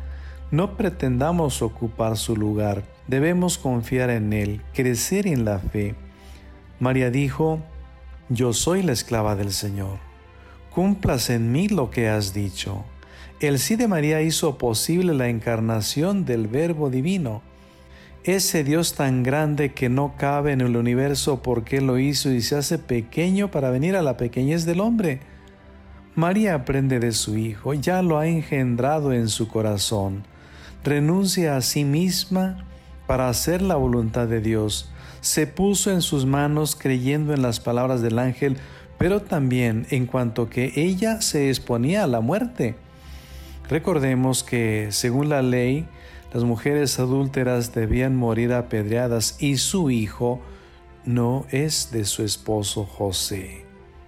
No 0.50 0.76
pretendamos 0.76 1.62
ocupar 1.62 2.18
su 2.18 2.36
lugar, 2.36 2.82
debemos 3.08 3.58
confiar 3.58 4.10
en 4.10 4.34
Él, 4.34 4.62
crecer 4.74 5.28
en 5.28 5.46
la 5.46 5.60
fe. 5.60 5.96
María 6.80 7.10
dijo, 7.10 7.60
Yo 8.30 8.54
soy 8.54 8.84
la 8.84 8.92
esclava 8.92 9.36
del 9.36 9.52
Señor. 9.52 10.00
Cumplas 10.74 11.30
en 11.30 11.52
mí 11.52 11.68
lo 11.68 11.90
que 11.90 12.10
has 12.10 12.34
dicho. 12.34 12.84
El 13.40 13.60
sí 13.60 13.76
de 13.76 13.88
María 13.88 14.22
hizo 14.22 14.58
posible 14.58 15.14
la 15.14 15.30
encarnación 15.30 16.26
del 16.26 16.48
Verbo 16.48 16.90
Divino. 16.90 17.42
Ese 18.24 18.64
Dios 18.64 18.96
tan 18.96 19.24
grande 19.24 19.74
que 19.74 19.88
no 19.88 20.16
cabe 20.18 20.52
en 20.52 20.62
el 20.62 20.76
universo 20.76 21.44
porque 21.44 21.82
lo 21.82 22.00
hizo 22.00 22.32
y 22.32 22.42
se 22.42 22.56
hace 22.56 22.80
pequeño 22.80 23.52
para 23.52 23.70
venir 23.70 23.96
a 23.96 24.02
la 24.02 24.18
pequeñez 24.18 24.66
del 24.66 24.82
hombre. 24.82 25.20
María 26.16 26.56
aprende 26.56 27.00
de 27.00 27.12
su 27.12 27.38
Hijo, 27.38 27.74
ya 27.74 28.02
lo 28.02 28.18
ha 28.18 28.26
engendrado 28.28 29.14
en 29.14 29.28
su 29.28 29.48
corazón 29.48 30.24
renuncia 30.86 31.58
a 31.58 31.62
sí 31.62 31.84
misma 31.84 32.64
para 33.08 33.30
hacer 33.30 33.62
la 33.62 33.76
voluntad 33.76 34.28
de 34.28 34.42
Dios. 34.42 34.90
Se 35.22 35.48
puso 35.48 35.92
en 35.92 36.02
sus 36.02 36.26
manos 36.26 36.76
creyendo 36.76 37.34
en 37.34 37.42
las 37.42 37.60
palabras 37.60 38.02
del 38.02 38.20
ángel, 38.20 38.58
pero 38.98 39.22
también 39.22 39.88
en 39.90 40.06
cuanto 40.06 40.50
que 40.50 40.72
ella 40.76 41.22
se 41.22 41.50
exponía 41.50 42.04
a 42.04 42.08
la 42.08 42.22
muerte. 42.22 42.76
Recordemos 43.70 44.44
que, 44.44 44.90
según 44.92 45.30
la 45.30 45.42
ley, 45.42 45.88
las 46.34 46.44
mujeres 46.44 47.00
adúlteras 47.00 47.74
debían 47.74 48.16
morir 48.16 48.54
apedreadas 48.54 49.38
y 49.40 49.58
su 49.58 49.90
hijo 49.90 50.42
no 51.06 51.46
es 51.50 51.92
de 51.92 52.06
su 52.06 52.24
esposo 52.24 52.86
José. 52.86 53.66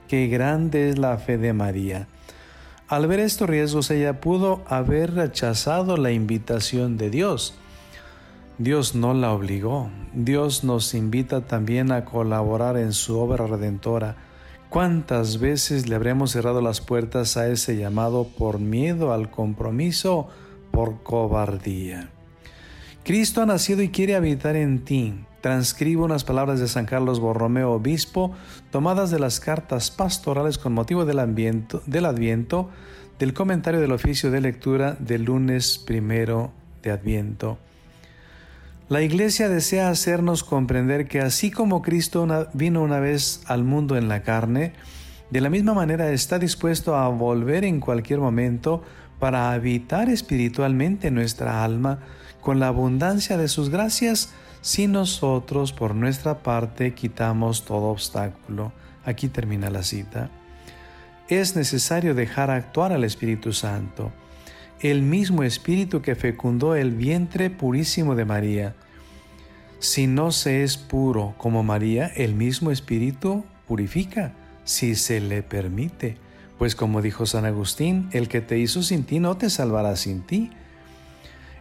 Qué 0.08 0.28
grande 0.28 0.90
es 0.90 0.98
la 0.98 1.18
fe 1.18 1.38
de 1.38 1.54
María. 1.54 2.08
Al 2.88 3.08
ver 3.08 3.20
estos 3.20 3.50
riesgos 3.50 3.92
ella 3.92 4.22
pudo 4.22 4.64
haber 4.68 5.14
rechazado 5.14 5.98
la 5.98 6.12
invitación 6.12 6.98
de 6.98 7.10
Dios. 7.10 7.54
Dios 8.60 8.96
no 8.96 9.14
la 9.14 9.34
obligó. 9.34 9.92
Dios 10.14 10.64
nos 10.64 10.96
invita 10.96 11.42
también 11.42 11.92
a 11.92 12.06
colaborar 12.06 12.76
en 12.78 12.92
su 12.92 13.20
obra 13.20 13.46
redentora. 13.46 14.16
¿Cuántas 14.70 15.40
veces 15.40 15.88
le 15.88 15.96
habremos 15.96 16.32
cerrado 16.32 16.60
las 16.60 16.82
puertas 16.82 17.38
a 17.38 17.48
ese 17.48 17.78
llamado 17.78 18.28
por 18.28 18.58
miedo 18.60 19.14
al 19.14 19.30
compromiso, 19.30 20.28
por 20.72 21.04
cobardía? 21.04 22.10
Cristo 23.04 23.44
ha 23.44 23.46
nacido 23.46 23.84
y 23.84 23.90
quiere 23.90 24.16
habitar 24.16 24.56
en 24.56 24.84
ti. 24.84 25.14
Transcribo 25.42 26.04
unas 26.04 26.24
palabras 26.24 26.60
de 26.60 26.68
San 26.68 26.88
Carlos 26.88 27.20
Borromeo, 27.20 27.74
obispo, 27.74 28.34
tomadas 28.72 29.12
de 29.12 29.20
las 29.20 29.40
cartas 29.40 29.92
pastorales 29.92 30.58
con 30.58 30.74
motivo 30.74 31.06
del, 31.06 31.18
del 31.86 32.06
Adviento, 32.06 32.70
del 33.20 33.34
comentario 33.36 33.80
del 33.80 33.92
oficio 33.92 34.32
de 34.32 34.42
lectura 34.42 34.98
del 35.00 35.26
lunes 35.26 35.78
primero 35.78 36.52
de 36.82 36.90
Adviento. 36.90 37.60
La 38.90 39.02
Iglesia 39.02 39.50
desea 39.50 39.90
hacernos 39.90 40.46
comprender 40.46 41.10
que 41.10 41.20
así 41.20 41.52
como 41.52 41.82
Cristo 41.82 42.26
vino 42.54 42.82
una 42.82 43.02
vez 43.02 43.42
al 43.46 43.66
mundo 43.66 43.98
en 43.98 44.08
la 44.08 44.24
carne, 44.24 44.72
de 45.30 45.42
la 45.42 45.50
misma 45.50 45.74
manera 45.74 46.10
está 46.12 46.40
dispuesto 46.40 46.96
a 46.96 47.10
volver 47.10 47.66
en 47.66 47.82
cualquier 47.82 48.22
momento 48.22 48.82
para 49.20 49.52
habitar 49.52 50.10
espiritualmente 50.10 51.12
nuestra 51.12 51.66
alma 51.66 52.00
con 52.40 52.62
la 52.62 52.70
abundancia 52.70 53.36
de 53.36 53.50
sus 53.50 53.70
gracias 53.70 54.30
si 54.62 54.88
nosotros 54.88 55.74
por 55.74 55.94
nuestra 55.94 56.42
parte 56.42 56.94
quitamos 56.94 57.66
todo 57.66 57.88
obstáculo. 57.88 58.72
Aquí 59.04 59.28
termina 59.28 59.70
la 59.70 59.84
cita. 59.84 60.30
Es 61.28 61.58
necesario 61.58 62.16
dejar 62.16 62.50
actuar 62.52 62.94
al 62.94 63.04
Espíritu 63.04 63.52
Santo 63.52 64.14
el 64.82 65.02
mismo 65.02 65.44
espíritu 65.44 66.02
que 66.02 66.16
fecundó 66.16 66.76
el 66.76 66.92
vientre 66.92 67.50
purísimo 67.50 68.16
de 68.16 68.26
María. 68.26 68.76
Si 69.80 70.08
no 70.08 70.32
se 70.32 70.64
es 70.64 70.78
puro 70.78 71.36
como 71.38 71.64
María, 71.64 72.08
el 72.08 72.34
mismo 72.34 72.72
espíritu 72.72 73.46
purifica, 73.68 74.34
si 74.64 74.96
se 74.96 75.20
le 75.20 75.44
permite. 75.44 76.18
Pues 76.58 76.76
como 76.76 77.02
dijo 77.02 77.26
San 77.26 77.46
Agustín, 77.46 78.10
el 78.12 78.28
que 78.28 78.42
te 78.42 78.58
hizo 78.58 78.82
sin 78.82 79.04
ti 79.04 79.20
no 79.20 79.38
te 79.38 79.50
salvará 79.50 79.96
sin 79.96 80.22
ti. 80.22 80.52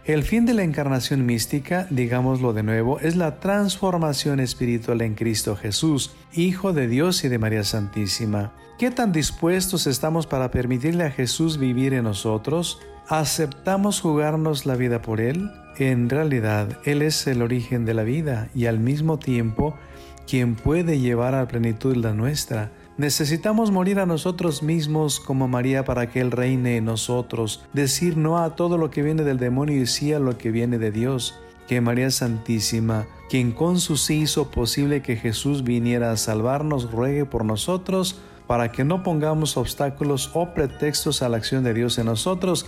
El 0.07 0.23
fin 0.23 0.47
de 0.47 0.55
la 0.55 0.63
encarnación 0.63 1.27
mística, 1.27 1.89
digámoslo 1.91 2.53
de 2.53 2.63
nuevo, 2.63 3.01
es 3.01 3.17
la 3.17 3.41
transformación 3.41 4.39
espiritual 4.39 5.01
en 5.01 5.17
Cristo 5.17 5.57
Jesús, 5.57 6.15
Hijo 6.33 6.73
de 6.73 6.87
Dios 6.87 7.25
y 7.25 7.29
de 7.29 7.41
María 7.41 7.65
Santísima. 7.65 8.53
¿Qué 8.79 8.93
tan 8.93 9.11
dispuestos 9.11 9.89
estamos 9.89 10.29
para 10.29 10.53
permitirle 10.53 11.03
a 11.03 11.11
Jesús 11.11 11.59
vivir 11.59 11.93
en 11.93 12.05
nosotros? 12.05 12.79
¿Aceptamos 13.09 14.01
jugarnos 14.01 14.65
la 14.65 14.77
vida 14.77 15.03
por 15.03 15.21
Él? 15.21 15.51
En 15.77 16.09
realidad, 16.09 16.79
Él 16.85 17.03
es 17.03 17.27
el 17.27 17.43
origen 17.43 17.85
de 17.85 17.95
la 17.95 18.05
vida 18.05 18.49
y 18.55 18.67
al 18.67 18.79
mismo 18.79 19.19
tiempo 19.19 19.75
quien 20.29 20.55
puede 20.55 21.01
llevar 21.01 21.35
a 21.35 21.49
plenitud 21.49 21.97
la 21.97 22.13
nuestra. 22.13 22.71
Necesitamos 22.99 23.71
morir 23.71 23.99
a 23.99 24.07
nosotros 24.07 24.63
mismos 24.63 25.21
como 25.21 25.49
María 25.49 25.85
para 25.85 26.09
que 26.09 26.21
Él 26.21 26.31
reine 26.31 26.79
en 26.79 26.87
nosotros, 26.87 27.63
decir 27.75 28.17
no 28.17 28.39
a 28.39 28.57
todo 28.57 28.79
lo 28.79 28.91
que 28.91 29.03
viene 29.03 29.23
del 29.23 29.39
demonio 29.39 29.83
y 29.83 29.87
sí 29.87 30.15
a 30.15 30.19
lo 30.19 30.39
que 30.39 30.51
viene 30.51 30.79
de 30.79 30.91
Dios. 30.91 31.39
Que 31.69 31.83
María 31.83 32.11
Santísima, 32.11 33.07
quien 33.29 33.53
con 33.53 33.81
su 33.81 33.99
sí 33.99 34.23
hizo 34.23 34.51
posible 34.51 35.03
que 35.03 35.17
Jesús 35.17 35.63
viniera 35.63 36.11
a 36.11 36.17
salvarnos, 36.17 36.91
ruegue 36.91 37.27
por 37.27 37.45
nosotros 37.45 38.19
para 38.47 38.73
que 38.73 38.85
no 38.85 39.03
pongamos 39.03 39.59
obstáculos 39.59 40.31
o 40.33 40.55
pretextos 40.55 41.21
a 41.21 41.29
la 41.29 41.37
acción 41.37 41.65
de 41.65 41.75
Dios 41.75 41.99
en 41.99 42.07
nosotros 42.07 42.65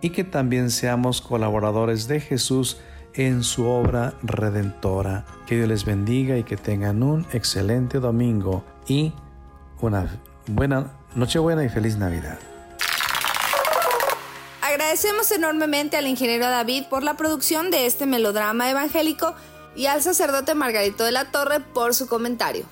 y 0.00 0.10
que 0.10 0.24
también 0.24 0.70
seamos 0.70 1.20
colaboradores 1.20 2.08
de 2.08 2.20
Jesús 2.20 2.78
en 3.12 3.42
su 3.42 3.66
obra 3.66 4.14
redentora. 4.22 5.26
Que 5.46 5.56
Dios 5.56 5.68
les 5.68 5.84
bendiga 5.84 6.38
y 6.38 6.44
que 6.44 6.56
tengan 6.56 7.02
un 7.02 7.26
excelente 7.32 7.98
domingo 7.98 8.64
y 8.86 9.12
una 9.80 10.20
buena 10.46 10.92
Nochebuena 11.14 11.64
y 11.64 11.68
feliz 11.68 11.96
Navidad. 11.96 12.38
Agradecemos 14.60 15.30
enormemente 15.30 15.96
al 15.96 16.06
ingeniero 16.06 16.44
David 16.46 16.84
por 16.90 17.02
la 17.02 17.16
producción 17.16 17.70
de 17.70 17.86
este 17.86 18.04
melodrama 18.04 18.70
evangélico 18.70 19.34
y 19.74 19.86
al 19.86 20.02
sacerdote 20.02 20.54
Margarito 20.54 21.04
de 21.04 21.12
la 21.12 21.30
Torre 21.30 21.60
por 21.60 21.94
su 21.94 22.06
comentario. 22.06 22.66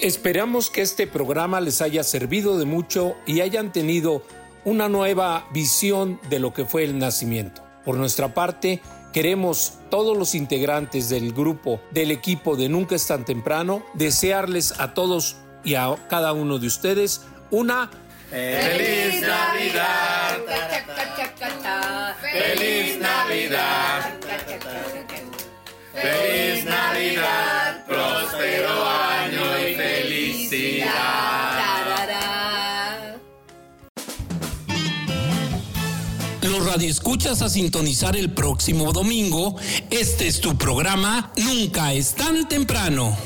Esperamos 0.00 0.70
que 0.70 0.82
este 0.82 1.06
programa 1.06 1.60
les 1.60 1.80
haya 1.80 2.04
servido 2.04 2.58
de 2.58 2.66
mucho 2.66 3.16
y 3.26 3.40
hayan 3.40 3.72
tenido 3.72 4.22
una 4.64 4.88
nueva 4.88 5.46
visión 5.52 6.20
de 6.28 6.38
lo 6.38 6.52
que 6.52 6.64
fue 6.64 6.84
el 6.84 6.98
nacimiento. 6.98 7.62
Por 7.84 7.96
nuestra 7.96 8.34
parte, 8.34 8.82
queremos 9.12 9.78
todos 9.90 10.16
los 10.16 10.34
integrantes 10.34 11.08
del 11.08 11.32
grupo, 11.32 11.80
del 11.90 12.10
equipo 12.10 12.56
de 12.56 12.68
Nunca 12.68 12.94
es 12.94 13.06
tan 13.06 13.24
temprano, 13.24 13.82
desearles 13.94 14.78
a 14.78 14.92
todos 14.94 15.36
y 15.68 15.74
a 15.74 15.94
cada 16.08 16.32
uno 16.32 16.58
de 16.58 16.66
ustedes 16.66 17.20
una 17.50 17.90
¡Feliz 18.30 19.20
Navidad! 19.20 20.38
¡Feliz 22.32 22.98
Navidad! 22.98 24.14
¡Feliz 25.92 26.64
Navidad! 26.64 27.84
¡Próspero 27.86 28.88
año 28.88 29.68
y 29.68 29.74
felicidad! 29.74 30.88
Los 36.42 36.66
radioescuchas 36.66 37.42
a 37.42 37.50
sintonizar 37.50 38.16
el 38.16 38.30
próximo 38.30 38.92
domingo. 38.94 39.56
Este 39.90 40.28
es 40.28 40.40
tu 40.40 40.56
programa 40.56 41.30
Nunca 41.36 41.92
es 41.92 42.14
tan 42.14 42.48
temprano. 42.48 43.16